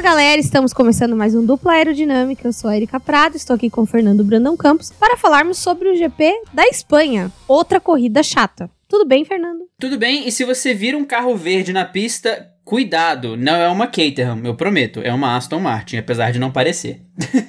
Fala 0.00 0.14
galera, 0.14 0.40
estamos 0.40 0.72
começando 0.72 1.14
mais 1.14 1.34
um 1.34 1.44
Dupla 1.44 1.72
Aerodinâmica. 1.72 2.48
Eu 2.48 2.54
sou 2.54 2.70
a 2.70 2.74
Erika 2.74 2.98
Prado, 2.98 3.36
estou 3.36 3.54
aqui 3.54 3.68
com 3.68 3.82
o 3.82 3.86
Fernando 3.86 4.24
Brandão 4.24 4.56
Campos 4.56 4.90
para 4.90 5.14
falarmos 5.14 5.58
sobre 5.58 5.90
o 5.90 5.94
GP 5.94 6.40
da 6.54 6.66
Espanha, 6.66 7.30
outra 7.46 7.78
corrida 7.78 8.22
chata. 8.22 8.70
Tudo 8.88 9.06
bem, 9.06 9.26
Fernando? 9.26 9.60
Tudo 9.78 9.98
bem, 9.98 10.26
e 10.26 10.32
se 10.32 10.42
você 10.42 10.72
vira 10.72 10.96
um 10.96 11.04
carro 11.04 11.36
verde 11.36 11.70
na 11.70 11.84
pista, 11.84 12.50
cuidado, 12.64 13.36
não 13.36 13.56
é 13.56 13.68
uma 13.68 13.86
Caterham, 13.86 14.40
eu 14.42 14.54
prometo, 14.54 15.00
é 15.00 15.12
uma 15.12 15.36
Aston 15.36 15.60
Martin, 15.60 15.98
apesar 15.98 16.32
de 16.32 16.38
não 16.38 16.50
parecer. 16.50 17.02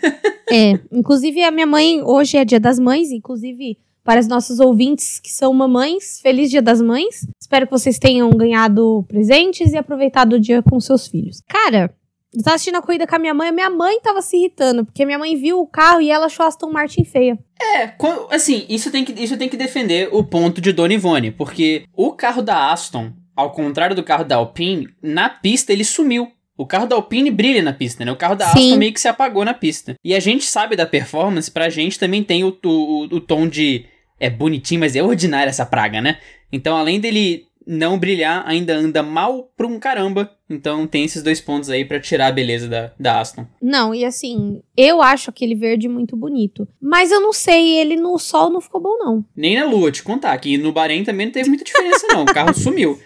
é, 0.52 0.78
inclusive 0.92 1.42
a 1.46 1.52
minha 1.52 1.66
mãe, 1.66 2.04
hoje 2.04 2.36
é 2.36 2.44
dia 2.44 2.60
das 2.60 2.78
mães, 2.78 3.12
inclusive 3.12 3.78
para 4.04 4.20
os 4.20 4.28
nossos 4.28 4.60
ouvintes 4.60 5.22
que 5.22 5.32
são 5.32 5.54
mamães, 5.54 6.20
feliz 6.20 6.50
dia 6.50 6.62
das 6.62 6.82
mães. 6.82 7.26
Espero 7.40 7.66
que 7.66 7.72
vocês 7.72 7.98
tenham 7.98 8.30
ganhado 8.32 9.06
presentes 9.08 9.72
e 9.72 9.78
aproveitado 9.78 10.34
o 10.34 10.40
dia 10.40 10.62
com 10.62 10.82
seus 10.82 11.08
filhos. 11.08 11.42
Cara, 11.48 11.96
eu 12.34 12.44
tava 12.44 12.56
assistindo 12.56 12.78
a 12.78 12.82
corrida 12.82 13.06
com 13.06 13.16
a 13.16 13.20
minha 13.20 13.34
mãe, 13.34 13.50
a 13.50 13.52
minha 13.52 13.70
mãe 13.70 14.00
tava 14.00 14.22
se 14.22 14.38
irritando, 14.38 14.86
porque 14.86 15.06
minha 15.06 15.20
mãe 15.20 15.36
viu 15.36 15.60
o 15.60 15.68
carro 15.68 16.02
e 16.02 16.10
ela 16.10 16.28
achou 16.28 16.46
a 16.46 16.48
Aston 16.48 16.72
Martin 16.72 17.04
feia. 17.04 17.38
É, 17.62 17.94
assim, 18.30 18.66
isso 18.70 18.90
tem 18.90 19.04
que, 19.04 19.12
isso 19.22 19.38
tem 19.38 19.50
que 19.50 19.58
defender 19.58 20.10
o 20.12 20.24
ponto 20.24 20.62
de 20.62 20.72
Dona 20.72 20.94
Ivone, 20.94 21.32
porque 21.32 21.86
o 21.94 22.14
carro 22.14 22.42
da 22.42 22.72
Aston, 22.72 23.12
ao 23.36 23.52
contrário 23.52 23.96
do 23.96 24.04
carro 24.04 24.24
da 24.24 24.38
Alpine, 24.38 24.88
na 25.02 25.30
pista 25.30 25.74
ele 25.74 25.84
sumiu. 25.84 26.32
O 26.58 26.66
carro 26.66 26.86
da 26.86 26.96
Alpine 26.96 27.32
brilha 27.32 27.62
na 27.62 27.74
pista, 27.74 28.06
né? 28.06 28.12
O 28.12 28.16
carro 28.16 28.36
da 28.36 28.46
Sim. 28.50 28.68
Aston 28.68 28.78
meio 28.78 28.94
que 28.94 29.02
se 29.02 29.08
apagou 29.08 29.44
na 29.44 29.54
pista. 29.54 29.96
E 30.04 30.14
a 30.14 30.20
gente 30.20 30.46
sabe 30.46 30.76
da 30.76 30.86
performance, 30.86 31.50
pra 31.50 31.70
gente 31.70 31.98
também 31.98 32.24
tem 32.24 32.44
o, 32.44 32.56
o, 32.64 33.04
o 33.04 33.20
tom 33.20 33.48
de. 33.48 33.86
É 34.20 34.30
bonitinho, 34.30 34.80
mas 34.80 34.96
é 34.96 35.02
ordinário 35.02 35.50
essa 35.50 35.66
praga, 35.66 36.00
né? 36.00 36.20
Então, 36.52 36.78
além 36.78 37.00
dele 37.00 37.48
não 37.66 37.98
brilhar, 37.98 38.44
ainda 38.46 38.76
anda 38.76 39.04
mal 39.04 39.52
pra 39.56 39.68
um 39.68 39.80
caramba. 39.80 40.32
Então 40.50 40.86
tem 40.86 41.06
esses 41.06 41.24
dois 41.24 41.40
pontos 41.40 41.70
aí 41.70 41.86
para 41.86 42.00
tirar 42.00 42.28
a 42.28 42.32
beleza 42.32 42.68
da, 42.68 42.92
da 43.00 43.22
Aston. 43.22 43.46
Não, 43.62 43.96
e 43.96 44.04
assim, 44.04 44.62
eu 44.76 45.02
acho 45.02 45.30
aquele 45.30 45.56
verde 45.56 45.88
muito 45.88 46.16
bonito. 46.16 46.68
Mas 46.82 47.12
eu 47.12 47.22
não 47.22 47.32
sei, 47.32 47.78
ele 47.80 47.96
no 47.96 48.18
sol 48.18 48.50
não 48.50 48.60
ficou 48.60 48.82
bom, 48.82 48.98
não. 48.98 49.26
Nem 49.36 49.56
na 49.58 49.66
lua, 49.66 49.92
te 49.92 50.04
contar, 50.04 50.38
que 50.40 50.58
no 50.58 50.74
Bahrein 50.74 51.04
também 51.04 51.28
não 51.28 51.34
teve 51.34 51.48
muita 51.48 51.64
diferença, 51.64 52.08
não. 52.08 52.24
O 52.24 52.34
carro 52.34 52.54
sumiu. 52.58 53.00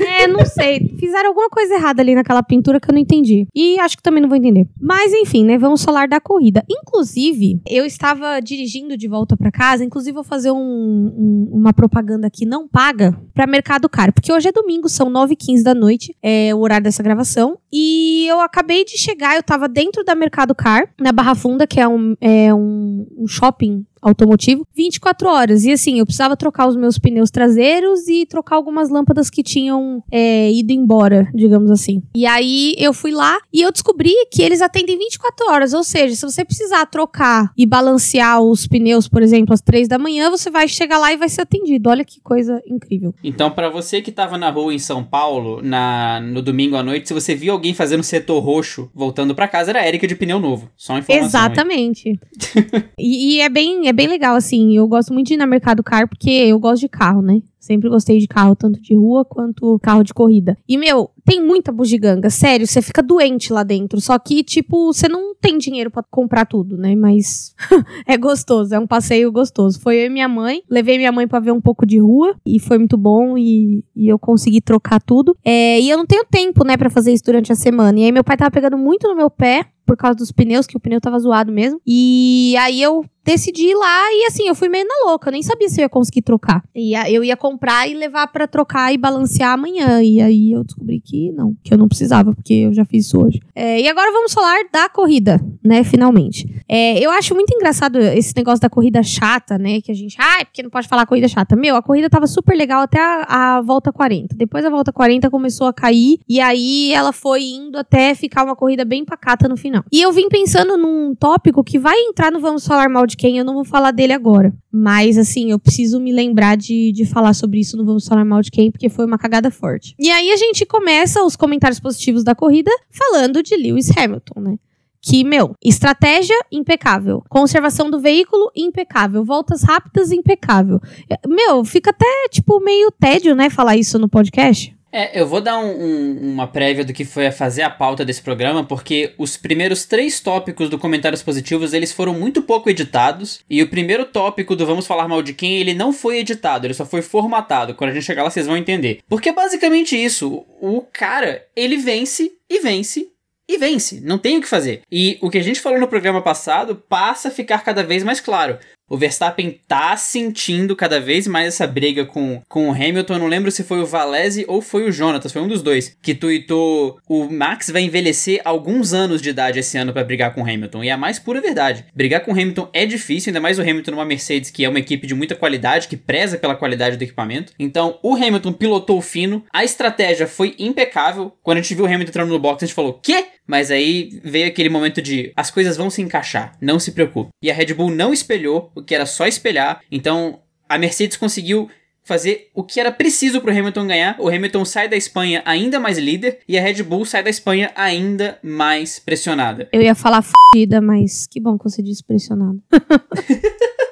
É, 0.00 0.26
não 0.26 0.44
sei. 0.44 0.94
Fizeram 0.98 1.28
alguma 1.28 1.48
coisa 1.48 1.74
errada 1.74 2.02
ali 2.02 2.14
naquela 2.14 2.42
pintura 2.42 2.80
que 2.80 2.88
eu 2.88 2.92
não 2.92 3.00
entendi. 3.00 3.46
E 3.54 3.78
acho 3.80 3.96
que 3.96 4.02
também 4.02 4.20
não 4.20 4.28
vou 4.28 4.36
entender. 4.36 4.68
Mas 4.80 5.12
enfim, 5.12 5.44
né? 5.44 5.58
Vamos 5.58 5.82
falar 5.82 6.08
da 6.08 6.20
corrida. 6.20 6.64
Inclusive, 6.70 7.60
eu 7.68 7.84
estava 7.84 8.40
dirigindo 8.40 8.96
de 8.96 9.08
volta 9.08 9.36
para 9.36 9.50
casa. 9.50 9.84
Inclusive, 9.84 10.14
vou 10.14 10.24
fazer 10.24 10.50
um, 10.50 10.56
um, 10.56 11.50
uma 11.52 11.72
propaganda 11.72 12.26
aqui 12.26 12.44
não 12.44 12.68
paga 12.68 13.18
para 13.34 13.46
Mercado 13.46 13.88
Caro. 13.88 14.12
Porque 14.12 14.32
hoje 14.32 14.48
é 14.48 14.52
domingo, 14.52 14.88
são 14.88 15.10
9h15 15.10 15.62
da 15.62 15.74
noite. 15.74 16.16
É 16.22 16.54
o 16.54 16.60
horário 16.60 16.84
dessa 16.84 17.02
gravação. 17.02 17.58
E 17.72 18.26
eu 18.28 18.40
acabei 18.40 18.84
de 18.84 18.98
chegar, 18.98 19.36
eu 19.36 19.42
tava 19.42 19.68
dentro 19.68 20.04
da 20.04 20.14
Mercado 20.14 20.54
Car, 20.54 20.88
na 21.00 21.12
Barra 21.12 21.34
Funda, 21.34 21.66
que 21.66 21.80
é 21.80 21.88
um, 21.88 22.14
é 22.20 22.52
um, 22.52 23.06
um 23.18 23.26
shopping 23.26 23.84
automotivo, 24.02 24.66
24 24.74 25.28
horas. 25.28 25.64
E 25.64 25.72
assim, 25.72 25.98
eu 25.98 26.04
precisava 26.04 26.36
trocar 26.36 26.66
os 26.66 26.76
meus 26.76 26.98
pneus 26.98 27.30
traseiros 27.30 28.08
e 28.08 28.26
trocar 28.26 28.56
algumas 28.56 28.90
lâmpadas 28.90 29.30
que 29.30 29.42
tinham 29.42 30.02
é, 30.10 30.50
ido 30.52 30.72
embora, 30.72 31.28
digamos 31.32 31.70
assim. 31.70 32.02
E 32.14 32.26
aí 32.26 32.74
eu 32.76 32.92
fui 32.92 33.12
lá 33.12 33.38
e 33.52 33.62
eu 33.62 33.70
descobri 33.70 34.12
que 34.30 34.42
eles 34.42 34.60
atendem 34.60 34.98
24 34.98 35.46
horas. 35.50 35.72
Ou 35.72 35.84
seja, 35.84 36.14
se 36.14 36.22
você 36.22 36.44
precisar 36.44 36.84
trocar 36.86 37.52
e 37.56 37.64
balancear 37.64 38.40
os 38.40 38.66
pneus, 38.66 39.08
por 39.08 39.22
exemplo, 39.22 39.54
às 39.54 39.60
3 39.60 39.86
da 39.86 39.98
manhã, 39.98 40.30
você 40.30 40.50
vai 40.50 40.66
chegar 40.66 40.98
lá 40.98 41.12
e 41.12 41.16
vai 41.16 41.28
ser 41.28 41.42
atendido. 41.42 41.88
Olha 41.88 42.04
que 42.04 42.20
coisa 42.20 42.60
incrível. 42.66 43.14
Então, 43.22 43.50
para 43.50 43.68
você 43.68 44.02
que 44.02 44.10
tava 44.10 44.36
na 44.36 44.50
rua 44.50 44.74
em 44.74 44.78
São 44.78 45.04
Paulo, 45.04 45.62
na, 45.62 46.20
no 46.20 46.42
domingo 46.42 46.76
à 46.76 46.82
noite, 46.82 47.08
se 47.08 47.14
você 47.14 47.34
viu 47.34 47.52
alguém 47.52 47.72
fazendo 47.74 48.02
setor 48.02 48.40
roxo 48.40 48.90
voltando 48.94 49.34
para 49.34 49.46
casa, 49.46 49.70
era 49.70 49.80
a 49.80 49.88
Erika 49.88 50.06
de 50.06 50.16
pneu 50.16 50.40
novo. 50.40 50.70
Só 50.76 50.94
uma 50.94 50.98
informação. 51.00 51.28
Exatamente. 51.28 52.18
e, 52.98 53.36
e 53.36 53.40
é 53.40 53.48
bem 53.48 53.88
é 53.92 53.94
bem 53.94 54.08
legal, 54.08 54.34
assim. 54.34 54.76
Eu 54.76 54.88
gosto 54.88 55.12
muito 55.12 55.28
de 55.28 55.34
ir 55.34 55.36
na 55.36 55.46
Mercado 55.46 55.82
Car, 55.82 56.08
porque 56.08 56.30
eu 56.30 56.58
gosto 56.58 56.80
de 56.80 56.88
carro, 56.88 57.22
né? 57.22 57.42
Sempre 57.60 57.88
gostei 57.88 58.18
de 58.18 58.26
carro, 58.26 58.56
tanto 58.56 58.80
de 58.80 58.92
rua 58.92 59.24
quanto 59.24 59.78
carro 59.78 60.02
de 60.02 60.12
corrida. 60.12 60.58
E, 60.68 60.76
meu, 60.76 61.10
tem 61.24 61.40
muita 61.40 61.70
bugiganga, 61.70 62.28
sério, 62.28 62.66
você 62.66 62.82
fica 62.82 63.00
doente 63.00 63.52
lá 63.52 63.62
dentro. 63.62 64.00
Só 64.00 64.18
que, 64.18 64.42
tipo, 64.42 64.92
você 64.92 65.06
não 65.08 65.32
tem 65.36 65.58
dinheiro 65.58 65.88
para 65.90 66.02
comprar 66.10 66.44
tudo, 66.44 66.76
né? 66.76 66.96
Mas 66.96 67.54
é 68.04 68.16
gostoso, 68.16 68.74
é 68.74 68.78
um 68.78 68.86
passeio 68.86 69.30
gostoso. 69.30 69.78
Foi 69.80 69.96
eu 69.96 70.06
e 70.06 70.10
minha 70.10 70.28
mãe, 70.28 70.62
levei 70.68 70.98
minha 70.98 71.12
mãe 71.12 71.28
para 71.28 71.38
ver 71.38 71.52
um 71.52 71.60
pouco 71.60 71.86
de 71.86 72.00
rua 72.00 72.34
e 72.44 72.58
foi 72.58 72.78
muito 72.78 72.96
bom 72.96 73.38
e, 73.38 73.84
e 73.94 74.08
eu 74.08 74.18
consegui 74.18 74.60
trocar 74.60 75.00
tudo. 75.00 75.36
É, 75.44 75.80
e 75.80 75.88
eu 75.88 75.96
não 75.96 76.06
tenho 76.06 76.24
tempo, 76.28 76.64
né, 76.64 76.76
para 76.76 76.90
fazer 76.90 77.12
isso 77.12 77.24
durante 77.24 77.52
a 77.52 77.54
semana. 77.54 77.96
E 78.00 78.04
aí 78.04 78.12
meu 78.12 78.24
pai 78.24 78.36
tava 78.36 78.50
pegando 78.50 78.76
muito 78.76 79.06
no 79.06 79.14
meu 79.14 79.30
pé 79.30 79.66
por 79.86 79.96
causa 79.96 80.16
dos 80.16 80.32
pneus, 80.32 80.66
que 80.66 80.76
o 80.76 80.80
pneu 80.80 81.00
tava 81.00 81.18
zoado 81.18 81.52
mesmo. 81.52 81.80
E 81.86 82.54
aí 82.58 82.82
eu 82.82 83.04
decidi 83.24 83.68
ir 83.68 83.74
lá 83.74 84.12
e 84.12 84.26
assim, 84.26 84.48
eu 84.48 84.54
fui 84.54 84.68
meio 84.68 84.86
na 84.86 85.10
louca, 85.10 85.28
eu 85.28 85.32
nem 85.32 85.42
sabia 85.42 85.68
se 85.68 85.80
eu 85.80 85.84
ia 85.84 85.88
conseguir 85.88 86.22
trocar. 86.22 86.62
E 86.74 86.94
eu 87.12 87.22
ia 87.22 87.36
comprar 87.36 87.88
e 87.88 87.94
levar 87.94 88.26
para 88.28 88.46
trocar 88.46 88.92
e 88.92 88.98
balancear 88.98 89.52
amanhã. 89.52 90.02
E 90.02 90.20
aí 90.20 90.52
eu 90.52 90.64
descobri 90.64 91.00
que 91.00 91.32
não, 91.32 91.56
que 91.62 91.72
eu 91.72 91.78
não 91.78 91.88
precisava, 91.88 92.34
porque 92.34 92.54
eu 92.54 92.72
já 92.72 92.84
fiz 92.84 93.06
isso 93.06 93.20
hoje. 93.20 93.40
É, 93.54 93.80
e 93.80 93.88
agora 93.88 94.10
vamos 94.12 94.32
falar 94.32 94.64
da 94.72 94.88
corrida, 94.88 95.40
né, 95.62 95.84
finalmente. 95.84 96.62
É, 96.68 96.98
eu 96.98 97.10
acho 97.10 97.34
muito 97.34 97.54
engraçado 97.54 97.98
esse 97.98 98.32
negócio 98.36 98.60
da 98.60 98.70
corrida 98.70 99.02
chata, 99.02 99.58
né, 99.58 99.80
que 99.80 99.90
a 99.90 99.94
gente, 99.94 100.16
ai, 100.18 100.42
ah, 100.42 100.44
porque 100.44 100.62
não 100.62 100.70
pode 100.70 100.88
falar 100.88 101.06
corrida 101.06 101.28
chata. 101.28 101.54
Meu, 101.56 101.76
a 101.76 101.82
corrida 101.82 102.08
tava 102.08 102.26
super 102.26 102.56
legal 102.56 102.82
até 102.82 102.98
a, 103.00 103.56
a 103.56 103.60
volta 103.60 103.92
40. 103.92 104.34
Depois 104.36 104.64
a 104.64 104.70
volta 104.70 104.92
40 104.92 105.30
começou 105.30 105.66
a 105.66 105.72
cair 105.72 106.18
e 106.28 106.40
aí 106.40 106.92
ela 106.92 107.12
foi 107.12 107.42
indo 107.42 107.78
até 107.78 108.14
ficar 108.14 108.44
uma 108.44 108.56
corrida 108.56 108.84
bem 108.84 109.04
pacata 109.04 109.48
no 109.48 109.56
final. 109.56 109.84
E 109.92 110.00
eu 110.00 110.12
vim 110.12 110.28
pensando 110.28 110.76
num 110.76 111.14
tópico 111.14 111.62
que 111.62 111.78
vai 111.78 111.96
entrar 111.98 112.30
no 112.30 112.40
Vamos 112.40 112.66
Falar 112.66 112.88
Mal 112.88 113.06
de 113.06 113.11
Quem, 113.16 113.38
eu 113.38 113.44
não 113.44 113.54
vou 113.54 113.64
falar 113.64 113.90
dele 113.90 114.12
agora. 114.12 114.52
Mas, 114.70 115.18
assim, 115.18 115.50
eu 115.50 115.58
preciso 115.58 116.00
me 116.00 116.12
lembrar 116.12 116.56
de, 116.56 116.92
de 116.92 117.04
falar 117.04 117.34
sobre 117.34 117.60
isso 117.60 117.76
no 117.76 117.84
Vamos 117.84 118.06
Falar 118.06 118.24
Mal 118.24 118.42
de 118.42 118.50
Quem, 118.50 118.70
porque 118.70 118.88
foi 118.88 119.06
uma 119.06 119.18
cagada 119.18 119.50
forte. 119.50 119.94
E 119.98 120.10
aí 120.10 120.30
a 120.30 120.36
gente 120.36 120.64
começa 120.66 121.22
os 121.22 121.36
comentários 121.36 121.80
positivos 121.80 122.24
da 122.24 122.34
corrida 122.34 122.70
falando 122.90 123.42
de 123.42 123.56
Lewis 123.56 123.90
Hamilton, 123.96 124.40
né? 124.40 124.58
que, 125.04 125.24
meu, 125.24 125.56
estratégia 125.60 126.36
impecável, 126.50 127.24
conservação 127.28 127.90
do 127.90 127.98
veículo 127.98 128.52
impecável, 128.54 129.24
voltas 129.24 129.64
rápidas 129.64 130.12
impecável. 130.12 130.80
Meu, 131.26 131.64
fica 131.64 131.90
até, 131.90 132.28
tipo, 132.30 132.60
meio 132.60 132.88
tédio, 132.92 133.34
né, 133.34 133.50
falar 133.50 133.76
isso 133.76 133.98
no 133.98 134.08
podcast. 134.08 134.74
É, 134.92 135.18
eu 135.18 135.26
vou 135.26 135.40
dar 135.40 135.58
um, 135.58 135.70
um, 135.70 136.32
uma 136.32 136.46
prévia 136.46 136.84
do 136.84 136.92
que 136.92 137.06
foi 137.06 137.26
a 137.26 137.32
fazer 137.32 137.62
a 137.62 137.70
pauta 137.70 138.04
desse 138.04 138.20
programa, 138.20 138.62
porque 138.62 139.14
os 139.16 139.38
primeiros 139.38 139.86
três 139.86 140.20
tópicos 140.20 140.68
do 140.68 140.78
Comentários 140.78 141.22
Positivos, 141.22 141.72
eles 141.72 141.90
foram 141.90 142.12
muito 142.12 142.42
pouco 142.42 142.68
editados, 142.68 143.40
e 143.48 143.62
o 143.62 143.68
primeiro 143.68 144.04
tópico 144.04 144.54
do 144.54 144.66
Vamos 144.66 144.86
Falar 144.86 145.08
Mal 145.08 145.22
de 145.22 145.32
Quem, 145.32 145.56
ele 145.56 145.72
não 145.72 145.94
foi 145.94 146.18
editado, 146.18 146.66
ele 146.66 146.74
só 146.74 146.84
foi 146.84 147.00
formatado. 147.00 147.74
Quando 147.74 147.90
a 147.90 147.94
gente 147.94 148.04
chegar 148.04 148.22
lá, 148.22 148.28
vocês 148.28 148.46
vão 148.46 148.56
entender. 148.56 149.00
Porque 149.08 149.30
é 149.30 149.32
basicamente 149.32 149.96
isso, 149.96 150.44
o 150.60 150.82
cara, 150.92 151.46
ele 151.56 151.78
vence 151.78 152.30
e 152.50 152.60
vence 152.60 153.08
e 153.48 153.58
vence, 153.58 154.00
não 154.00 154.18
tem 154.18 154.36
o 154.36 154.40
que 154.40 154.48
fazer. 154.48 154.82
E 154.90 155.18
o 155.20 155.30
que 155.30 155.38
a 155.38 155.42
gente 155.42 155.60
falou 155.60 155.80
no 155.80 155.88
programa 155.88 156.22
passado 156.22 156.76
passa 156.76 157.28
a 157.28 157.30
ficar 157.30 157.64
cada 157.64 157.82
vez 157.82 158.04
mais 158.04 158.20
claro 158.20 158.58
o 158.92 158.98
Verstappen 158.98 159.58
tá 159.66 159.96
sentindo 159.96 160.76
cada 160.76 161.00
vez 161.00 161.26
mais 161.26 161.46
essa 161.46 161.66
briga 161.66 162.04
com, 162.04 162.42
com 162.46 162.68
o 162.68 162.72
Hamilton. 162.72 163.14
Eu 163.14 163.18
não 163.20 163.26
lembro 163.26 163.50
se 163.50 163.64
foi 163.64 163.80
o 163.80 163.86
Valese 163.86 164.44
ou 164.46 164.60
foi 164.60 164.86
o 164.86 164.92
Jonatas, 164.92 165.32
foi 165.32 165.40
um 165.40 165.48
dos 165.48 165.62
dois, 165.62 165.96
que 166.02 166.14
tuitou 166.14 166.98
o 167.08 167.30
Max 167.30 167.70
vai 167.70 167.80
envelhecer 167.80 168.42
alguns 168.44 168.92
anos 168.92 169.22
de 169.22 169.30
idade 169.30 169.58
esse 169.58 169.78
ano 169.78 169.94
para 169.94 170.04
brigar 170.04 170.34
com 170.34 170.42
o 170.42 170.44
Hamilton. 170.44 170.84
E 170.84 170.90
é 170.90 170.92
a 170.92 170.98
mais 170.98 171.18
pura 171.18 171.40
verdade. 171.40 171.86
Brigar 171.94 172.22
com 172.22 172.32
o 172.32 172.34
Hamilton 172.34 172.68
é 172.70 172.84
difícil, 172.84 173.30
ainda 173.30 173.40
mais 173.40 173.58
o 173.58 173.62
Hamilton 173.62 173.92
numa 173.92 174.04
Mercedes, 174.04 174.50
que 174.50 174.62
é 174.62 174.68
uma 174.68 174.78
equipe 174.78 175.06
de 175.06 175.14
muita 175.14 175.34
qualidade, 175.34 175.88
que 175.88 175.96
preza 175.96 176.36
pela 176.36 176.54
qualidade 176.54 176.98
do 176.98 177.02
equipamento. 177.02 177.54
Então, 177.58 177.98
o 178.02 178.14
Hamilton 178.14 178.52
pilotou 178.52 179.00
fino, 179.00 179.42
a 179.50 179.64
estratégia 179.64 180.26
foi 180.26 180.54
impecável. 180.58 181.32
Quando 181.42 181.56
a 181.56 181.62
gente 181.62 181.74
viu 181.74 181.86
o 181.86 181.88
Hamilton 181.88 182.10
entrando 182.10 182.28
no 182.28 182.38
box, 182.38 182.62
a 182.62 182.66
gente 182.66 182.74
falou: 182.74 182.92
"Quê?" 183.02 183.24
Mas 183.46 183.70
aí 183.70 184.20
veio 184.22 184.46
aquele 184.46 184.68
momento 184.68 185.02
de 185.02 185.32
as 185.36 185.50
coisas 185.50 185.76
vão 185.76 185.90
se 185.90 186.00
encaixar, 186.00 186.56
não 186.60 186.78
se 186.78 186.92
preocupe. 186.92 187.30
E 187.42 187.50
a 187.50 187.54
Red 187.54 187.74
Bull 187.74 187.90
não 187.90 188.12
espelhou 188.12 188.70
o 188.74 188.82
que 188.82 188.94
era 188.94 189.06
só 189.06 189.26
espelhar. 189.26 189.80
Então 189.90 190.40
a 190.68 190.78
Mercedes 190.78 191.16
conseguiu 191.16 191.68
fazer 192.04 192.50
o 192.54 192.64
que 192.64 192.80
era 192.80 192.90
preciso 192.90 193.40
para 193.40 193.52
o 193.52 193.58
Hamilton 193.58 193.86
ganhar. 193.86 194.16
O 194.18 194.28
Hamilton 194.28 194.64
sai 194.64 194.88
da 194.88 194.96
Espanha 194.96 195.42
ainda 195.44 195.78
mais 195.78 195.98
líder 195.98 196.40
e 196.48 196.58
a 196.58 196.62
Red 196.62 196.82
Bull 196.82 197.04
sai 197.04 197.22
da 197.22 197.30
Espanha 197.30 197.70
ainda 197.74 198.38
mais 198.42 198.98
pressionada. 198.98 199.68
Eu 199.72 199.82
ia 199.82 199.94
falar 199.94 200.22
fodida, 200.22 200.80
mas 200.80 201.26
que 201.26 201.40
bom 201.40 201.56
que 201.56 201.64
você 201.64 201.82
disse 201.82 202.02
pressionada. 202.02 202.58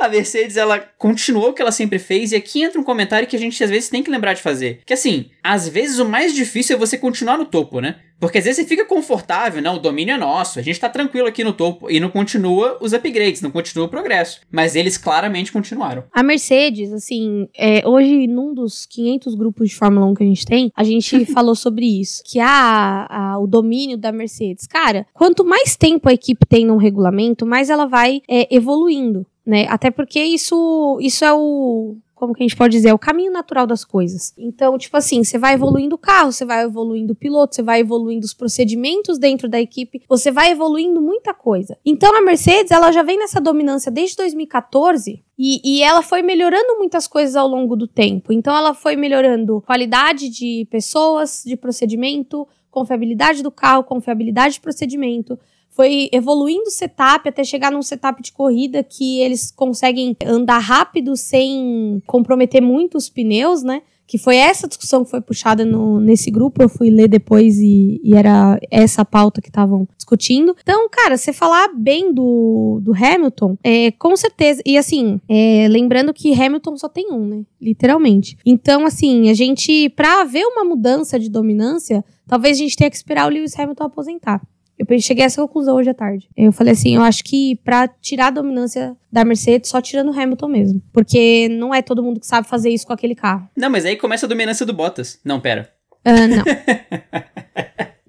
a 0.00 0.08
Mercedes, 0.08 0.56
ela 0.56 0.78
continuou 0.78 1.50
o 1.50 1.52
que 1.52 1.62
ela 1.62 1.72
sempre 1.72 1.98
fez, 1.98 2.32
e 2.32 2.36
aqui 2.36 2.62
entra 2.62 2.80
um 2.80 2.84
comentário 2.84 3.28
que 3.28 3.36
a 3.36 3.38
gente 3.38 3.62
às 3.62 3.70
vezes 3.70 3.88
tem 3.88 4.02
que 4.02 4.10
lembrar 4.10 4.32
de 4.32 4.42
fazer. 4.42 4.80
Que 4.84 4.94
assim, 4.94 5.30
às 5.42 5.68
vezes 5.68 5.98
o 5.98 6.08
mais 6.08 6.34
difícil 6.34 6.76
é 6.76 6.78
você 6.78 6.96
continuar 6.96 7.36
no 7.36 7.44
topo, 7.44 7.80
né? 7.80 7.96
Porque 8.20 8.36
às 8.36 8.44
vezes 8.44 8.60
você 8.60 8.68
fica 8.68 8.84
confortável, 8.84 9.62
não, 9.62 9.76
o 9.76 9.78
domínio 9.78 10.14
é 10.14 10.18
nosso, 10.18 10.58
a 10.58 10.62
gente 10.62 10.78
tá 10.78 10.90
tranquilo 10.90 11.26
aqui 11.26 11.42
no 11.42 11.54
topo 11.54 11.90
e 11.90 11.98
não 11.98 12.10
continua 12.10 12.76
os 12.80 12.92
upgrades, 12.92 13.40
não 13.40 13.50
continua 13.50 13.86
o 13.86 13.88
progresso. 13.88 14.40
Mas 14.52 14.76
eles 14.76 14.98
claramente 14.98 15.50
continuaram. 15.50 16.04
A 16.12 16.22
Mercedes, 16.22 16.92
assim, 16.92 17.48
é, 17.56 17.82
hoje 17.88 18.26
num 18.26 18.52
dos 18.52 18.84
500 18.84 19.34
grupos 19.34 19.70
de 19.70 19.74
Fórmula 19.74 20.04
1 20.06 20.14
que 20.14 20.22
a 20.22 20.26
gente 20.26 20.44
tem, 20.44 20.70
a 20.76 20.84
gente 20.84 21.24
falou 21.32 21.54
sobre 21.54 21.86
isso, 21.86 22.22
que 22.26 22.38
a, 22.38 23.06
a, 23.08 23.38
o 23.38 23.46
domínio 23.46 23.96
da 23.96 24.12
Mercedes. 24.12 24.66
Cara, 24.66 25.06
quanto 25.14 25.42
mais 25.42 25.74
tempo 25.74 26.06
a 26.08 26.12
equipe 26.12 26.44
tem 26.46 26.66
num 26.66 26.76
regulamento, 26.76 27.46
mais 27.46 27.70
ela 27.70 27.86
vai 27.86 28.20
é, 28.28 28.54
evoluindo. 28.54 29.24
Né? 29.44 29.66
Até 29.68 29.90
porque 29.90 30.22
isso, 30.22 30.98
isso 31.00 31.24
é 31.24 31.32
o, 31.32 31.96
como 32.20 32.34
que 32.34 32.42
a 32.42 32.46
gente 32.46 32.56
pode 32.56 32.76
dizer, 32.76 32.90
é 32.90 32.94
o 32.94 32.98
caminho 32.98 33.32
natural 33.32 33.66
das 33.66 33.82
coisas. 33.82 34.34
Então, 34.36 34.76
tipo 34.76 34.94
assim, 34.94 35.24
você 35.24 35.38
vai 35.38 35.54
evoluindo 35.54 35.94
o 35.94 35.98
carro, 35.98 36.30
você 36.30 36.44
vai 36.44 36.64
evoluindo 36.64 37.14
o 37.14 37.16
piloto, 37.16 37.54
você 37.54 37.62
vai 37.62 37.80
evoluindo 37.80 38.26
os 38.26 38.34
procedimentos 38.34 39.18
dentro 39.18 39.48
da 39.48 39.58
equipe, 39.58 40.02
você 40.06 40.30
vai 40.30 40.50
evoluindo 40.50 41.00
muita 41.00 41.32
coisa. 41.32 41.78
Então, 41.84 42.14
a 42.14 42.20
Mercedes, 42.20 42.70
ela 42.70 42.92
já 42.92 43.02
vem 43.02 43.18
nessa 43.18 43.40
dominância 43.40 43.90
desde 43.90 44.16
2014 44.16 45.24
e, 45.38 45.60
e, 45.64 45.82
ela 45.82 46.02
foi 46.02 46.20
melhorando 46.20 46.76
muitas 46.76 47.06
coisas 47.06 47.34
ao 47.34 47.48
longo 47.48 47.74
do 47.74 47.86
tempo. 47.86 48.30
Então, 48.30 48.54
ela 48.54 48.74
foi 48.74 48.94
melhorando 48.94 49.62
qualidade 49.62 50.28
de 50.28 50.68
pessoas, 50.70 51.42
de 51.46 51.56
procedimento, 51.56 52.46
confiabilidade 52.70 53.42
do 53.42 53.50
carro, 53.50 53.82
confiabilidade 53.82 54.54
de 54.54 54.60
procedimento 54.60 55.38
foi 55.70 56.08
evoluindo 56.12 56.64
o 56.66 56.70
setup 56.70 57.28
até 57.28 57.44
chegar 57.44 57.70
num 57.70 57.82
setup 57.82 58.20
de 58.22 58.32
corrida 58.32 58.82
que 58.82 59.20
eles 59.20 59.50
conseguem 59.50 60.16
andar 60.24 60.58
rápido 60.58 61.16
sem 61.16 62.02
comprometer 62.06 62.60
muito 62.60 62.98
os 62.98 63.08
pneus, 63.08 63.62
né? 63.62 63.82
Que 64.06 64.18
foi 64.18 64.36
essa 64.36 64.66
discussão 64.66 65.04
que 65.04 65.10
foi 65.10 65.20
puxada 65.20 65.64
no, 65.64 66.00
nesse 66.00 66.32
grupo. 66.32 66.60
Eu 66.60 66.68
fui 66.68 66.90
ler 66.90 67.06
depois 67.06 67.58
e, 67.58 68.00
e 68.02 68.16
era 68.16 68.58
essa 68.68 69.04
pauta 69.04 69.40
que 69.40 69.48
estavam 69.48 69.86
discutindo. 69.96 70.56
Então, 70.60 70.88
cara, 70.90 71.16
você 71.16 71.32
falar 71.32 71.68
bem 71.76 72.12
do, 72.12 72.80
do 72.82 72.92
Hamilton, 72.92 73.56
é, 73.62 73.92
com 73.92 74.16
certeza. 74.16 74.60
E 74.66 74.76
assim, 74.76 75.20
é, 75.28 75.68
lembrando 75.70 76.12
que 76.12 76.34
Hamilton 76.34 76.76
só 76.76 76.88
tem 76.88 77.12
um, 77.12 77.24
né? 77.24 77.42
Literalmente. 77.60 78.36
Então, 78.44 78.84
assim, 78.84 79.30
a 79.30 79.34
gente, 79.34 79.88
pra 79.90 80.24
ver 80.24 80.44
uma 80.44 80.64
mudança 80.64 81.16
de 81.16 81.30
dominância, 81.30 82.04
talvez 82.26 82.56
a 82.56 82.60
gente 82.60 82.76
tenha 82.76 82.90
que 82.90 82.96
esperar 82.96 83.28
o 83.28 83.32
Lewis 83.32 83.56
Hamilton 83.56 83.84
aposentar. 83.84 84.42
Eu 84.88 85.00
cheguei 85.00 85.24
a 85.24 85.26
essa 85.26 85.42
conclusão 85.42 85.76
hoje 85.76 85.90
à 85.90 85.94
tarde. 85.94 86.28
Eu 86.36 86.52
falei 86.52 86.72
assim, 86.72 86.94
eu 86.94 87.02
acho 87.02 87.22
que 87.22 87.56
para 87.56 87.86
tirar 87.86 88.28
a 88.28 88.30
dominância 88.30 88.96
da 89.12 89.24
Mercedes, 89.24 89.68
só 89.68 89.80
tirando 89.80 90.08
o 90.08 90.18
Hamilton 90.18 90.48
mesmo. 90.48 90.82
Porque 90.92 91.48
não 91.50 91.74
é 91.74 91.82
todo 91.82 92.02
mundo 92.02 92.18
que 92.18 92.26
sabe 92.26 92.48
fazer 92.48 92.70
isso 92.70 92.86
com 92.86 92.92
aquele 92.92 93.14
carro. 93.14 93.48
Não, 93.56 93.68
mas 93.68 93.84
aí 93.84 93.96
começa 93.96 94.24
a 94.24 94.28
dominância 94.28 94.64
do 94.64 94.72
Bottas. 94.72 95.20
Não, 95.24 95.38
pera. 95.38 95.70
Uh, 96.06 96.26
não. 96.28 96.44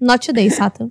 Not 0.00 0.26
today, 0.26 0.50
Satan. 0.50 0.90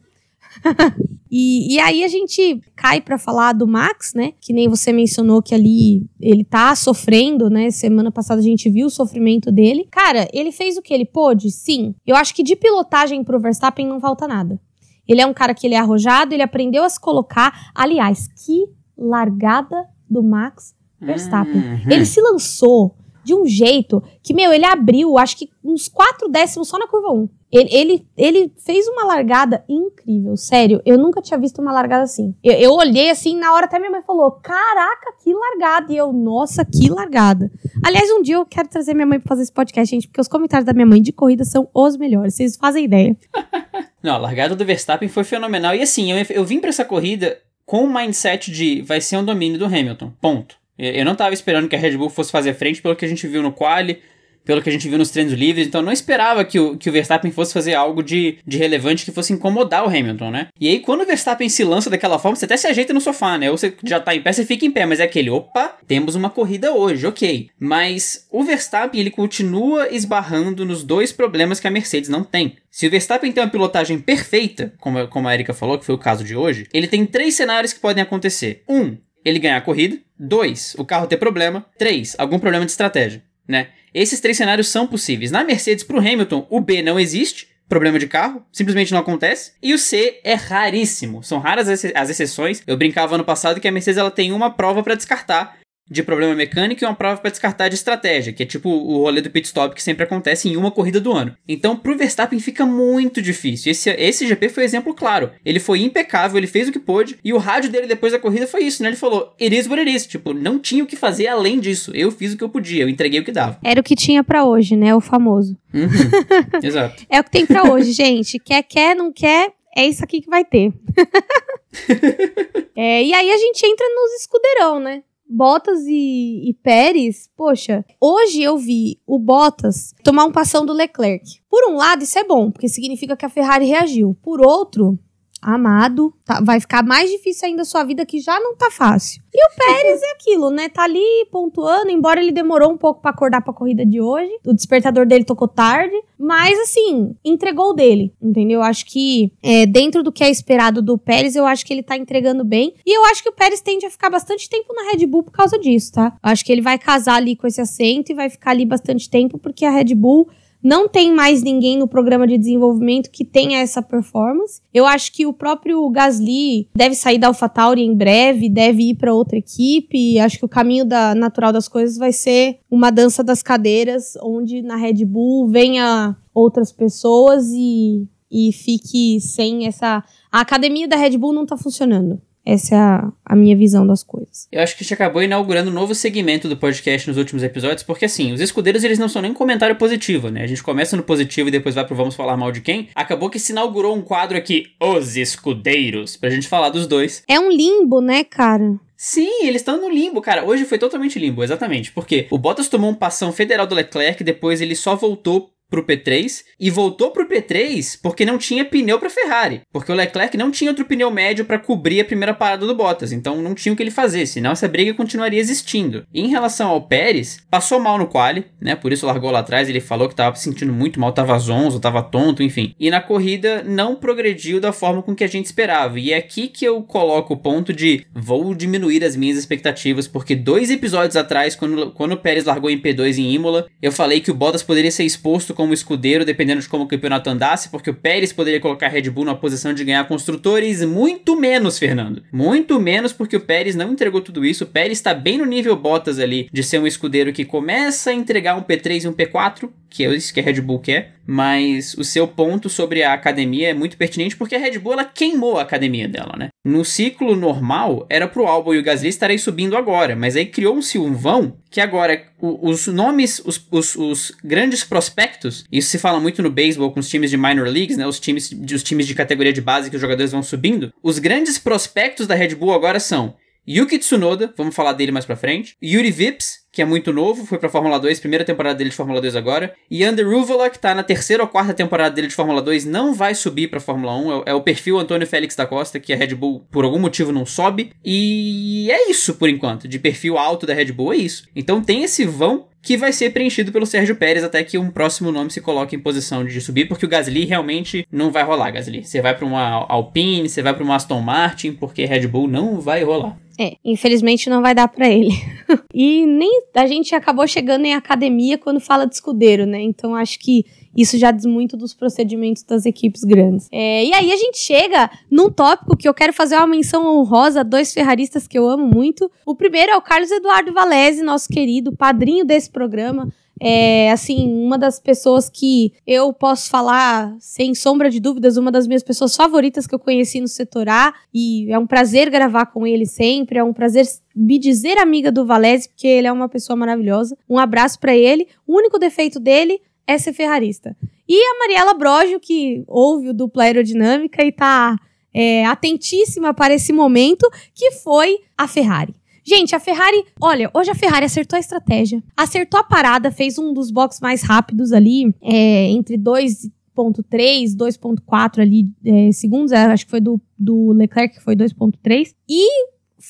e, 1.32 1.76
e 1.76 1.80
aí 1.80 2.04
a 2.04 2.08
gente 2.08 2.62
cai 2.76 3.02
para 3.02 3.18
falar 3.18 3.54
do 3.54 3.68
Max, 3.68 4.14
né? 4.14 4.34
Que 4.40 4.54
nem 4.54 4.70
você 4.70 4.94
mencionou 4.94 5.42
que 5.42 5.56
ali 5.56 6.06
ele 6.20 6.44
tá 6.44 6.76
sofrendo, 6.76 7.50
né? 7.50 7.72
Semana 7.72 8.12
passada 8.12 8.40
a 8.40 8.44
gente 8.44 8.70
viu 8.70 8.88
o 8.88 8.92
sofrimento 8.92 9.52
dele. 9.52 9.88
Cara, 9.90 10.28
ele 10.32 10.52
fez 10.52 10.78
o 10.78 10.82
que 10.82 10.94
ele 10.94 11.06
pôde? 11.06 11.50
Sim. 11.52 11.96
Eu 12.06 12.16
acho 12.16 12.36
que 12.36 12.44
de 12.44 12.56
pilotagem 12.56 13.24
pro 13.24 13.40
Verstappen 13.40 13.88
não 13.88 14.00
falta 14.00 14.28
nada. 14.28 14.60
Ele 15.08 15.22
é 15.22 15.26
um 15.26 15.34
cara 15.34 15.54
que 15.54 15.68
ele 15.68 15.76
é 15.76 15.80
arrojado, 15.80 16.34
ele 16.34 16.44
aprendeu 16.44 16.84
a 16.84 16.90
se 16.90 17.00
colocar. 17.00 17.72
Aliás, 17.76 18.28
que 18.46 18.66
largada 18.98 19.88
do 20.10 20.22
Max 20.22 20.76
Verstappen. 21.00 21.56
Uhum. 21.56 21.92
Ele 21.92 22.06
se 22.06 22.22
lançou 22.22 22.96
de 23.24 23.34
um 23.34 23.46
jeito 23.46 24.02
que, 24.24 24.34
meu, 24.34 24.52
ele 24.52 24.66
abriu, 24.66 25.18
acho 25.18 25.38
que 25.38 25.50
uns 25.64 25.88
quatro 25.88 26.28
décimos 26.28 26.68
só 26.68 26.78
na 26.78 26.88
curva 26.88 27.12
1. 27.12 27.30
Ele, 27.52 27.70
ele, 27.72 28.08
ele 28.16 28.54
fez 28.66 28.88
uma 28.88 29.04
largada 29.04 29.64
incrível, 29.68 30.38
sério. 30.38 30.82
Eu 30.86 30.98
nunca 30.98 31.22
tinha 31.22 31.38
visto 31.38 31.62
uma 31.62 31.74
largada 31.74 32.04
assim. 32.04 32.34
Eu, 32.42 32.54
eu, 32.54 32.72
olhei 32.72 33.10
assim, 33.10 33.38
na 33.38 33.54
hora 33.54 33.66
até 33.66 33.78
minha 33.78 33.92
mãe 33.92 34.02
falou: 34.02 34.32
Caraca, 34.32 35.14
que 35.22 35.34
largada! 35.34 35.92
E 35.92 35.98
eu, 35.98 36.14
nossa, 36.14 36.64
que 36.64 36.90
largada. 36.90 37.52
Aliás, 37.84 38.10
um 38.10 38.22
dia 38.22 38.36
eu 38.36 38.46
quero 38.46 38.70
trazer 38.70 38.94
minha 38.94 39.06
mãe 39.06 39.20
pra 39.20 39.28
fazer 39.28 39.44
esse 39.44 39.52
podcast, 39.52 39.94
gente, 39.94 40.08
porque 40.08 40.22
os 40.22 40.30
comentários 40.30 40.66
da 40.66 40.74
minha 40.74 40.86
mãe 40.86 41.02
de 41.02 41.12
corrida 41.12 41.44
são 41.44 41.70
os 41.74 41.98
melhores. 41.98 42.36
Vocês 42.36 42.56
fazem 42.56 42.86
ideia. 42.86 43.18
Não, 44.02 44.16
a 44.16 44.18
largada 44.18 44.56
do 44.56 44.66
Verstappen 44.66 45.08
foi 45.08 45.24
fenomenal. 45.24 45.76
E 45.76 45.82
assim, 45.82 46.12
eu, 46.12 46.26
eu 46.30 46.46
vim 46.46 46.60
para 46.60 46.70
essa 46.70 46.86
corrida 46.86 47.40
com 47.66 47.84
o 47.84 47.94
mindset 47.94 48.52
de 48.52 48.82
vai 48.82 49.00
ser 49.00 49.18
um 49.18 49.26
domínio 49.26 49.60
do 49.60 49.66
Hamilton. 49.66 50.12
Ponto. 50.20 50.56
Eu 50.78 51.06
não 51.06 51.16
tava 51.16 51.34
esperando 51.34 51.68
que 51.68 51.76
a 51.76 51.80
Red 51.80 51.96
Bull 51.96 52.10
fosse 52.10 52.32
fazer 52.32 52.56
frente 52.56 52.82
pelo 52.82 52.96
que 52.96 53.06
a 53.06 53.08
gente 53.08 53.28
viu 53.28 53.44
no 53.44 53.52
quali, 53.52 54.02
pelo 54.46 54.62
que 54.62 54.70
a 54.70 54.72
gente 54.72 54.88
viu 54.88 54.98
nos 54.98 55.10
treinos 55.10 55.34
livres, 55.34 55.68
então 55.68 55.82
não 55.82 55.92
esperava 55.92 56.44
que 56.44 56.60
o, 56.60 56.78
que 56.78 56.90
o 56.90 56.94
Verstappen 56.94 57.32
fosse 57.32 57.54
fazer 57.54 57.74
algo 57.74 58.02
de, 58.04 58.38
de 58.46 58.58
relevante 58.58 59.06
que 59.06 59.12
fosse 59.12 59.34
incomodar 59.34 59.84
o 59.84 59.88
Hamilton, 59.88 60.32
né? 60.32 60.48
E 60.60 60.68
aí, 60.68 60.80
quando 60.80 61.02
o 61.02 61.06
Verstappen 61.06 61.48
se 61.50 61.64
lança 61.64 61.90
daquela 61.90 62.20
forma, 62.20 62.36
você 62.36 62.46
até 62.46 62.58
se 62.58 62.68
ajeita 62.68 62.94
no 62.94 63.02
sofá, 63.02 63.38
né? 63.38 63.50
Ou 63.52 63.58
você 63.58 63.74
já 63.84 64.00
tá 64.00 64.16
em 64.16 64.22
pé, 64.22 64.32
você 64.32 64.46
fica 64.46 64.66
em 64.66 64.72
pé, 64.72 64.86
mas 64.86 65.00
é 65.00 65.04
aquele, 65.04 65.30
opa, 65.30 65.78
temos 65.88 66.16
uma 66.16 66.30
corrida 66.30 66.74
hoje, 66.74 67.06
ok. 67.06 67.50
Mas 67.60 68.28
o 68.32 68.44
Verstappen, 68.44 69.00
ele 69.00 69.12
continua 69.12 69.90
esbarrando 69.90 70.66
nos 70.66 70.84
dois 70.84 71.12
problemas 71.12 71.60
que 71.60 71.68
a 71.68 71.72
Mercedes 71.72 72.10
não 72.10 72.24
tem. 72.24 72.58
Se 72.70 72.88
o 72.88 72.92
Verstappen 72.92 73.32
tem 73.32 73.44
uma 73.44 73.50
pilotagem 73.50 74.00
perfeita, 74.00 74.74
como, 74.80 75.08
como 75.08 75.28
a 75.28 75.34
Erika 75.34 75.54
falou, 75.54 75.78
que 75.78 75.86
foi 75.86 75.96
o 75.96 76.00
caso 76.00 76.24
de 76.24 76.36
hoje, 76.36 76.68
ele 76.74 76.88
tem 76.88 77.06
três 77.06 77.36
cenários 77.36 77.74
que 77.74 77.80
podem 77.80 78.02
acontecer. 78.02 78.64
Um, 78.68 78.98
ele 79.24 79.40
ganhar 79.40 79.58
a 79.58 79.62
corrida. 79.62 79.98
Dois, 80.18 80.76
o 80.78 80.86
carro 80.86 81.08
ter 81.08 81.18
problema. 81.18 81.66
Três, 81.78 82.16
algum 82.18 82.40
problema 82.40 82.66
de 82.66 82.72
estratégia, 82.72 83.24
né? 83.52 83.68
Esses 83.94 84.20
três 84.20 84.38
cenários 84.38 84.70
são 84.70 84.88
possíveis. 84.88 85.30
Na 85.30 85.44
Mercedes, 85.44 85.84
para 85.84 85.98
o 85.98 86.00
Hamilton, 86.00 86.48
o 86.50 86.60
B 86.60 86.82
não 86.82 87.00
existe, 87.00 87.50
problema 87.68 88.00
de 88.00 88.08
carro, 88.08 88.44
simplesmente 88.52 88.92
não 88.92 89.00
acontece. 89.00 89.54
E 89.62 89.74
o 89.74 89.78
C 89.78 90.20
é 90.24 90.34
raríssimo, 90.34 91.24
são 91.24 91.40
raras 91.40 91.70
as 91.70 92.10
exceções. 92.10 92.62
Eu 92.68 92.76
brincava 92.76 93.16
ano 93.16 93.24
passado 93.24 93.62
que 93.62 93.68
a 93.68 93.72
Mercedes 93.72 93.98
ela 93.98 94.12
tem 94.12 94.32
uma 94.34 94.50
prova 94.50 94.84
para 94.84 94.96
descartar 94.96 95.61
de 95.90 96.04
problema 96.04 96.34
mecânico 96.34 96.84
e 96.84 96.88
uma 96.88 96.96
prova 96.96 97.20
para 97.20 97.30
descartar 97.30 97.68
de 97.68 97.76
estratégia, 97.76 98.32
que 98.32 98.44
é 98.44 98.46
tipo 98.46 98.70
o 98.70 99.00
rolê 99.00 99.22
do 99.22 99.30
pit 99.30 99.46
stop 99.46 99.76
que 99.76 99.84
sempre 99.84 100.04
acontece 100.04 100.48
em 100.48 100.56
uma 100.56 100.72
corrida 100.72 101.00
do 101.00 101.12
ano. 101.12 101.36
Então, 101.48 101.76
pro 101.76 101.98
Verstappen 101.98 102.40
fica 102.40 102.66
muito 102.66 103.22
difícil. 103.22 103.72
Esse, 103.72 103.90
esse 103.90 104.28
GP 104.28 104.50
foi 104.50 104.64
exemplo 104.64 104.94
claro. 104.94 105.32
Ele 105.44 105.60
foi 105.60 105.82
impecável, 105.82 106.38
ele 106.38 106.48
fez 106.48 106.70
o 106.70 106.72
que 106.72 106.80
pôde, 106.80 107.18
e 107.24 107.34
o 107.34 107.38
rádio 107.38 107.70
dele 107.70 107.88
depois 107.88 108.14
da 108.14 108.20
corrida 108.20 108.48
foi 108.48 108.64
isso, 108.64 108.82
né? 108.82 108.90
Ele 108.90 108.96
falou: 108.96 109.34
It 109.40 109.56
is 109.56 109.68
what 109.68 109.80
it 109.80 109.94
is. 109.94 110.06
Tipo, 110.06 110.34
não 110.34 110.60
tinha 110.60 110.84
o 110.84 110.88
que 110.88 110.96
fazer 110.96 111.28
além 111.28 111.60
disso. 111.60 111.92
Eu 111.94 112.12
fiz 112.12 112.34
o 112.34 112.38
que 112.38 112.44
eu 112.44 112.50
podia, 112.50 112.84
eu 112.84 112.90
entreguei 112.90 113.20
o 113.20 113.26
que 113.26 113.32
dava. 113.32 113.60
Era 113.64 113.82
o 113.82 113.84
que 113.84 113.96
tinha 113.96 114.24
para 114.24 114.46
hoje, 114.46 114.76
né? 114.76 114.96
O 114.96 115.02
famoso. 115.02 115.58
Uhum. 115.74 115.90
Exato. 116.64 117.06
é 117.10 117.20
o 117.20 117.24
que 117.24 117.32
tem 117.32 117.46
para 117.46 117.72
hoje, 117.72 117.92
gente. 117.92 118.40
Quer, 118.40 118.64
quer, 118.64 118.96
não 118.96 119.12
quer, 119.12 119.52
é 119.76 119.86
isso 119.86 120.04
aqui 120.04 120.22
que 120.22 120.30
vai 120.30 120.46
ter. 120.46 120.72
é, 122.76 123.04
e 123.04 123.14
aí 123.14 123.32
a 123.32 123.38
gente 123.38 123.66
entra 123.66 123.86
nos 123.88 124.22
escudeirão, 124.22 124.80
né? 124.80 125.04
Bottas 125.32 125.86
e, 125.88 126.50
e 126.50 126.54
Pérez, 126.62 127.30
poxa, 127.38 127.86
hoje 128.02 128.42
eu 128.42 128.58
vi 128.58 129.00
o 129.08 129.18
Bottas 129.18 129.94
tomar 130.04 130.26
um 130.26 130.32
passão 130.32 130.66
do 130.66 130.74
Leclerc. 130.74 131.42
Por 131.50 131.70
um 131.70 131.78
lado, 131.78 132.04
isso 132.04 132.20
é 132.20 132.24
bom, 132.24 132.52
porque 132.52 132.68
significa 132.68 133.16
que 133.16 133.26
a 133.26 133.30
Ferrari 133.30 133.66
reagiu. 133.66 134.14
Por 134.22 134.46
outro, 134.46 135.00
amado, 135.42 136.14
tá, 136.24 136.40
vai 136.42 136.60
ficar 136.60 136.84
mais 136.84 137.10
difícil 137.10 137.48
ainda 137.48 137.64
a 137.64 137.66
sua 137.66 137.84
vida 137.84 138.06
que 138.06 138.20
já 138.20 138.40
não 138.40 138.56
tá 138.56 138.70
fácil. 138.70 139.22
E 139.34 139.46
o 139.46 139.50
Pérez 139.56 140.02
é 140.02 140.12
aquilo, 140.12 140.50
né? 140.50 140.70
Tá 140.70 140.84
ali 140.84 141.26
pontuando, 141.32 141.90
embora 141.90 142.22
ele 142.22 142.32
demorou 142.32 142.72
um 142.72 142.78
pouco 142.78 143.02
para 143.02 143.12
acordar 143.12 143.42
para 143.42 143.52
a 143.52 143.56
corrida 143.56 143.86
de 143.86 144.00
hoje. 144.00 144.32
O 144.46 144.54
despertador 144.54 145.06
dele 145.06 145.24
tocou 145.24 145.48
tarde, 145.48 145.96
mas 146.20 146.60
assim, 146.60 147.16
entregou 147.24 147.74
dele, 147.74 148.14
entendeu? 148.22 148.62
Acho 148.62 148.86
que 148.86 149.32
é, 149.42 149.66
dentro 149.66 150.04
do 150.04 150.12
que 150.12 150.24
é 150.24 150.30
esperado 150.30 150.82
do 150.82 150.98
Pérez, 150.98 151.36
eu 151.36 151.46
acho 151.46 151.66
que 151.66 151.74
ele 151.74 151.82
tá 151.82 151.98
entregando 151.98 152.44
bem. 152.44 152.76
E 152.86 152.96
eu 152.96 153.06
acho 153.06 153.24
que 153.24 153.30
o 153.30 153.34
Pérez 153.34 153.62
tende 153.62 153.86
a 153.86 153.90
ficar 153.90 154.10
bastante 154.10 154.50
tempo 154.50 154.74
na 154.74 154.92
Red 154.92 155.06
Bull 155.08 155.24
por 155.24 155.32
causa 155.32 155.58
disso, 155.58 155.94
tá? 155.94 156.16
Acho 156.22 156.46
que 156.46 156.52
ele 156.52 156.62
vai 156.62 156.78
casar 156.78 157.16
ali 157.16 157.36
com 157.36 157.48
esse 157.48 157.62
assento 157.62 158.12
e 158.12 158.16
vai 158.16 158.30
ficar 158.30 158.52
ali 158.52 158.66
bastante 158.66 159.10
tempo 159.10 159.40
porque 159.40 159.66
a 159.66 159.72
Red 159.72 159.96
Bull 159.96 160.30
não 160.64 160.88
tem 160.88 161.14
mais 161.14 161.42
ninguém 161.42 161.78
no 161.78 161.88
programa 161.88 162.28
de 162.28 162.38
desenvolvimento 162.38 163.10
que 163.10 163.26
tenha 163.26 163.60
essa 163.60 163.82
performance. 163.82 164.62
Eu 164.74 164.86
acho 164.86 165.12
que 165.12 165.26
o 165.26 165.34
próprio 165.34 165.90
Gasly 165.90 166.68
deve 166.76 166.96
sair 166.96 167.18
da 167.18 167.28
AlphaTauri 167.28 167.82
em 167.82 167.96
breve, 167.96 168.50
deve 168.50 168.90
ir 168.90 168.96
para 168.96 169.14
outra 169.14 169.38
equipe. 169.38 170.20
Acho 170.20 170.38
que 170.38 170.46
o 170.46 170.50
caminho 170.50 170.86
da, 170.86 171.16
natural 171.16 171.52
das 171.52 171.68
coisas 171.68 171.98
vai 171.98 172.12
ser 172.12 172.60
uma 172.70 172.92
dança 172.92 173.24
das 173.24 173.42
cadeiras, 173.42 174.14
onde 174.22 174.62
na 174.62 174.76
Red 174.76 175.06
Bull 175.06 175.48
venha 175.48 176.16
outras 176.34 176.72
pessoas 176.72 177.48
e, 177.52 178.08
e 178.32 178.52
fique 178.52 179.20
sem 179.20 179.68
essa. 179.68 180.04
A 180.32 180.42
academia 180.42 180.88
da 180.88 180.96
Red 180.96 181.18
Bull 181.18 181.34
não 181.34 181.46
tá 181.46 181.58
funcionando. 181.58 182.22
Essa 182.46 182.76
é 182.76 182.78
a, 182.78 183.12
a, 183.26 183.36
minha 183.36 183.56
visão 183.56 183.86
das 183.86 184.04
coisas. 184.04 184.48
Eu 184.52 184.62
acho 184.62 184.76
que 184.76 184.84
a 184.84 184.86
gente 184.86 184.94
acabou 184.94 185.22
inaugurando 185.22 185.70
um 185.70 185.74
novo 185.74 185.94
segmento 185.94 186.50
do 186.50 186.58
podcast 186.58 187.08
nos 187.08 187.18
últimos 187.18 187.44
episódios, 187.44 187.84
porque 187.84 188.06
assim, 188.06 188.34
os 188.34 188.42
escudeiros 188.42 188.84
eles 188.84 189.00
não 189.00 189.08
são 189.08 189.22
nem 189.22 189.34
comentário 189.34 189.76
positivo, 189.76 190.30
né? 190.30 190.44
A 190.44 190.48
gente 190.48 190.64
começa 190.64 190.98
no 190.98 191.04
positivo 191.04 191.50
e 191.50 191.52
depois 191.52 191.76
vai 191.76 191.86
pro 191.86 191.96
vamos 191.96 192.16
falar 192.16 192.36
mal 192.36 192.52
de 192.52 192.62
quem. 192.62 192.90
Acabou 192.96 193.30
que 193.30 193.40
se 193.40 193.52
inaugurou 193.52 193.96
um 193.96 194.02
quadro 194.02 194.38
aqui, 194.38 194.68
Os 194.80 195.16
Escudeiros, 195.16 196.18
pra 196.18 196.30
gente 196.30 196.48
falar 196.48 196.70
dos 196.70 196.88
dois. 196.88 197.24
É 197.28 197.40
um 197.40 197.52
limbo, 197.52 198.02
né, 198.02 198.24
cara? 198.24 198.80
Sim, 199.04 199.48
eles 199.48 199.62
estão 199.62 199.82
no 199.82 199.90
limbo, 199.90 200.22
cara. 200.22 200.46
Hoje 200.46 200.64
foi 200.64 200.78
totalmente 200.78 201.18
limbo, 201.18 201.44
exatamente. 201.44 201.92
Porque 201.92 202.28
o 202.30 202.38
Bottas 202.38 202.70
tomou 202.70 202.92
um 202.92 202.94
passão 202.94 203.34
federal 203.34 203.66
do 203.66 203.74
Leclerc, 203.74 204.24
depois 204.24 204.62
ele 204.62 204.76
só 204.76 204.96
voltou 204.96 205.51
pro 205.72 205.84
P3 205.84 206.44
e 206.60 206.70
voltou 206.70 207.10
pro 207.10 207.28
P3 207.28 207.98
porque 208.04 208.26
não 208.26 208.38
tinha 208.38 208.64
pneu 208.64 209.00
para 209.00 209.10
Ferrari, 209.10 209.62
porque 209.72 209.92
o 209.92 209.96
Leclerc 209.96 210.38
não 210.38 210.52
tinha 210.52 210.70
outro 210.70 210.86
pneu 210.86 211.10
médio 211.10 211.46
para 211.46 211.58
cobrir 211.58 212.02
a 212.02 212.06
primeira 212.06 212.34
parada 212.34 212.68
do 212.68 212.76
Bottas, 212.76 213.12
então 213.12 213.42
não 213.42 213.56
tinha 213.56 213.74
o 213.74 213.76
que 213.76 213.82
ele 213.82 213.90
fazer, 213.90 214.28
senão 214.28 214.52
essa 214.52 214.68
briga 214.68 214.94
continuaria 214.94 215.40
existindo. 215.40 216.06
E 216.14 216.22
em 216.22 216.28
relação 216.28 216.70
ao 216.70 216.82
Pérez, 216.82 217.40
passou 217.50 217.80
mal 217.80 217.98
no 217.98 218.08
quali, 218.08 218.46
né? 218.60 218.76
Por 218.76 218.92
isso 218.92 219.08
largou 219.08 219.32
lá 219.32 219.40
atrás, 219.40 219.70
ele 219.70 219.80
falou 219.80 220.08
que 220.08 220.16
tava 220.16 220.36
se 220.36 220.52
sentindo 220.52 220.74
muito 220.74 221.00
mal, 221.00 221.14
tava 221.14 221.38
zonzo, 221.40 221.80
tava 221.80 222.04
tonto, 222.04 222.44
enfim. 222.44 222.76
E 222.78 222.90
na 222.90 223.00
corrida 223.00 223.64
não 223.64 223.96
progrediu 223.96 224.60
da 224.60 224.74
forma 224.74 225.02
com 225.02 225.16
que 225.16 225.24
a 225.24 225.28
gente 225.28 225.46
esperava. 225.46 226.00
E 226.00 226.12
é 226.12 226.18
aqui 226.18 226.48
que 226.48 226.66
eu 226.66 226.84
coloco 226.84 227.34
o 227.34 227.38
ponto 227.38 227.74
de 227.74 228.06
vou 228.14 228.54
diminuir 228.54 229.04
as 229.04 229.16
minhas 229.16 229.38
expectativas, 229.38 230.08
porque 230.08 230.36
dois 230.36 230.70
episódios 230.70 231.16
atrás, 231.16 231.56
quando, 231.56 231.92
quando 231.92 232.14
o 232.14 232.18
Pérez 232.18 232.46
largou 232.46 232.70
em 232.70 232.82
P2 232.82 233.18
em 233.18 233.34
Imola, 233.34 233.68
eu 233.82 233.92
falei 233.92 234.20
que 234.20 234.32
o 234.32 234.36
Bottas 234.36 234.64
poderia 234.64 234.92
ser 234.92 235.04
exposto 235.04 235.54
como 235.62 235.76
escudeiro, 235.76 236.26
dependendo 236.26 236.60
de 236.60 236.68
como 236.68 236.86
o 236.86 236.88
campeonato 236.88 237.30
andasse, 237.30 237.70
porque 237.70 237.92
o 237.92 237.94
Pérez 237.94 238.34
poderia 238.34 238.60
colocar 238.60 238.88
a 238.88 238.90
Red 238.90 239.12
Bull 239.12 239.26
na 239.26 239.36
posição 239.36 239.76
de 239.76 239.84
ganhar 239.84 240.08
construtores, 240.08 240.84
muito 240.84 241.40
menos, 241.40 241.78
Fernando. 241.78 242.24
Muito 242.34 242.80
menos 242.80 243.14
porque 243.14 243.36
o 243.36 243.42
Pérez 243.42 243.76
não 243.76 243.92
entregou 243.92 244.22
tudo 244.22 244.44
isso. 244.44 244.64
O 244.64 244.68
Pérez 244.68 244.98
está 244.98 245.14
bem 245.14 245.38
no 245.38 245.46
nível 245.46 245.76
Bottas 245.76 246.18
ali, 246.18 246.50
de 246.52 246.64
ser 246.64 246.80
um 246.80 246.88
escudeiro 246.88 247.32
que 247.32 247.46
começa 247.46 248.10
a 248.10 248.14
entregar 248.14 248.56
um 248.56 248.64
P3 248.64 249.04
e 249.04 249.08
um 249.08 249.14
P4, 249.14 249.70
que 249.92 250.06
é 250.06 250.16
isso 250.16 250.34
que 250.34 250.40
a 250.40 250.44
Red 250.44 250.62
Bull 250.62 250.80
quer, 250.80 251.16
mas 251.28 251.94
o 251.96 252.04
seu 252.04 252.26
ponto 252.26 252.70
sobre 252.70 253.04
a 253.04 253.14
academia 253.14 253.70
é 253.70 253.74
muito 253.74 253.98
pertinente 253.98 254.38
porque 254.38 254.56
a 254.56 254.60
Red 254.60 254.80
Bull 254.80 254.94
ela 254.94 255.06
queimou 255.06 255.58
a 255.58 255.62
academia 255.62 256.08
dela, 256.08 256.34
né? 256.38 256.48
No 256.64 256.86
ciclo 256.86 257.36
normal 257.36 258.08
era 258.10 258.28
pro 258.28 258.48
Albon 258.48 258.74
e 258.74 258.80
o 258.80 258.84
Gasly 258.84 259.10
estarem 259.10 259.38
subindo 259.38 259.76
agora, 259.76 260.16
mas 260.16 260.38
aí 260.38 260.46
criou-se 260.46 260.98
um 260.98 261.14
vão 261.14 261.58
que 261.70 261.82
agora 261.82 262.26
os 262.40 262.88
nomes, 262.88 263.42
os, 263.46 263.68
os, 263.70 263.96
os, 263.96 264.32
grandes 264.44 264.84
prospectos, 264.84 265.66
isso 265.72 265.90
se 265.90 266.00
fala 266.00 266.20
muito 266.20 266.42
no 266.42 266.50
beisebol 266.50 266.92
com 266.92 267.00
os 267.00 267.10
times 267.10 267.30
de 267.30 267.38
minor 267.38 267.68
leagues, 267.68 267.98
né? 267.98 268.08
Os 268.08 268.20
times, 268.20 268.52
os 268.52 268.84
times 268.84 269.06
de 269.06 269.14
categoria 269.14 269.54
de 269.54 269.62
base 269.62 269.90
que 269.90 269.96
os 269.96 270.02
jogadores 270.02 270.32
vão 270.32 270.42
subindo. 270.42 270.94
Os 271.04 271.20
grandes 271.20 271.60
prospectos 271.60 272.28
da 272.28 272.36
Red 272.36 272.56
Bull 272.56 272.74
agora 272.74 273.00
são 273.00 273.36
Yuki 273.68 274.00
Tsunoda, 274.00 274.54
vamos 274.58 274.76
falar 274.76 274.94
dele 274.94 275.12
mais 275.12 275.26
pra 275.26 275.36
frente. 275.36 275.76
Yuri 275.84 276.12
Vips, 276.12 276.61
que 276.72 276.82
é 276.82 276.86
muito 276.86 277.12
novo, 277.12 277.46
foi 277.46 277.58
pra 277.58 277.70
Fórmula 277.70 278.00
2, 278.00 278.20
primeira 278.20 278.46
temporada 278.46 278.78
dele 278.78 278.90
de 278.90 278.96
Fórmula 278.96 279.20
2 279.20 279.36
agora. 279.36 279.74
E 279.90 280.04
Ander 280.04 280.28
Ruvala, 280.28 280.70
que 280.70 280.80
tá 280.80 280.96
na 280.96 281.04
terceira 281.04 281.44
ou 281.44 281.50
quarta 281.50 281.74
temporada 281.74 282.16
dele 282.16 282.28
de 282.28 282.36
Fórmula 282.36 282.62
2, 282.62 282.86
não 282.86 283.14
vai 283.14 283.36
subir 283.36 283.68
pra 283.68 283.80
Fórmula 283.80 284.16
1. 284.16 284.32
É, 284.32 284.44
é 284.48 284.54
o 284.54 284.62
perfil 284.62 284.98
Antônio 284.98 285.28
Félix 285.28 285.56
da 285.56 285.66
Costa, 285.66 286.00
que 286.00 286.14
a 286.14 286.16
Red 286.16 286.34
Bull, 286.34 286.66
por 286.72 286.86
algum 286.86 287.00
motivo, 287.00 287.32
não 287.32 287.46
sobe. 287.46 287.92
E 288.06 288.90
é 288.90 289.10
isso, 289.10 289.36
por 289.36 289.50
enquanto. 289.50 289.88
De 289.88 290.00
perfil 290.00 290.38
alto 290.38 290.66
da 290.66 290.74
Red 290.74 290.94
Bull, 290.94 291.14
é 291.14 291.18
isso. 291.18 291.44
Então 291.56 291.82
tem 291.82 292.04
esse 292.04 292.24
vão 292.26 292.68
que 292.82 292.98
vai 292.98 293.14
ser 293.14 293.32
preenchido 293.32 293.72
pelo 293.72 293.86
Sérgio 293.86 294.16
Pérez 294.16 294.44
até 294.44 294.64
que 294.64 294.78
um 294.78 294.90
próximo 294.90 295.32
nome 295.32 295.52
se 295.52 295.62
coloque 295.62 295.96
em 295.96 296.00
posição 296.00 296.44
de 296.44 296.60
subir, 296.60 296.88
porque 296.88 297.06
o 297.06 297.10
Gasly 297.10 297.46
realmente 297.46 298.08
não 298.12 298.32
vai 298.32 298.44
rolar, 298.44 298.72
Gasly. 298.72 299.04
Você 299.06 299.22
vai 299.22 299.36
para 299.36 299.46
uma 299.46 299.86
Alpine, 299.88 300.50
você 300.50 300.62
vai 300.62 300.74
para 300.74 300.84
uma 300.84 300.96
Aston 300.96 301.22
Martin, 301.22 301.74
porque 301.74 302.06
Red 302.06 302.28
Bull 302.28 302.48
não 302.48 302.80
vai 302.82 303.04
rolar. 303.04 303.38
É, 303.60 303.74
infelizmente 303.86 304.50
não 304.50 304.62
vai 304.62 304.74
dar 304.74 304.88
para 304.88 305.08
ele. 305.08 305.30
e 305.94 306.26
nem 306.26 306.61
a 306.74 306.88
gente 306.88 307.14
acabou 307.16 307.48
chegando 307.48 307.86
em 307.86 307.94
academia 307.94 308.58
quando 308.58 308.80
fala 308.80 309.06
de 309.06 309.16
escudeiro, 309.16 309.66
né? 309.66 309.82
Então 309.82 310.16
acho 310.16 310.40
que 310.40 310.66
isso 310.96 311.18
já 311.18 311.32
diz 311.32 311.46
muito 311.46 311.78
dos 311.78 311.94
procedimentos 311.94 312.64
das 312.64 312.86
equipes 312.86 313.24
grandes. 313.24 313.68
É, 313.72 314.06
e 314.06 314.14
aí 314.14 314.32
a 314.32 314.36
gente 314.36 314.58
chega 314.58 315.10
num 315.30 315.50
tópico 315.50 315.96
que 315.96 316.08
eu 316.08 316.14
quero 316.14 316.34
fazer 316.34 316.56
uma 316.58 316.68
menção 316.68 317.06
honrosa 317.06 317.62
a 317.62 317.64
dois 317.64 317.94
ferraristas 317.94 318.48
que 318.48 318.58
eu 318.58 318.68
amo 318.70 318.86
muito. 318.86 319.32
O 319.46 319.56
primeiro 319.56 319.92
é 319.92 319.98
o 319.98 320.02
Carlos 320.02 320.32
Eduardo 320.32 320.74
Valese, 320.74 321.24
nosso 321.24 321.48
querido 321.50 321.96
padrinho 321.96 322.46
desse 322.46 322.70
programa. 322.70 323.32
É, 323.64 324.12
assim, 324.12 324.52
uma 324.52 324.76
das 324.76 325.00
pessoas 325.00 325.48
que 325.48 325.94
eu 326.08 326.34
posso 326.34 326.68
falar, 326.68 327.36
sem 327.40 327.76
sombra 327.76 328.10
de 328.10 328.20
dúvidas, 328.20 328.58
uma 328.58 328.72
das 328.72 328.88
minhas 328.88 329.04
pessoas 329.04 329.36
favoritas 329.36 329.86
que 329.86 329.94
eu 329.94 330.00
conheci 330.00 330.42
no 330.42 330.48
setor 330.48 330.90
A. 330.90 331.14
E 331.32 331.72
é 331.72 331.78
um 331.78 331.86
prazer 331.86 332.32
gravar 332.32 332.66
com 332.66 332.88
ele 332.88 333.06
sempre, 333.06 333.60
é 333.60 333.64
um 333.64 333.72
prazer 333.72 334.04
me 334.36 334.58
dizer 334.58 334.98
amiga 334.98 335.32
do 335.32 335.46
Valese, 335.46 335.90
porque 335.90 336.08
ele 336.08 336.28
é 336.28 336.32
uma 336.32 336.50
pessoa 336.50 336.76
maravilhosa. 336.76 337.38
Um 337.50 337.58
abraço 337.58 338.00
para 338.00 338.16
ele. 338.16 338.48
O 338.68 338.78
único 338.78 338.98
defeito 338.98 339.40
dele 339.40 339.80
é 340.08 340.18
ser 340.18 340.34
ferrarista. 340.34 340.96
E 341.28 341.36
a 341.36 341.60
Mariela 341.60 341.94
Brojo, 341.94 342.40
que 342.40 342.84
ouve 342.88 343.30
o 343.30 343.34
dupla 343.34 343.64
aerodinâmica 343.64 344.44
e 344.44 344.52
tá 344.52 344.98
é, 345.34 345.66
atentíssima 345.66 346.54
para 346.54 346.74
esse 346.74 346.92
momento, 346.92 347.50
que 347.74 347.92
foi 347.92 348.40
a 348.58 348.68
Ferrari. 348.68 349.16
Gente, 349.44 349.76
a 349.76 349.80
Ferrari, 349.80 350.24
olha, 350.40 350.70
hoje 350.74 350.92
a 350.92 350.96
Ferrari 350.96 351.26
acertou 351.26 351.58
a 351.58 351.60
estratégia, 351.60 352.24
acertou 352.38 352.80
a 352.80 352.84
parada, 352.84 353.32
fez 353.32 353.58
um 353.58 353.74
dos 353.74 353.90
boxes 353.90 354.22
mais 354.22 354.44
rápidos 354.44 354.92
ali, 354.92 355.34
é, 355.42 355.88
entre 355.88 356.16
2.3, 356.18 357.76
2.4 357.76 358.60
ali 358.60 358.88
é, 359.04 359.32
segundos, 359.32 359.72
é, 359.72 359.78
acho 359.86 360.06
que 360.06 360.12
foi 360.12 360.22
do, 360.22 360.40
do 360.58 360.92
Leclerc, 360.92 361.36
que 361.36 361.44
foi 361.44 361.56
2.3, 361.56 362.36
e 362.48 362.68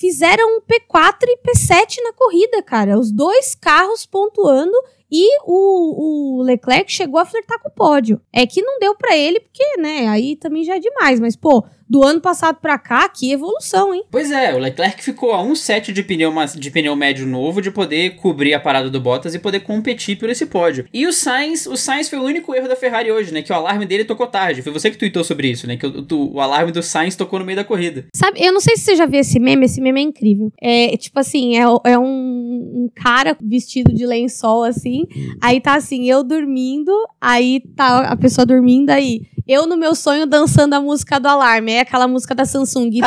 fizeram 0.01 0.60
P4 0.62 1.13
e 1.27 1.38
P7 1.38 1.98
na 2.03 2.12
corrida, 2.13 2.63
cara. 2.63 3.00
Os 3.00 3.12
dois 3.12 3.53
carros 3.53 4.03
pontuando 4.03 4.75
e 5.12 5.38
o, 5.46 6.39
o 6.39 6.41
Leclerc 6.41 6.91
chegou 6.91 7.20
a 7.20 7.25
flertar 7.25 7.62
com 7.62 7.70
o 7.70 7.72
pódio. 7.72 8.20
É 8.34 8.48
que 8.48 8.63
não 8.63 8.79
deu 8.79 8.96
para 8.96 9.15
ele, 9.15 9.39
porque, 9.39 9.77
né, 9.79 10.08
aí 10.08 10.36
também 10.36 10.63
já 10.63 10.77
é 10.77 10.79
demais. 10.79 11.20
Mas, 11.20 11.36
pô, 11.36 11.63
do 11.91 12.05
ano 12.05 12.21
passado 12.21 12.55
para 12.62 12.77
cá, 12.77 13.10
que 13.10 13.33
evolução, 13.33 13.93
hein? 13.93 14.05
Pois 14.10 14.31
é, 14.31 14.55
o 14.55 14.60
Leclerc 14.60 15.03
ficou 15.03 15.33
a 15.33 15.43
um 15.43 15.53
set 15.53 15.91
de 15.91 16.01
pneu, 16.01 16.33
de 16.57 16.71
pneu 16.71 16.95
médio 16.95 17.27
novo 17.27 17.62
de 17.62 17.69
poder 17.69 18.15
cobrir 18.15 18.53
a 18.53 18.62
parada 18.62 18.89
do 18.89 19.01
Bottas 19.01 19.36
e 19.36 19.39
poder 19.39 19.60
competir 19.60 20.17
por 20.17 20.29
esse 20.29 20.45
pódio. 20.45 20.86
E 20.93 21.05
o 21.05 21.12
Sainz, 21.12 21.65
o 21.65 21.75
Sainz 21.75 22.07
foi 22.07 22.17
o 22.17 22.24
único 22.24 22.55
erro 22.55 22.69
da 22.69 22.77
Ferrari 22.77 23.12
hoje, 23.12 23.33
né? 23.33 23.41
Que 23.41 23.51
o 23.51 23.55
alarme 23.55 23.86
dele 23.86 24.05
tocou 24.05 24.25
tarde. 24.25 24.62
Foi 24.62 24.71
você 24.71 24.89
que 24.89 24.98
tweetou 24.98 25.21
sobre 25.25 25.50
isso, 25.51 25.67
né? 25.67 25.75
Que 25.75 25.86
o, 25.86 26.07
o, 26.10 26.36
o 26.36 26.39
alarme 26.39 26.71
do 26.71 26.81
Sainz 26.81 27.17
tocou 27.17 27.39
no 27.39 27.45
meio 27.45 27.57
da 27.57 27.65
corrida. 27.65 28.05
Sabe, 28.15 28.41
eu 28.41 28.53
não 28.53 28.62
sei 28.62 28.77
se 28.77 28.83
você 28.83 28.95
já 28.95 29.05
viu 29.05 29.19
esse 29.19 29.38
meme, 29.38 29.65
esse 29.65 29.81
meme 29.81 30.00
é 30.00 30.03
incrível. 30.03 30.50
É 30.62 30.95
tipo 30.95 31.19
assim, 31.19 31.57
é, 31.57 31.63
é 31.91 32.00
um, 32.00 32.05
um 32.05 32.89
cara 32.95 33.36
vestido 33.41 33.93
de 33.93 34.05
lençol 34.05 34.63
assim, 34.63 35.03
aí 35.41 35.60
tá 35.60 35.75
assim, 35.75 36.10
eu 36.10 36.24
dormindo, 36.24 36.93
aí 37.19 37.60
tá 37.75 38.12
a 38.12 38.15
pessoa 38.15 38.45
dormindo 38.45 38.91
aí 38.91 39.24
eu, 39.51 39.67
no 39.67 39.75
meu 39.75 39.93
sonho, 39.93 40.25
dançando 40.25 40.74
a 40.74 40.81
música 40.81 41.20
do 41.20 41.27
alarme. 41.27 41.74
É 41.74 41.81
aquela 41.81 42.08
música 42.08 42.34
da 42.34 42.46
Samsung. 42.46 42.89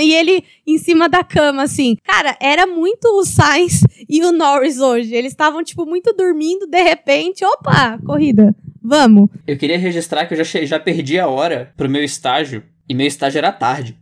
e 0.00 0.12
ele 0.12 0.44
em 0.66 0.78
cima 0.78 1.08
da 1.08 1.22
cama, 1.22 1.62
assim. 1.62 1.96
Cara, 2.04 2.36
era 2.40 2.66
muito 2.66 3.06
o 3.06 3.24
Sainz 3.24 3.82
e 4.08 4.22
o 4.24 4.32
Norris 4.32 4.78
hoje. 4.80 5.14
Eles 5.14 5.32
estavam, 5.32 5.62
tipo, 5.62 5.86
muito 5.86 6.12
dormindo, 6.12 6.66
de 6.66 6.82
repente, 6.82 7.44
opa, 7.44 7.98
corrida. 8.04 8.54
Vamos. 8.82 9.28
Eu 9.46 9.56
queria 9.56 9.78
registrar 9.78 10.26
que 10.26 10.34
eu 10.34 10.44
já, 10.44 10.64
já 10.64 10.78
perdi 10.78 11.18
a 11.18 11.26
hora 11.26 11.72
pro 11.76 11.88
meu 11.88 12.04
estágio. 12.04 12.62
E 12.88 12.94
meu 12.94 13.06
estágio 13.06 13.38
era 13.38 13.50
tarde. 13.50 13.98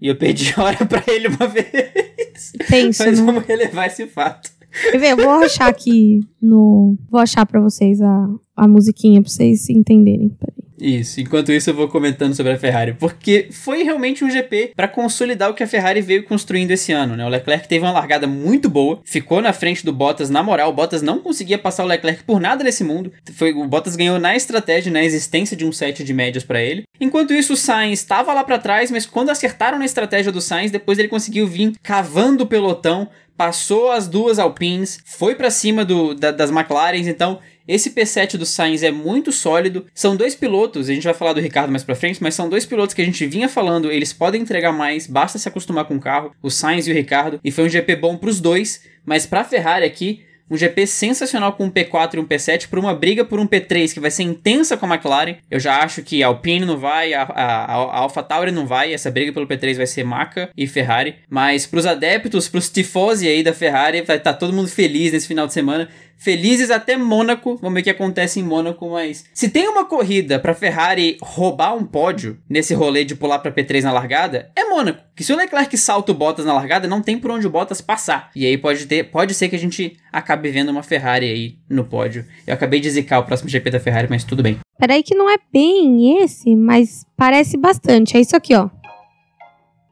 E 0.00 0.08
eu 0.08 0.16
perdi 0.16 0.52
a 0.56 0.62
hora 0.62 0.84
pra 0.84 1.02
ele 1.06 1.28
uma 1.28 1.46
vez. 1.48 2.52
Penso, 2.68 3.02
Mas 3.04 3.18
né? 3.18 3.24
vamos 3.24 3.46
relevar 3.46 3.86
esse 3.86 4.06
fato. 4.06 4.50
Quer 4.90 4.98
ver? 4.98 5.12
Eu 5.12 5.16
vou 5.16 5.30
achar 5.30 5.68
aqui 5.68 6.20
no. 6.40 6.96
Vou 7.10 7.20
achar 7.20 7.46
pra 7.46 7.60
vocês 7.60 8.00
a, 8.02 8.28
a 8.56 8.66
musiquinha 8.66 9.20
pra 9.20 9.30
vocês 9.30 9.68
entenderem. 9.68 10.28
Peraí. 10.28 10.66
Isso, 10.80 11.20
enquanto 11.20 11.50
isso 11.52 11.70
eu 11.70 11.74
vou 11.74 11.88
comentando 11.88 12.34
sobre 12.34 12.52
a 12.52 12.58
Ferrari, 12.58 12.94
porque 12.94 13.48
foi 13.50 13.82
realmente 13.82 14.24
um 14.24 14.30
GP 14.30 14.72
para 14.76 14.88
consolidar 14.88 15.50
o 15.50 15.54
que 15.54 15.62
a 15.62 15.66
Ferrari 15.66 16.00
veio 16.02 16.24
construindo 16.24 16.70
esse 16.70 16.92
ano, 16.92 17.16
né? 17.16 17.24
O 17.24 17.28
Leclerc 17.28 17.66
teve 17.66 17.84
uma 17.84 17.92
largada 17.92 18.26
muito 18.26 18.68
boa, 18.68 19.00
ficou 19.04 19.40
na 19.40 19.52
frente 19.52 19.84
do 19.84 19.92
Bottas 19.92 20.28
na 20.28 20.42
moral, 20.42 20.70
o 20.70 20.74
Bottas 20.74 21.02
não 21.02 21.20
conseguia 21.20 21.58
passar 21.58 21.84
o 21.84 21.86
Leclerc 21.86 22.24
por 22.24 22.40
nada 22.40 22.62
nesse 22.62 22.84
mundo. 22.84 23.12
Foi 23.32 23.52
o 23.52 23.66
Bottas 23.66 23.96
ganhou 23.96 24.18
na 24.18 24.36
estratégia, 24.36 24.92
na 24.92 25.02
existência 25.02 25.56
de 25.56 25.64
um 25.64 25.72
set 25.72 26.04
de 26.04 26.12
médias 26.12 26.44
para 26.44 26.62
ele. 26.62 26.84
Enquanto 27.00 27.32
isso 27.32 27.54
o 27.54 27.56
Sainz 27.56 28.00
estava 28.00 28.32
lá 28.32 28.44
para 28.44 28.58
trás, 28.58 28.90
mas 28.90 29.06
quando 29.06 29.30
acertaram 29.30 29.78
na 29.78 29.84
estratégia 29.84 30.30
do 30.32 30.40
Sainz, 30.40 30.70
depois 30.70 30.98
ele 30.98 31.08
conseguiu 31.08 31.46
vir 31.46 31.72
cavando 31.82 32.44
o 32.44 32.46
pelotão 32.46 33.08
passou 33.36 33.90
as 33.90 34.08
duas 34.08 34.38
Alpines, 34.38 34.98
foi 35.04 35.34
para 35.34 35.50
cima 35.50 35.84
do, 35.84 36.14
da, 36.14 36.30
das 36.30 36.50
McLarens, 36.50 37.06
então 37.06 37.38
esse 37.66 37.90
P7 37.90 38.36
do 38.36 38.46
Sainz 38.46 38.82
é 38.82 38.90
muito 38.90 39.32
sólido. 39.32 39.86
São 39.94 40.16
dois 40.16 40.34
pilotos, 40.34 40.88
a 40.88 40.94
gente 40.94 41.04
vai 41.04 41.14
falar 41.14 41.32
do 41.32 41.40
Ricardo 41.40 41.70
mais 41.70 41.84
pra 41.84 41.94
frente, 41.94 42.22
mas 42.22 42.34
são 42.34 42.48
dois 42.48 42.66
pilotos 42.66 42.94
que 42.94 43.02
a 43.02 43.04
gente 43.04 43.26
vinha 43.26 43.48
falando, 43.48 43.90
eles 43.90 44.12
podem 44.12 44.42
entregar 44.42 44.72
mais, 44.72 45.06
basta 45.06 45.38
se 45.38 45.48
acostumar 45.48 45.84
com 45.84 45.96
o 45.96 46.00
carro, 46.00 46.32
o 46.42 46.50
Sainz 46.50 46.86
e 46.86 46.90
o 46.90 46.94
Ricardo, 46.94 47.40
e 47.42 47.50
foi 47.50 47.64
um 47.64 47.68
GP 47.68 47.96
bom 47.96 48.16
pros 48.16 48.40
dois, 48.40 48.82
mas 49.04 49.26
pra 49.26 49.44
Ferrari 49.44 49.84
aqui, 49.84 50.24
um 50.50 50.56
GP 50.56 50.86
sensacional 50.86 51.52
com 51.54 51.64
um 51.64 51.70
P4 51.70 52.14
e 52.14 52.18
um 52.20 52.24
P7 52.24 52.68
por 52.68 52.78
uma 52.78 52.94
briga 52.94 53.24
por 53.24 53.40
um 53.40 53.46
P3 53.46 53.92
que 53.92 54.00
vai 54.00 54.10
ser 54.10 54.22
intensa 54.22 54.76
com 54.76 54.86
a 54.86 54.94
McLaren. 54.94 55.36
Eu 55.50 55.58
já 55.58 55.82
acho 55.82 56.02
que 56.02 56.22
a 56.22 56.28
Alpine 56.28 56.64
não 56.64 56.78
vai, 56.78 57.14
a, 57.14 57.22
a, 57.22 57.64
a 57.64 57.98
AlphaTauri 57.98 58.52
não 58.52 58.66
vai, 58.66 58.94
essa 58.94 59.10
briga 59.10 59.32
pelo 59.32 59.46
P3 59.46 59.76
vai 59.76 59.86
ser 59.86 60.04
Maca 60.04 60.50
e 60.56 60.66
Ferrari. 60.66 61.16
Mas 61.28 61.66
pros 61.66 61.84
adeptos, 61.84 62.48
pros 62.48 62.68
tifosi 62.68 63.26
aí 63.26 63.42
da 63.42 63.52
Ferrari, 63.52 64.02
vai 64.02 64.18
estar 64.18 64.32
tá 64.32 64.38
todo 64.38 64.52
mundo 64.52 64.68
feliz 64.68 65.12
nesse 65.12 65.26
final 65.26 65.46
de 65.46 65.52
semana. 65.52 65.88
Felizes 66.16 66.70
até 66.70 66.96
Mônaco. 66.96 67.56
Vamos 67.56 67.74
ver 67.74 67.80
o 67.80 67.84
que 67.84 67.90
acontece 67.90 68.40
em 68.40 68.42
Mônaco, 68.42 68.90
mas 68.90 69.24
se 69.32 69.48
tem 69.48 69.68
uma 69.68 69.84
corrida 69.84 70.38
para 70.38 70.54
Ferrari 70.54 71.16
roubar 71.22 71.76
um 71.76 71.84
pódio 71.84 72.38
nesse 72.48 72.74
rolê 72.74 73.04
de 73.04 73.14
pular 73.14 73.38
para 73.38 73.52
P3 73.52 73.82
na 73.82 73.92
largada, 73.92 74.50
é 74.56 74.64
Mônaco. 74.64 75.02
Que 75.14 75.24
se 75.24 75.32
o 75.32 75.36
Leclerc 75.36 75.76
salta 75.76 76.12
o 76.12 76.14
Bottas 76.14 76.44
na 76.44 76.52
largada, 76.52 76.88
não 76.88 77.00
tem 77.00 77.18
por 77.18 77.30
onde 77.30 77.46
o 77.46 77.50
Bottas 77.50 77.80
passar. 77.80 78.30
E 78.34 78.44
aí 78.44 78.58
pode 78.58 78.86
ter, 78.86 79.04
pode 79.04 79.34
ser 79.34 79.48
que 79.48 79.56
a 79.56 79.58
gente 79.58 79.96
acabe 80.12 80.50
vendo 80.50 80.70
uma 80.70 80.82
Ferrari 80.82 81.26
aí 81.26 81.58
no 81.68 81.84
pódio. 81.84 82.24
Eu 82.46 82.54
acabei 82.54 82.80
de 82.80 82.90
zicar 82.90 83.20
o 83.20 83.24
próximo 83.24 83.48
GP 83.48 83.70
da 83.70 83.80
Ferrari, 83.80 84.08
mas 84.08 84.24
tudo 84.24 84.42
bem. 84.42 84.58
Peraí 84.78 85.02
que 85.02 85.14
não 85.14 85.30
é 85.30 85.36
bem 85.52 86.22
esse, 86.22 86.54
mas 86.54 87.06
parece 87.16 87.56
bastante. 87.56 88.16
É 88.16 88.20
isso 88.20 88.36
aqui, 88.36 88.54
ó. 88.54 88.68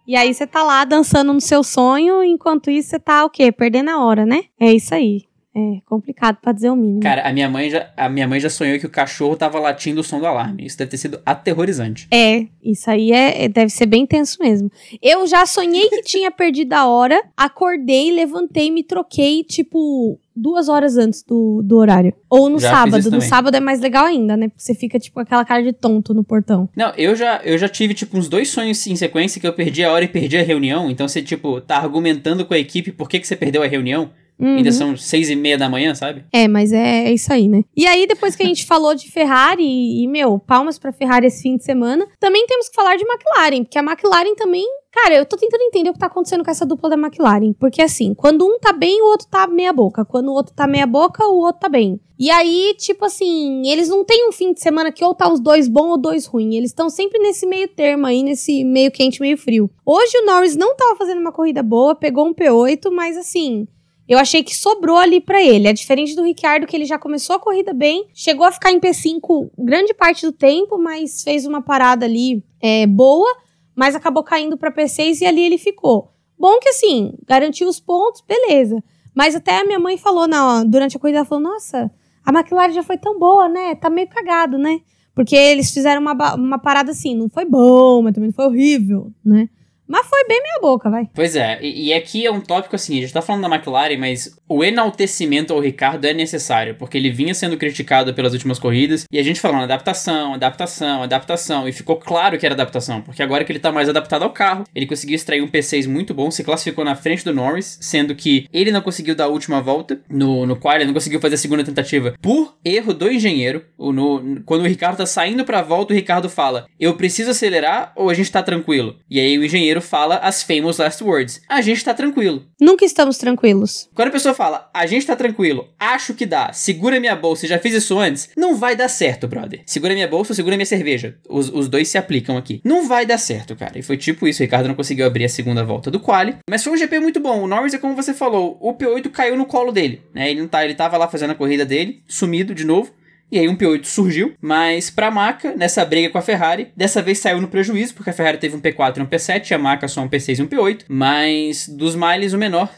E 0.07 0.17
aí 0.17 0.35
você 0.35 0.47
tá 0.47 0.63
lá 0.63 0.85
dançando 0.85 1.33
no 1.33 1.41
seu 1.41 1.65
sonho, 1.65 2.23
enquanto 2.23 2.71
isso 2.71 2.91
você 2.91 2.99
tá 2.99 3.25
o 3.25 3.31
quê? 3.31 3.51
Perdendo 3.51 3.89
a 3.89 4.05
hora, 4.05 4.27
né? 4.27 4.43
É 4.61 4.71
isso 4.71 4.95
aí. 4.95 5.23
É 5.57 5.81
complicado 5.87 6.39
pra 6.43 6.53
dizer 6.53 6.71
o 6.71 6.77
mínimo. 6.77 7.01
Cara, 7.01 7.23
a 7.23 7.33
minha 7.33 7.49
mãe 7.49 7.71
já, 7.71 7.89
a 7.97 8.09
minha 8.09 8.27
mãe 8.27 8.41
já 8.41 8.51
sonhou 8.51 8.79
que 8.79 8.87
o 8.87 8.91
cachorro 8.91 9.37
tava 9.37 9.61
latindo 9.61 10.01
o 10.01 10.05
som 10.05 10.19
do 10.19 10.27
alarme. 10.27 10.67
Isso 10.67 10.77
deve 10.77 10.91
ter 10.91 10.99
sido 10.99 11.21
aterrorizante. 11.25 12.09
É, 12.11 12.47
isso 12.63 12.91
aí 12.91 13.13
é, 13.13 13.45
é 13.45 13.49
deve 13.49 13.71
ser 13.71 13.87
bem 13.87 14.05
tenso 14.05 14.37
mesmo. 14.41 14.69
Eu 15.01 15.27
já 15.29 15.47
sonhei 15.47 15.89
que 15.91 16.03
tinha 16.03 16.31
perdido 16.33 16.73
a 16.73 16.87
hora, 16.87 17.23
acordei, 17.37 18.11
levantei, 18.11 18.69
me 18.69 18.83
troquei, 18.83 19.45
tipo, 19.45 20.19
duas 20.35 20.69
horas 20.69 20.97
antes 20.97 21.23
do, 21.23 21.63
do 21.63 21.77
horário. 21.77 22.13
Ou 22.29 22.49
no 22.49 22.59
Já 22.59 22.71
sábado. 22.71 23.11
No 23.11 23.21
sábado 23.21 23.57
é 23.57 23.61
mais 23.61 23.81
legal 23.81 24.07
ainda, 24.07 24.37
né? 24.37 24.49
Porque 24.49 24.63
você 24.63 24.75
fica, 24.75 24.99
tipo, 24.99 25.15
com 25.15 25.21
aquela 25.21 25.45
cara 25.45 25.63
de 25.63 25.73
tonto 25.73 26.13
no 26.13 26.25
portão. 26.25 26.69
Não, 26.75 26.93
eu 26.97 27.15
já, 27.15 27.41
eu 27.45 27.57
já 27.57 27.69
tive, 27.69 27.95
tipo, 27.95 28.19
uns 28.19 28.29
dois 28.29 28.49
sonhos 28.49 28.85
em 28.87 28.97
sequência 28.97 29.41
que 29.41 29.47
eu 29.47 29.53
perdi 29.53 29.85
a 29.85 29.93
hora 29.93 30.05
e 30.05 30.09
perdi 30.09 30.37
a 30.37 30.43
reunião. 30.43 30.91
Então 30.91 31.07
você, 31.07 31.23
tipo, 31.23 31.61
tá 31.61 31.77
argumentando 31.77 32.45
com 32.45 32.55
a 32.55 32.59
equipe 32.59 32.91
por 32.91 33.09
que, 33.09 33.21
que 33.21 33.27
você 33.27 33.37
perdeu 33.37 33.63
a 33.63 33.67
reunião. 33.67 34.11
Uhum. 34.39 34.57
Ainda 34.57 34.73
são 34.73 34.97
seis 34.97 35.31
e 35.31 35.37
meia 35.37 35.57
da 35.57 35.69
manhã, 35.69 35.95
sabe? 35.95 36.25
É, 36.33 36.49
mas 36.49 36.73
é, 36.73 37.05
é 37.07 37.13
isso 37.13 37.33
aí, 37.33 37.49
né? 37.49 37.63
E 37.77 37.87
aí, 37.87 38.07
depois 38.07 38.35
que 38.35 38.43
a 38.43 38.47
gente 38.47 38.65
falou 38.67 38.95
de 38.95 39.11
Ferrari, 39.11 39.65
e, 39.65 40.07
meu, 40.09 40.39
palmas 40.39 40.79
pra 40.79 40.93
Ferrari 40.93 41.27
esse 41.27 41.43
fim 41.43 41.57
de 41.57 41.65
semana, 41.65 42.07
também 42.19 42.47
temos 42.47 42.69
que 42.69 42.75
falar 42.75 42.97
de 42.97 43.05
McLaren, 43.05 43.65
porque 43.65 43.79
a 43.79 43.83
McLaren 43.83 44.35
também. 44.35 44.65
Cara, 44.93 45.17
eu 45.17 45.27
tô 45.27 45.37
tentando 45.37 45.63
entender 45.63 45.91
o 45.91 45.93
que 45.93 45.99
tá 45.99 46.07
acontecendo 46.07 46.45
com 46.45 46.51
essa 46.53 46.65
dupla 46.65 46.89
da 46.89 46.97
McLaren. 46.97 47.53
Porque 47.55 47.83
assim, 47.83 48.15
quando 48.15 48.47
um 48.47 48.61
tá 48.61 48.73
bem, 48.73 49.03
o 49.03 49.07
outro 49.07 49.27
tá 49.29 49.45
meia 49.45 49.73
boca. 49.73 50.05
Quando 50.05 50.29
o 50.29 50.33
outro 50.33 50.55
tá 50.55 50.69
meia 50.69 50.87
boca, 50.87 51.27
o 51.27 51.39
outro 51.39 51.63
tá 51.63 51.69
bem. 51.69 52.01
E 52.17 52.31
aí, 52.31 52.77
tipo 52.79 53.05
assim, 53.05 53.69
eles 53.69 53.89
não 53.89 54.05
têm 54.05 54.29
um 54.29 54.33
fim 54.33 54.53
de 54.53 54.61
semana 54.61 54.93
que 54.93 55.05
ou 55.05 55.13
tá 55.13 55.31
os 55.33 55.41
dois 55.41 55.67
bom 55.67 55.89
ou 55.89 55.99
dois 55.99 56.27
ruim. 56.27 56.55
Eles 56.55 56.71
estão 56.71 56.89
sempre 56.89 57.19
nesse 57.19 57.45
meio 57.45 57.67
termo 57.67 58.07
aí, 58.07 58.23
nesse 58.23 58.63
meio 58.63 58.93
quente, 58.93 59.21
meio 59.21 59.37
frio. 59.37 59.69
Hoje 59.85 60.17
o 60.19 60.27
Norris 60.27 60.55
não 60.55 60.77
tava 60.77 60.95
fazendo 60.95 61.21
uma 61.21 61.33
corrida 61.33 61.61
boa, 61.61 61.97
pegou 61.97 62.29
um 62.29 62.33
P8, 62.33 62.89
mas 62.93 63.17
assim, 63.17 63.67
eu 64.09 64.19
achei 64.19 64.43
que 64.43 64.55
sobrou 64.55 64.97
ali 64.97 65.21
pra 65.21 65.43
ele. 65.43 65.69
É 65.69 65.73
diferente 65.73 66.15
do 66.15 66.23
Ricciardo, 66.23 66.67
que 66.67 66.77
ele 66.77 66.85
já 66.85 66.99
começou 66.99 67.37
a 67.37 67.41
corrida 67.41 67.73
bem, 67.73 68.07
chegou 68.15 68.47
a 68.47 68.53
ficar 68.53 68.71
em 68.71 68.81
P5 68.81 69.51
grande 69.59 69.95
parte 69.95 70.27
do 70.27 70.33
tempo, 70.33 70.79
mas 70.79 71.23
fez 71.23 71.47
uma 71.47 71.63
parada 71.63 72.05
ali 72.05 72.45
é, 72.61 72.87
boa, 72.87 73.29
mas 73.75 73.95
acabou 73.95 74.23
caindo 74.23 74.57
pra 74.57 74.73
P6 74.73 75.21
e 75.21 75.27
ali 75.27 75.43
ele 75.43 75.59
ficou. 75.59 76.13
Bom 76.39 76.59
que 76.59 76.69
assim, 76.69 77.15
garantiu 77.27 77.69
os 77.69 77.81
pontos, 77.81 78.23
beleza. 78.27 78.83
Mas 79.15 79.35
até 79.35 79.61
a 79.61 79.65
minha 79.65 79.79
mãe 79.79 79.97
falou 79.97 80.27
na, 80.27 80.65
durante 80.65 80.97
a 80.97 81.01
corrida, 81.01 81.19
ela 81.19 81.27
falou, 81.27 81.45
nossa, 81.45 81.91
a 82.25 82.33
McLaren 82.33 82.73
já 82.73 82.83
foi 82.83 82.99
tão 82.99 83.19
boa, 83.19 83.49
né? 83.49 83.75
Tá 83.77 83.89
meio 83.89 84.09
cagado, 84.09 84.59
né? 84.59 84.81
Porque 85.15 85.37
eles 85.37 85.71
fizeram 85.71 86.03
uma, 86.03 86.35
uma 86.35 86.59
parada 86.59 86.91
assim, 86.91 87.15
não 87.15 87.29
foi 87.29 87.45
bom, 87.45 88.03
mas 88.03 88.13
também 88.15 88.29
não 88.29 88.35
foi 88.35 88.47
horrível, 88.47 89.13
né? 89.25 89.49
Mas 89.87 90.07
foi 90.07 90.25
bem 90.27 90.41
meia 90.43 90.59
boca, 90.61 90.91
vai. 90.91 91.09
Pois 91.15 91.37
é, 91.37 91.59
e, 91.61 91.89
e 91.89 91.95
aqui 91.95 92.25
é 92.25 92.31
um 92.31 92.41
tópico 92.41 92.75
assim, 92.77 92.99
a 92.99 93.01
gente 93.03 93.13
tá 93.13 93.23
falando 93.23 93.43
da 93.43 93.55
McLaren, 93.55 93.99
mas 93.99 94.37
o 94.49 94.65
enaltecimento 94.65 95.53
ao 95.53 95.61
Ricardo 95.61 96.05
é 96.05 96.15
necessário, 96.15 96.75
porque 96.77 96.97
ele 96.97 97.11
vinha 97.11 97.35
sendo 97.35 97.57
criticado 97.57 98.15
pelas 98.15 98.33
últimas 98.33 98.59
corridas, 98.59 99.05
e 99.11 99.19
a 99.19 99.23
gente 99.23 99.41
falando 99.41 99.65
adaptação, 99.65 100.35
adaptação, 100.35 101.03
adaptação, 101.03 101.69
e 101.69 101.73
ficou 101.73 101.97
claro 101.97 102.39
que 102.39 102.47
era 102.47 102.55
adaptação, 102.55 103.03
porque 103.03 103.23
agora 103.23 103.45
que 103.45 103.53
ele 103.53 103.59
tá 103.59 103.73
mais 103.73 103.89
adaptado 103.89 104.23
ao 104.23 104.31
carro, 104.31 104.65
ele 104.75 104.87
conseguiu 104.87 105.17
extrair 105.17 105.43
um 105.43 105.49
P6 105.49 105.87
muito 105.87 106.15
bom, 106.15 106.31
se 106.31 106.45
classificou 106.45 106.85
na 106.85 106.95
frente 106.95 107.25
do 107.25 107.35
Norris, 107.35 107.79
sendo 107.81 108.15
que 108.15 108.49
ele 108.53 108.71
não 108.71 108.81
conseguiu 108.81 109.15
dar 109.15 109.25
a 109.25 109.29
última 109.29 109.61
volta, 109.61 110.01
no, 110.09 110.47
no 110.47 110.57
qual 110.57 110.75
ele 110.77 110.87
não 110.87 110.95
conseguiu 110.95 111.21
fazer 111.21 111.35
a 111.35 111.39
segunda 111.39 111.65
tentativa 111.65 112.15
por 112.21 112.57
erro 112.65 112.95
do 112.95 113.11
engenheiro. 113.11 113.65
O, 113.77 113.93
no, 113.93 114.43
quando 114.45 114.63
o 114.63 114.67
Ricardo 114.67 114.99
tá 114.99 115.07
saindo 115.07 115.45
pra 115.45 115.63
volta, 115.63 115.93
o 115.93 115.97
Ricardo 115.97 116.29
fala: 116.29 116.67
Eu 116.79 116.95
preciso 116.97 117.31
acelerar 117.31 117.93
ou 117.97 118.11
a 118.11 118.15
gente 118.15 118.31
tá 118.31 118.43
tranquilo? 118.43 118.97
E 119.11 119.21
aí 119.21 119.39
o 119.39 119.45
engenheiro 119.45 119.74
fala 119.81 120.17
as 120.17 120.43
famous 120.43 120.79
last 120.79 121.03
words: 121.03 121.41
A 121.49 121.61
gente 121.61 121.85
tá 121.85 121.95
tranquilo. 121.95 122.45
Nunca 122.61 122.85
estamos 122.85 123.19
tranquilos. 123.19 123.89
Quando 123.95 124.09
a 124.09 124.13
pessoa 124.13 124.35
fala, 124.35 124.71
a 124.73 124.87
gente 124.87 125.07
tá 125.07 125.17
tranquilo, 125.17 125.69
acho 125.79 126.15
que 126.15 126.27
dá, 126.27 126.53
segura 126.53 127.01
minha 127.01 127.17
bolsa, 127.17 127.47
já 127.47 127.59
fiz 127.59 127.75
isso 127.75 127.99
antes, 127.99 128.31
não 128.37 128.57
vai 128.57 128.77
dar 128.77 128.89
certo, 128.89 129.27
brother. 129.27 129.63
Segura 129.67 129.95
minha 129.95 130.09
bolsa 130.09 130.33
ou 130.33 130.37
segura 130.37 130.57
minha 130.57 130.67
cerveja. 130.67 131.17
Os, 131.29 131.49
os 131.49 131.69
dois 131.69 131.89
se 131.89 131.99
aplicam 131.99 132.37
aqui. 132.37 132.61
Não 132.65 132.87
vai 132.87 133.07
dar 133.07 133.19
certo, 133.19 133.57
cara. 133.57 133.79
E 133.79 133.83
foi 133.83 133.97
tipo 133.97 134.27
isso, 134.27 134.43
o 134.43 134.45
Ricardo 134.45 134.69
não 134.69 134.75
conseguiu 134.75 135.07
abrir 135.07 135.25
a 135.25 135.29
segunda 135.29 135.65
volta 135.65 135.91
do 135.91 136.01
quali. 136.01 136.37
Mas 136.49 136.63
foi 136.63 136.73
um 136.73 136.77
GP 136.77 136.99
muito 136.99 137.21
bom. 137.21 137.43
O 137.43 137.47
Norris 137.47 137.75
é 137.75 137.79
como 137.79 137.97
você 137.97 138.15
falou, 138.15 138.57
o 138.61 138.75
P8 138.75 139.11
caiu 139.11 139.37
no 139.37 139.47
colo 139.47 139.73
dele, 139.73 140.03
né? 140.15 140.31
Ele 140.31 140.41
não 140.41 140.49
tá, 140.49 140.65
ele 140.65 140.75
tava 140.75 140.97
lá 140.97 141.09
fazendo 141.09 141.31
a 141.31 141.35
corrida 141.35 141.65
dele, 141.65 142.03
sumido 142.09 142.55
de 142.55 142.65
novo. 142.65 142.93
E 143.35 143.39
aí 143.41 143.49
um 143.49 143.57
P8 143.57 143.85
surgiu, 143.85 144.35
mas 144.41 144.91
pra 144.91 145.11
Maca, 145.11 145.57
nessa 145.57 145.85
briga 145.85 146.09
com 146.09 146.17
a 146.17 146.23
Ferrari, 146.23 146.69
dessa 146.77 147.03
vez 147.03 147.19
saiu 147.19 147.41
no 147.41 147.49
prejuízo, 147.49 147.93
porque 147.93 148.11
a 148.11 148.13
Ferrari 148.13 148.39
teve 148.39 148.55
um 148.55 148.61
P4 148.61 148.99
e 148.99 149.03
um 149.03 149.07
P7, 149.07 149.51
a 149.51 149.59
Maca 149.59 149.89
só 149.89 150.03
um 150.03 150.09
P6 150.09 150.39
e 150.39 150.43
um 150.43 150.47
P8, 150.47 150.85
mas 150.87 151.69
dos 151.69 151.97
miles 151.97 152.33
o 152.33 152.39
menor. 152.39 152.71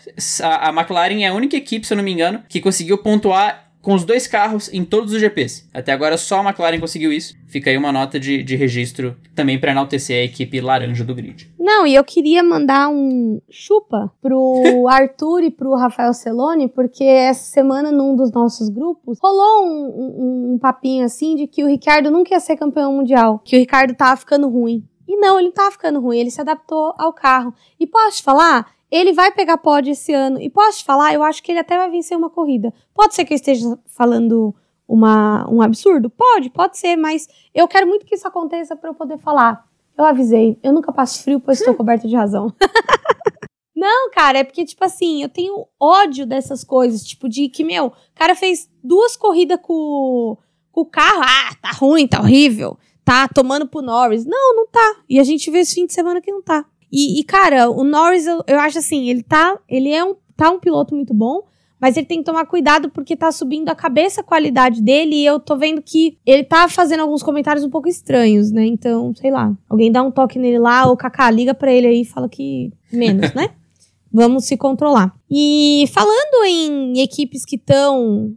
A, 0.43 0.71
a 0.71 0.73
McLaren 0.73 1.25
é 1.25 1.27
a 1.27 1.35
única 1.35 1.59
equipe, 1.59 1.87
se 1.87 1.93
eu 1.93 1.99
não 1.99 2.03
me 2.03 2.11
engano, 2.11 2.43
que 2.49 2.59
conseguiu 2.59 2.97
pontuar 2.97 3.66
com 3.87 3.95
os 3.95 4.05
dois 4.05 4.27
carros 4.27 4.69
em 4.75 4.85
todos 4.85 5.13
os 5.13 5.21
GPs. 5.21 5.69
Até 5.73 5.93
agora 5.93 6.19
só 6.19 6.41
a 6.41 6.43
McLaren 6.43 6.81
conseguiu 6.81 7.13
isso. 7.13 7.35
Fica 7.47 7.71
aí 7.71 7.77
uma 7.79 7.93
nota 7.93 8.19
de, 8.19 8.43
de 8.43 8.57
registro 8.57 9.17
também 9.33 9.61
pra 9.61 9.71
enaltecer 9.71 10.21
a 10.21 10.25
equipe 10.25 10.61
laranja 10.61 11.05
do 11.05 11.15
grid. 11.15 11.49
Não, 11.57 11.87
e 11.87 11.95
eu 11.95 12.03
queria 12.03 12.43
mandar 12.43 12.89
um 12.89 13.41
chupa 13.49 14.13
pro 14.21 14.87
Arthur 14.91 15.45
e 15.45 15.53
pro 15.53 15.77
Rafael 15.77 16.13
Celone, 16.13 16.67
porque 16.69 17.05
essa 17.05 17.45
semana, 17.49 17.93
num 17.93 18.17
dos 18.17 18.33
nossos 18.33 18.69
grupos, 18.69 19.19
rolou 19.23 19.65
um, 19.65 19.71
um- 19.71 20.55
um 20.55 20.59
papinho 20.59 21.05
assim 21.05 21.37
de 21.37 21.47
que 21.47 21.63
o 21.63 21.69
Ricardo 21.69 22.11
nunca 22.11 22.35
ia 22.35 22.41
ser 22.41 22.57
campeão 22.57 22.93
mundial, 22.93 23.41
que 23.45 23.55
o 23.55 23.59
Ricardo 23.61 23.95
tava 23.95 24.17
ficando 24.17 24.49
ruim. 24.49 24.85
E 25.09 25.17
não, 25.17 25.39
ele 25.39 25.47
não 25.51 25.55
tava 25.55 25.71
ficando 25.71 26.01
ruim, 26.01 26.19
ele 26.19 26.33
se 26.33 26.41
adaptou 26.41 26.93
ao 26.99 27.13
carro. 27.13 27.55
E 27.79 27.87
posso 27.87 28.17
te 28.17 28.23
falar? 28.25 28.67
Ele 28.97 29.13
vai 29.13 29.31
pegar 29.31 29.59
pódio 29.59 29.93
esse 29.93 30.13
ano. 30.13 30.41
E 30.41 30.49
posso 30.49 30.79
te 30.79 30.85
falar? 30.85 31.13
Eu 31.13 31.23
acho 31.23 31.43
que 31.43 31.53
ele 31.53 31.59
até 31.59 31.77
vai 31.77 31.91
vencer 31.91 32.17
uma 32.17 32.31
corrida. 32.31 32.73
Pode 32.95 33.15
ser 33.15 33.25
que 33.25 33.35
eu 33.35 33.37
esteja 33.37 33.79
falando 33.87 34.55
uma, 34.89 35.47
um 35.51 35.61
absurdo? 35.61 36.09
Pode, 36.09 36.49
pode 36.49 36.79
ser, 36.79 36.97
mas 36.97 37.29
eu 37.55 37.69
quero 37.69 37.87
muito 37.87 38.07
que 38.07 38.15
isso 38.15 38.27
aconteça 38.27 38.75
pra 38.75 38.91
eu 38.91 38.95
poder 38.95 39.19
falar. 39.19 39.67
Eu 39.99 40.05
avisei, 40.05 40.59
eu 40.63 40.73
nunca 40.73 40.93
passo 40.93 41.23
frio, 41.23 41.41
pois 41.41 41.59
estou 41.59 41.75
coberta 41.75 42.09
de 42.09 42.17
razão. 42.17 42.53
Não, 43.77 44.11
cara, 44.11 44.39
é 44.39 44.45
porque, 44.45 44.65
tipo 44.65 44.83
assim, 44.83 45.23
eu 45.23 45.29
tenho 45.29 45.67
ódio 45.79 46.25
dessas 46.25 46.65
coisas, 46.65 47.05
tipo, 47.05 47.29
de 47.29 47.49
que, 47.51 47.63
meu, 47.63 47.87
o 47.89 47.93
cara 48.15 48.35
fez 48.35 48.71
duas 48.83 49.17
corridas 49.17 49.59
com, 49.61 50.39
com 50.73 50.81
o 50.81 50.87
carro, 50.87 51.21
ah, 51.23 51.55
tá 51.61 51.71
ruim, 51.73 52.07
tá 52.07 52.21
horrível, 52.21 52.79
tá 53.05 53.29
tomando 53.29 53.69
pro 53.69 53.83
Norris. 53.83 54.25
Não, 54.25 54.57
não 54.57 54.67
tá. 54.67 54.97
E 55.09 55.21
a 55.21 55.25
gente 55.25 55.51
vê 55.51 55.59
esse 55.59 55.75
fim 55.75 55.87
de 55.87 55.93
semana 55.93 56.23
que 56.23 56.33
não 56.33 56.43
tá. 56.43 56.65
E, 56.97 57.21
e, 57.21 57.25
cara, 57.25 57.71
o 57.71 57.85
Norris, 57.85 58.27
eu, 58.27 58.43
eu 58.47 58.59
acho 58.59 58.79
assim, 58.79 59.11
ele 59.11 59.23
tá, 59.23 59.59
ele 59.69 59.93
é 59.93 60.03
um, 60.03 60.17
tá 60.35 60.51
um 60.51 60.59
piloto 60.59 60.95
muito 60.95 61.13
bom, 61.13 61.43
mas 61.79 61.95
ele 61.95 62.07
tem 62.07 62.21
que 62.21 62.25
tomar 62.25 62.47
cuidado 62.47 62.89
porque 62.89 63.15
tá 63.15 63.31
subindo 63.31 63.69
a 63.69 63.75
cabeça 63.75 64.23
a 64.23 64.25
qualidade 64.25 64.81
dele 64.81 65.15
e 65.15 65.27
eu 65.27 65.39
tô 65.39 65.59
vendo 65.59 65.83
que 65.83 66.17
ele 66.25 66.43
tá 66.43 66.67
fazendo 66.71 67.01
alguns 67.01 67.23
comentários 67.23 67.63
um 67.67 67.69
pouco 67.69 67.87
estranhos, 67.87 68.51
né? 68.51 68.65
Então, 68.65 69.15
sei 69.15 69.31
lá, 69.31 69.55
alguém 69.69 69.93
dá 69.93 70.03
um 70.03 70.11
toque 70.11 70.39
nele 70.39 70.59
lá, 70.59 70.87
ou 70.87 70.97
Kaká, 70.97 71.31
liga 71.31 71.53
pra 71.53 71.71
ele 71.71 71.87
aí 71.87 72.01
e 72.01 72.07
fala 72.07 72.31
que 72.31 72.73
menos, 72.91 73.35
né? 73.35 73.51
Vamos 74.11 74.47
se 74.47 74.57
controlar. 74.57 75.15
E 75.31 75.85
falando 75.93 76.47
em 76.47 77.03
equipes 77.03 77.45
que 77.45 77.57
estão 77.57 78.35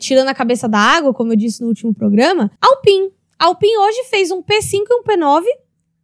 tirando 0.00 0.28
a 0.28 0.34
cabeça 0.34 0.66
da 0.66 0.78
água, 0.78 1.12
como 1.12 1.32
eu 1.32 1.36
disse 1.36 1.60
no 1.60 1.68
último 1.68 1.92
programa, 1.92 2.50
Alpine. 2.58 3.10
Alpine 3.38 3.76
hoje 3.76 4.04
fez 4.04 4.30
um 4.30 4.42
P5 4.42 4.84
e 4.88 4.94
um 4.94 5.04
P9, 5.04 5.44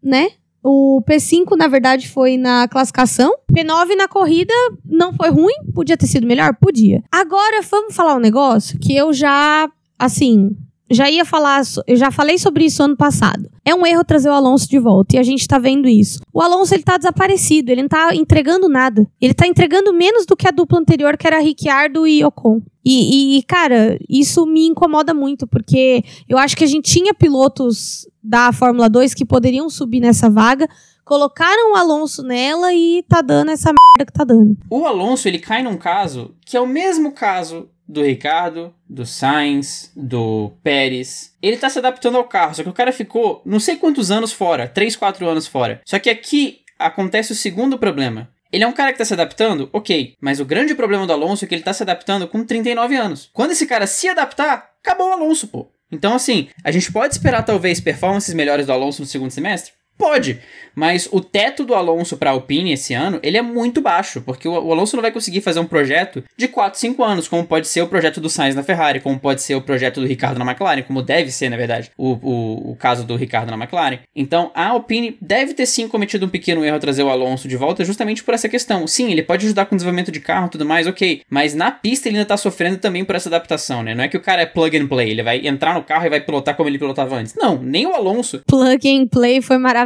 né? 0.03 0.29
O 0.67 1.03
P5, 1.03 1.57
na 1.59 1.69
verdade, 1.69 2.09
foi 2.09 2.39
na 2.39 2.67
classificação. 2.67 3.35
P9 3.53 3.95
na 3.97 4.09
corrida 4.09 4.55
não 4.83 5.13
foi 5.13 5.29
ruim. 5.29 5.53
Podia 5.75 5.95
ter 5.95 6.07
sido 6.07 6.27
melhor? 6.27 6.57
Podia. 6.59 7.03
Agora, 7.13 7.61
vamos 7.71 7.95
falar 7.95 8.15
um 8.15 8.21
negócio 8.21 8.79
que 8.79 8.97
eu 8.97 9.13
já, 9.13 9.69
assim, 9.99 10.57
já 10.91 11.11
ia 11.11 11.25
falar, 11.25 11.63
eu 11.87 11.97
já 11.97 12.11
falei 12.11 12.39
sobre 12.39 12.65
isso 12.65 12.83
ano 12.83 12.97
passado. 12.97 13.51
É 13.65 13.75
um 13.75 13.87
erro 13.87 14.05
trazer 14.05 14.29
o 14.29 14.35
Alonso 14.35 14.69
de 14.69 14.79
volta 14.79 15.17
e 15.17 15.19
a 15.19 15.23
gente 15.23 15.47
tá 15.49 15.59
vendo 15.59 15.89
isso. 15.89 16.21
O 16.33 16.41
Alonso 16.41 16.75
ele 16.75 16.83
tá 16.83 16.97
desaparecido, 16.97 17.71
ele 17.71 17.83
não 17.83 17.89
tá 17.89 18.15
entregando 18.15 18.69
nada. 18.69 19.07
Ele 19.21 19.33
tá 19.33 19.47
entregando 19.47 19.93
menos 19.93 20.27
do 20.27 20.37
que 20.37 20.47
a 20.47 20.51
dupla 20.51 20.79
anterior, 20.79 21.17
que 21.17 21.27
era 21.27 21.41
Ricciardo 21.41 22.07
e 22.07 22.25
Ocon. 22.25 22.61
E, 22.85 23.39
e, 23.39 23.43
cara, 23.45 23.99
isso 24.09 24.45
me 24.45 24.67
incomoda 24.67 25.15
muito, 25.15 25.47
porque 25.47 26.05
eu 26.29 26.37
acho 26.37 26.55
que 26.55 26.65
a 26.65 26.67
gente 26.67 26.93
tinha 26.93 27.15
pilotos 27.15 28.07
da 28.23 28.53
Fórmula 28.53 28.91
2 28.91 29.15
que 29.15 29.25
poderiam 29.25 29.71
subir 29.71 30.01
nessa 30.01 30.29
vaga, 30.29 30.69
colocaram 31.03 31.73
o 31.73 31.77
Alonso 31.77 32.23
nela 32.23 32.75
e 32.75 33.03
tá 33.09 33.23
dando 33.23 33.51
essa 33.51 33.71
merda 33.71 34.07
que 34.07 34.13
tá 34.13 34.25
dando. 34.25 34.57
O 34.69 34.85
Alonso, 34.85 35.27
ele 35.27 35.39
cai 35.39 35.63
num 35.63 35.79
caso 35.79 36.35
que 36.45 36.59
é 36.59 36.61
o 36.61 36.67
mesmo 36.67 37.13
caso 37.13 37.71
do 37.87 38.03
Ricardo, 38.03 38.75
do 38.89 39.05
Sainz, 39.05 39.93
do 39.95 40.53
Pérez. 40.63 41.35
Ele 41.43 41.57
tá 41.57 41.69
se 41.69 41.79
adaptando 41.79 42.17
ao 42.17 42.25
carro, 42.25 42.55
só 42.55 42.63
que 42.63 42.69
o 42.69 42.75
cara 42.75 42.93
ficou 42.93 43.43
não 43.45 43.61
sei 43.61 43.77
quantos 43.77 44.11
anos 44.11 44.33
fora, 44.33 44.69
3, 44.69 44.97
4 44.97 45.29
anos 45.29 45.47
fora. 45.47 45.81
Só 45.85 45.99
que 45.99 46.11
aqui 46.11 46.61
acontece 46.79 47.33
o 47.33 47.37
segundo 47.37 47.79
problema. 47.79 48.29
Ele 48.53 48.63
é 48.63 48.69
um 48.69 48.73
cara 48.73 48.93
que 48.93 48.99
tá 48.99 49.05
se 49.05 49.13
adaptando? 49.13 49.69
Ok. 49.73 50.15
Mas 50.21 50.39
o 50.39 50.45
grande 50.45 50.77
problema 50.77 51.07
do 51.07 51.13
Alonso 51.13 51.45
é 51.45 51.49
que 51.49 51.55
ele 51.55 51.65
tá 51.65 51.73
se 51.73 51.83
adaptando 51.83 52.29
com 52.29 52.45
39 52.45 52.95
anos. 52.95 53.29
Quando 53.33 53.51
esse 53.51 53.67
cara 53.67 53.85
se 53.85 54.09
adaptar, 54.09 54.71
acabou 54.81 55.09
o 55.09 55.13
Alonso, 55.13 55.49
pô. 55.49 55.67
Então, 55.91 56.15
assim, 56.15 56.49
a 56.63 56.71
gente 56.71 56.93
pode 56.93 57.15
esperar 57.15 57.43
talvez 57.43 57.81
performances 57.81 58.33
melhores 58.33 58.67
do 58.67 58.73
Alonso 58.73 59.03
no 59.03 59.09
segundo 59.09 59.33
semestre? 59.33 59.73
Pode, 59.97 60.41
mas 60.75 61.09
o 61.13 61.21
teto 61.21 61.65
do 61.65 61.75
Alonso 61.75 62.17
para 62.17 62.31
a 62.31 62.33
Alpine 62.33 62.73
esse 62.73 62.93
ano, 62.95 63.21
ele 63.23 63.39
é 63.39 63.43
muito 63.43 63.81
baixo, 63.81 64.21
porque 64.21 64.49
o, 64.49 64.73
Alonso 64.73 64.97
não 64.97 65.03
vai 65.03 65.13
conseguir 65.13 65.41
fazer 65.41 65.61
um 65.61 65.67
projeto 65.67 66.25
de 66.37 66.49
4, 66.49 66.79
5 66.79 67.05
anos, 67.05 67.29
como 67.29 67.45
pode 67.45 67.69
ser 67.69 67.83
o 67.83 67.87
projeto 67.87 68.21
do 68.21 68.29
Sainz 68.29 68.57
na 68.57 68.63
Ferrari, 68.63 69.01
como 69.01 69.19
pode 69.19 69.41
ser 69.41 69.55
o 69.55 69.63
projeto 69.63 70.01
do 70.01 70.07
Ricardo 70.07 70.39
na 70.39 70.45
McLaren, 70.45 70.83
como 70.83 71.01
deve 71.01 71.31
ser, 71.31 71.49
na 71.49 71.57
verdade, 71.57 71.93
o, 71.97 72.19
o, 72.23 72.71
o 72.73 72.77
caso 72.77 73.05
do 73.05 73.15
Ricardo 73.15 73.51
na 73.51 73.57
McLaren. 73.57 74.01
Então, 74.17 74.51
a 74.55 74.69
Alpine 74.69 75.17
deve 75.21 75.55
ter 75.55 75.67
sim 75.67 75.87
cometido 75.87 76.27
um 76.27 76.29
pequeno 76.29 76.65
erro 76.65 76.75
ao 76.75 76.81
trazer 76.81 77.05
o 77.05 77.09
Alonso 77.09 77.47
de 77.47 77.57
volta, 77.57 77.85
justamente 77.85 78.25
por 78.25 78.35
essa 78.35 78.49
questão. 78.49 78.87
Sim, 78.87 79.13
ele 79.13 79.23
pode 79.23 79.47
ajudar 79.47 79.67
com 79.67 79.75
o 79.75 79.79
desenvolvimento 79.79 80.11
de 80.11 80.21
carro 80.21 80.49
e 80.49 80.51
tudo 80.51 80.67
mais, 80.67 80.89
ok, 80.89 81.23
mas 81.31 81.55
na 81.55 81.71
pista 81.71 82.09
ele 82.09 82.17
ainda 82.17 82.27
tá 82.27 82.37
sofrendo 82.37 82.79
também 82.79 83.05
por 83.05 83.15
essa 83.15 83.29
adaptação, 83.29 83.83
né? 83.83 83.95
Não 83.95 84.03
é 84.03 84.09
que 84.09 84.17
o 84.17 84.21
cara 84.21 84.43
é 84.43 84.47
plug 84.47 84.77
and 84.77 84.89
play, 84.89 85.11
ele 85.11 85.23
vai 85.23 85.47
entrar 85.47 85.75
no 85.75 85.85
carro 85.85 86.07
e 86.07 86.11
vai 86.11 86.21
pilotar 86.21 86.57
como 86.57 86.69
ele 86.69 86.79
pilotava 86.79 87.17
antes. 87.17 87.35
Não, 87.35 87.63
nem 87.63 87.87
o 87.87 87.95
Alonso. 87.95 88.43
Plug 88.47 88.89
and 88.89 89.07
play 89.07 89.41
foi 89.41 89.57
maravilhoso. 89.57 89.84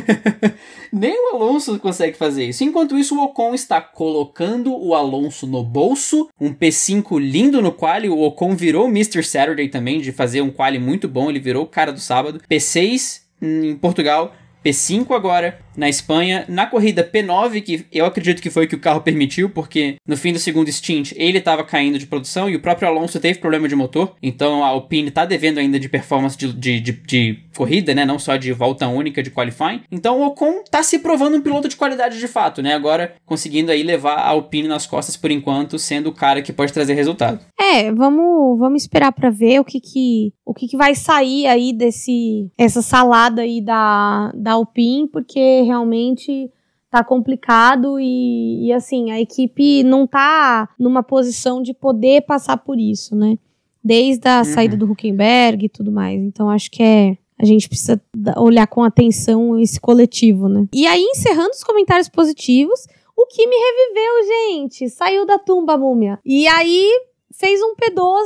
Nem 0.92 1.14
o 1.14 1.36
Alonso 1.36 1.78
consegue 1.78 2.16
fazer 2.16 2.44
isso. 2.44 2.64
Enquanto 2.64 2.98
isso, 2.98 3.16
o 3.16 3.24
Ocon 3.24 3.54
está 3.54 3.80
colocando 3.80 4.74
o 4.76 4.94
Alonso 4.94 5.46
no 5.46 5.62
bolso. 5.62 6.28
Um 6.40 6.52
P5 6.52 7.20
lindo 7.20 7.60
no 7.60 7.72
quali. 7.72 8.08
O 8.08 8.20
Ocon 8.22 8.54
virou 8.54 8.88
Mr. 8.88 9.22
Saturday 9.22 9.68
também, 9.68 10.00
de 10.00 10.12
fazer 10.12 10.40
um 10.40 10.50
quali 10.50 10.78
muito 10.78 11.08
bom. 11.08 11.28
Ele 11.28 11.40
virou 11.40 11.64
o 11.64 11.68
cara 11.68 11.92
do 11.92 12.00
sábado. 12.00 12.40
P6 12.50 13.22
em 13.42 13.76
Portugal. 13.76 14.34
P5 14.64 15.14
agora 15.14 15.60
na 15.76 15.88
Espanha, 15.88 16.44
na 16.48 16.66
corrida 16.66 17.04
P9, 17.04 17.62
que 17.62 17.86
eu 17.92 18.06
acredito 18.06 18.42
que 18.42 18.50
foi 18.50 18.64
o 18.64 18.68
que 18.68 18.74
o 18.74 18.80
carro 18.80 19.00
permitiu, 19.00 19.50
porque 19.50 19.96
no 20.06 20.16
fim 20.16 20.32
do 20.32 20.38
segundo 20.38 20.70
stint 20.70 21.12
ele 21.16 21.38
estava 21.38 21.64
caindo 21.64 21.98
de 21.98 22.06
produção 22.06 22.48
e 22.48 22.56
o 22.56 22.60
próprio 22.60 22.88
Alonso 22.88 23.20
teve 23.20 23.38
problema 23.38 23.68
de 23.68 23.76
motor, 23.76 24.14
então 24.22 24.64
a 24.64 24.68
Alpine 24.68 25.08
está 25.08 25.24
devendo 25.24 25.58
ainda 25.58 25.78
de 25.78 25.88
performance 25.88 26.36
de, 26.36 26.52
de, 26.52 26.80
de, 26.80 26.92
de, 26.92 27.38
corrida, 27.56 27.94
né? 27.94 28.04
Não 28.04 28.18
só 28.18 28.36
de 28.36 28.52
volta 28.52 28.86
única 28.86 29.22
de 29.22 29.30
qualifying. 29.30 29.82
Então 29.90 30.20
o 30.20 30.26
Ocon 30.26 30.60
está 30.64 30.82
se 30.82 30.98
provando 30.98 31.36
um 31.36 31.40
piloto 31.40 31.68
de 31.68 31.76
qualidade 31.76 32.18
de 32.18 32.28
fato, 32.28 32.62
né? 32.62 32.74
Agora 32.74 33.14
conseguindo 33.24 33.72
aí 33.72 33.82
levar 33.82 34.14
a 34.14 34.28
Alpine 34.28 34.68
nas 34.68 34.86
costas 34.86 35.16
por 35.16 35.30
enquanto, 35.30 35.78
sendo 35.78 36.10
o 36.10 36.14
cara 36.14 36.42
que 36.42 36.52
pode 36.52 36.72
trazer 36.72 36.94
resultado. 36.94 37.40
É, 37.58 37.90
vamos, 37.92 38.58
vamos 38.58 38.82
esperar 38.82 39.12
para 39.12 39.30
ver 39.30 39.60
o 39.60 39.64
que 39.64 39.80
que, 39.80 40.32
o 40.44 40.52
que 40.52 40.68
que 40.68 40.76
vai 40.76 40.94
sair 40.94 41.46
aí 41.46 41.72
desse 41.72 42.50
essa 42.58 42.82
salada 42.82 43.42
aí 43.42 43.60
da, 43.60 44.30
da 44.34 44.52
Alpine, 44.52 45.08
porque 45.08 45.62
realmente 45.66 46.50
tá 46.90 47.04
complicado 47.04 47.98
e, 48.00 48.66
e, 48.66 48.72
assim, 48.72 49.10
a 49.10 49.20
equipe 49.20 49.82
não 49.82 50.06
tá 50.06 50.68
numa 50.78 51.02
posição 51.02 51.60
de 51.60 51.74
poder 51.74 52.22
passar 52.22 52.56
por 52.56 52.78
isso, 52.78 53.14
né? 53.14 53.38
Desde 53.84 54.26
a 54.28 54.38
uhum. 54.38 54.44
saída 54.44 54.76
do 54.76 54.90
Huckenberg 54.90 55.66
e 55.66 55.68
tudo 55.68 55.92
mais. 55.92 56.20
Então 56.20 56.48
acho 56.48 56.70
que 56.70 56.82
é. 56.82 57.18
A 57.38 57.44
gente 57.44 57.68
precisa 57.68 58.00
olhar 58.38 58.66
com 58.66 58.82
atenção 58.82 59.60
esse 59.60 59.78
coletivo, 59.78 60.48
né? 60.48 60.66
E 60.72 60.86
aí, 60.86 61.02
encerrando 61.02 61.50
os 61.50 61.62
comentários 61.62 62.08
positivos, 62.08 62.86
o 63.14 63.26
que 63.26 63.46
me 63.46 63.56
reviveu, 63.56 64.58
gente. 64.58 64.88
Saiu 64.88 65.26
da 65.26 65.38
tumba, 65.38 65.76
múmia. 65.76 66.18
E 66.24 66.46
aí 66.46 66.88
fez 67.30 67.60
um 67.60 67.74
P12 67.74 68.24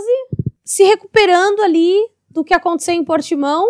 se 0.64 0.85
recuperando 0.85 1.61
ali 1.61 1.96
do 2.31 2.44
que 2.44 2.55
aconteceu 2.55 2.94
em 2.94 3.05
Portimão. 3.05 3.66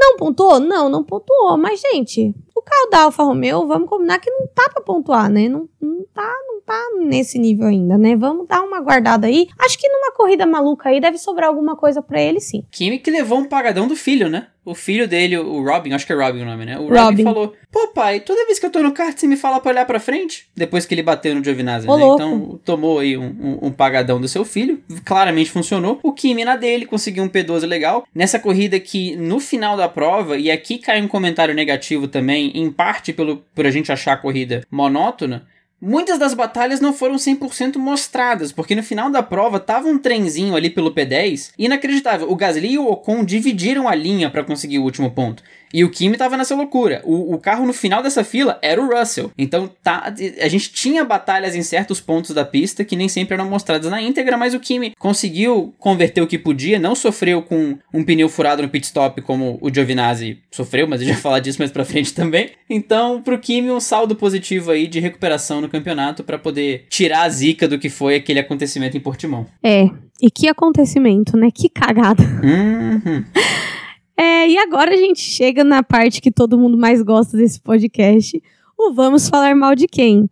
Não 0.00 0.16
pontuou? 0.16 0.58
Não, 0.58 0.88
não 0.88 1.04
pontuou. 1.04 1.58
Mas, 1.58 1.80
gente, 1.80 2.34
o 2.56 2.62
carro 2.62 2.90
da 2.90 3.02
Alfa 3.02 3.22
Romeo, 3.22 3.66
vamos 3.66 3.88
combinar 3.88 4.18
que 4.18 4.30
não 4.30 4.46
tá 4.46 4.70
pra 4.72 4.82
pontuar, 4.82 5.30
né? 5.30 5.46
Não, 5.46 5.68
não, 5.80 6.04
tá, 6.14 6.34
não 6.46 6.60
tá 6.62 6.88
nesse 6.98 7.38
nível 7.38 7.66
ainda, 7.66 7.98
né? 7.98 8.16
Vamos 8.16 8.48
dar 8.48 8.62
uma 8.62 8.80
guardada 8.80 9.26
aí. 9.26 9.48
Acho 9.58 9.78
que 9.78 9.88
numa 9.88 10.12
corrida 10.12 10.46
maluca 10.46 10.88
aí 10.88 11.00
deve 11.00 11.18
sobrar 11.18 11.50
alguma 11.50 11.76
coisa 11.76 12.00
para 12.00 12.20
ele, 12.20 12.40
sim. 12.40 12.64
Kimi 12.70 12.98
que 12.98 13.10
levou 13.10 13.38
um 13.38 13.44
pagadão 13.44 13.86
do 13.86 13.94
filho, 13.94 14.30
né? 14.30 14.46
O 14.70 14.74
filho 14.74 15.08
dele, 15.08 15.36
o 15.36 15.64
Robin, 15.64 15.92
acho 15.92 16.06
que 16.06 16.12
é 16.12 16.16
Robin 16.16 16.42
o 16.42 16.44
nome, 16.44 16.64
né? 16.64 16.78
O 16.78 16.82
Robin, 16.82 16.96
Robin 16.96 17.24
falou: 17.24 17.54
Pô, 17.72 17.88
pai, 17.88 18.20
toda 18.20 18.46
vez 18.46 18.58
que 18.58 18.66
eu 18.66 18.70
tô 18.70 18.80
no 18.82 18.92
kart, 18.92 19.18
você 19.18 19.26
me 19.26 19.36
fala 19.36 19.58
pra 19.60 19.72
olhar 19.72 19.84
pra 19.84 19.98
frente? 19.98 20.48
Depois 20.56 20.86
que 20.86 20.94
ele 20.94 21.02
bateu 21.02 21.34
no 21.34 21.42
Giovinazzi, 21.42 21.86
né? 21.86 21.92
Louco. 21.92 22.14
Então 22.14 22.60
tomou 22.64 23.00
aí 23.00 23.16
um, 23.16 23.24
um, 23.24 23.58
um, 23.66 23.72
pagadão 23.72 24.20
do 24.20 24.28
seu 24.28 24.44
filho. 24.44 24.80
Claramente 25.04 25.50
funcionou. 25.50 25.98
O 26.02 26.12
Kimi 26.12 26.44
na 26.44 26.56
dele 26.56 26.86
conseguiu 26.86 27.24
um 27.24 27.28
P12 27.28 27.66
legal. 27.66 28.04
Nessa 28.14 28.38
corrida 28.38 28.78
que 28.78 29.16
no 29.16 29.40
final 29.40 29.76
da 29.76 29.88
prova, 29.88 30.36
e 30.36 30.50
aqui 30.50 30.78
cai 30.78 31.02
um 31.02 31.08
comentário 31.08 31.54
negativo 31.54 32.06
também, 32.06 32.52
em 32.54 32.70
parte 32.70 33.12
pelo, 33.12 33.38
por 33.54 33.66
a 33.66 33.70
gente 33.70 33.90
achar 33.90 34.12
a 34.12 34.16
corrida 34.16 34.64
monótona. 34.70 35.46
Muitas 35.82 36.18
das 36.18 36.34
batalhas 36.34 36.78
não 36.78 36.92
foram 36.92 37.14
100% 37.14 37.78
mostradas, 37.78 38.52
porque 38.52 38.74
no 38.74 38.82
final 38.82 39.10
da 39.10 39.22
prova 39.22 39.58
tava 39.58 39.88
um 39.88 39.96
trenzinho 39.96 40.54
ali 40.54 40.68
pelo 40.68 40.92
P10, 40.92 41.52
inacreditável. 41.56 42.30
O 42.30 42.36
Gasly 42.36 42.72
e 42.72 42.78
o 42.78 42.86
Ocon 42.86 43.24
dividiram 43.24 43.88
a 43.88 43.94
linha 43.94 44.28
para 44.28 44.44
conseguir 44.44 44.78
o 44.78 44.82
último 44.82 45.10
ponto. 45.10 45.42
E 45.72 45.84
o 45.84 45.90
Kimi 45.90 46.16
tava 46.16 46.36
nessa 46.36 46.54
loucura. 46.54 47.00
O, 47.04 47.34
o, 47.34 47.38
carro 47.38 47.66
no 47.66 47.72
final 47.72 48.02
dessa 48.02 48.24
fila 48.24 48.58
era 48.60 48.80
o 48.80 48.88
Russell. 48.88 49.30
Então 49.38 49.70
tá, 49.82 50.12
a 50.40 50.48
gente 50.48 50.72
tinha 50.72 51.04
batalhas 51.04 51.54
em 51.54 51.62
certos 51.62 52.00
pontos 52.00 52.34
da 52.34 52.44
pista 52.44 52.84
que 52.84 52.96
nem 52.96 53.08
sempre 53.08 53.34
eram 53.34 53.48
mostradas 53.48 53.90
na 53.90 54.02
íntegra, 54.02 54.36
mas 54.36 54.54
o 54.54 54.60
Kimi 54.60 54.94
conseguiu 54.98 55.74
converter 55.78 56.20
o 56.20 56.26
que 56.26 56.38
podia, 56.38 56.78
não 56.78 56.94
sofreu 56.94 57.42
com 57.42 57.78
um 57.92 58.04
pneu 58.04 58.28
furado 58.28 58.62
no 58.62 58.68
pit 58.68 58.86
stop 58.86 59.22
como 59.22 59.58
o 59.60 59.72
Giovinazzi 59.72 60.38
sofreu, 60.50 60.86
mas 60.88 61.00
eu 61.00 61.08
já 61.08 61.14
falar 61.14 61.40
disso 61.40 61.58
mais 61.58 61.70
pra 61.70 61.84
frente 61.84 62.12
também. 62.12 62.50
Então, 62.68 63.22
pro 63.22 63.38
Kimi, 63.38 63.70
um 63.70 63.80
saldo 63.80 64.14
positivo 64.16 64.70
aí 64.70 64.86
de 64.86 65.00
recuperação 65.00 65.60
no 65.60 65.68
campeonato 65.68 66.24
para 66.24 66.38
poder 66.38 66.86
tirar 66.88 67.22
a 67.22 67.28
zica 67.28 67.68
do 67.68 67.78
que 67.78 67.88
foi 67.88 68.16
aquele 68.16 68.40
acontecimento 68.40 68.96
em 68.96 69.00
Portimão. 69.00 69.46
É, 69.62 69.84
e 70.20 70.30
que 70.30 70.48
acontecimento, 70.48 71.36
né? 71.36 71.48
Que 71.52 71.68
cagada. 71.68 72.22
Uhum. 72.22 73.24
É, 74.22 74.46
e 74.46 74.58
agora 74.58 74.92
a 74.92 74.96
gente 74.98 75.18
chega 75.18 75.64
na 75.64 75.82
parte 75.82 76.20
que 76.20 76.30
todo 76.30 76.58
mundo 76.58 76.76
mais 76.76 77.00
gosta 77.00 77.38
desse 77.38 77.58
podcast, 77.58 78.38
o 78.76 78.92
Vamos 78.92 79.30
Falar 79.30 79.56
Mal 79.56 79.74
de 79.74 79.86
Quem. 79.86 80.28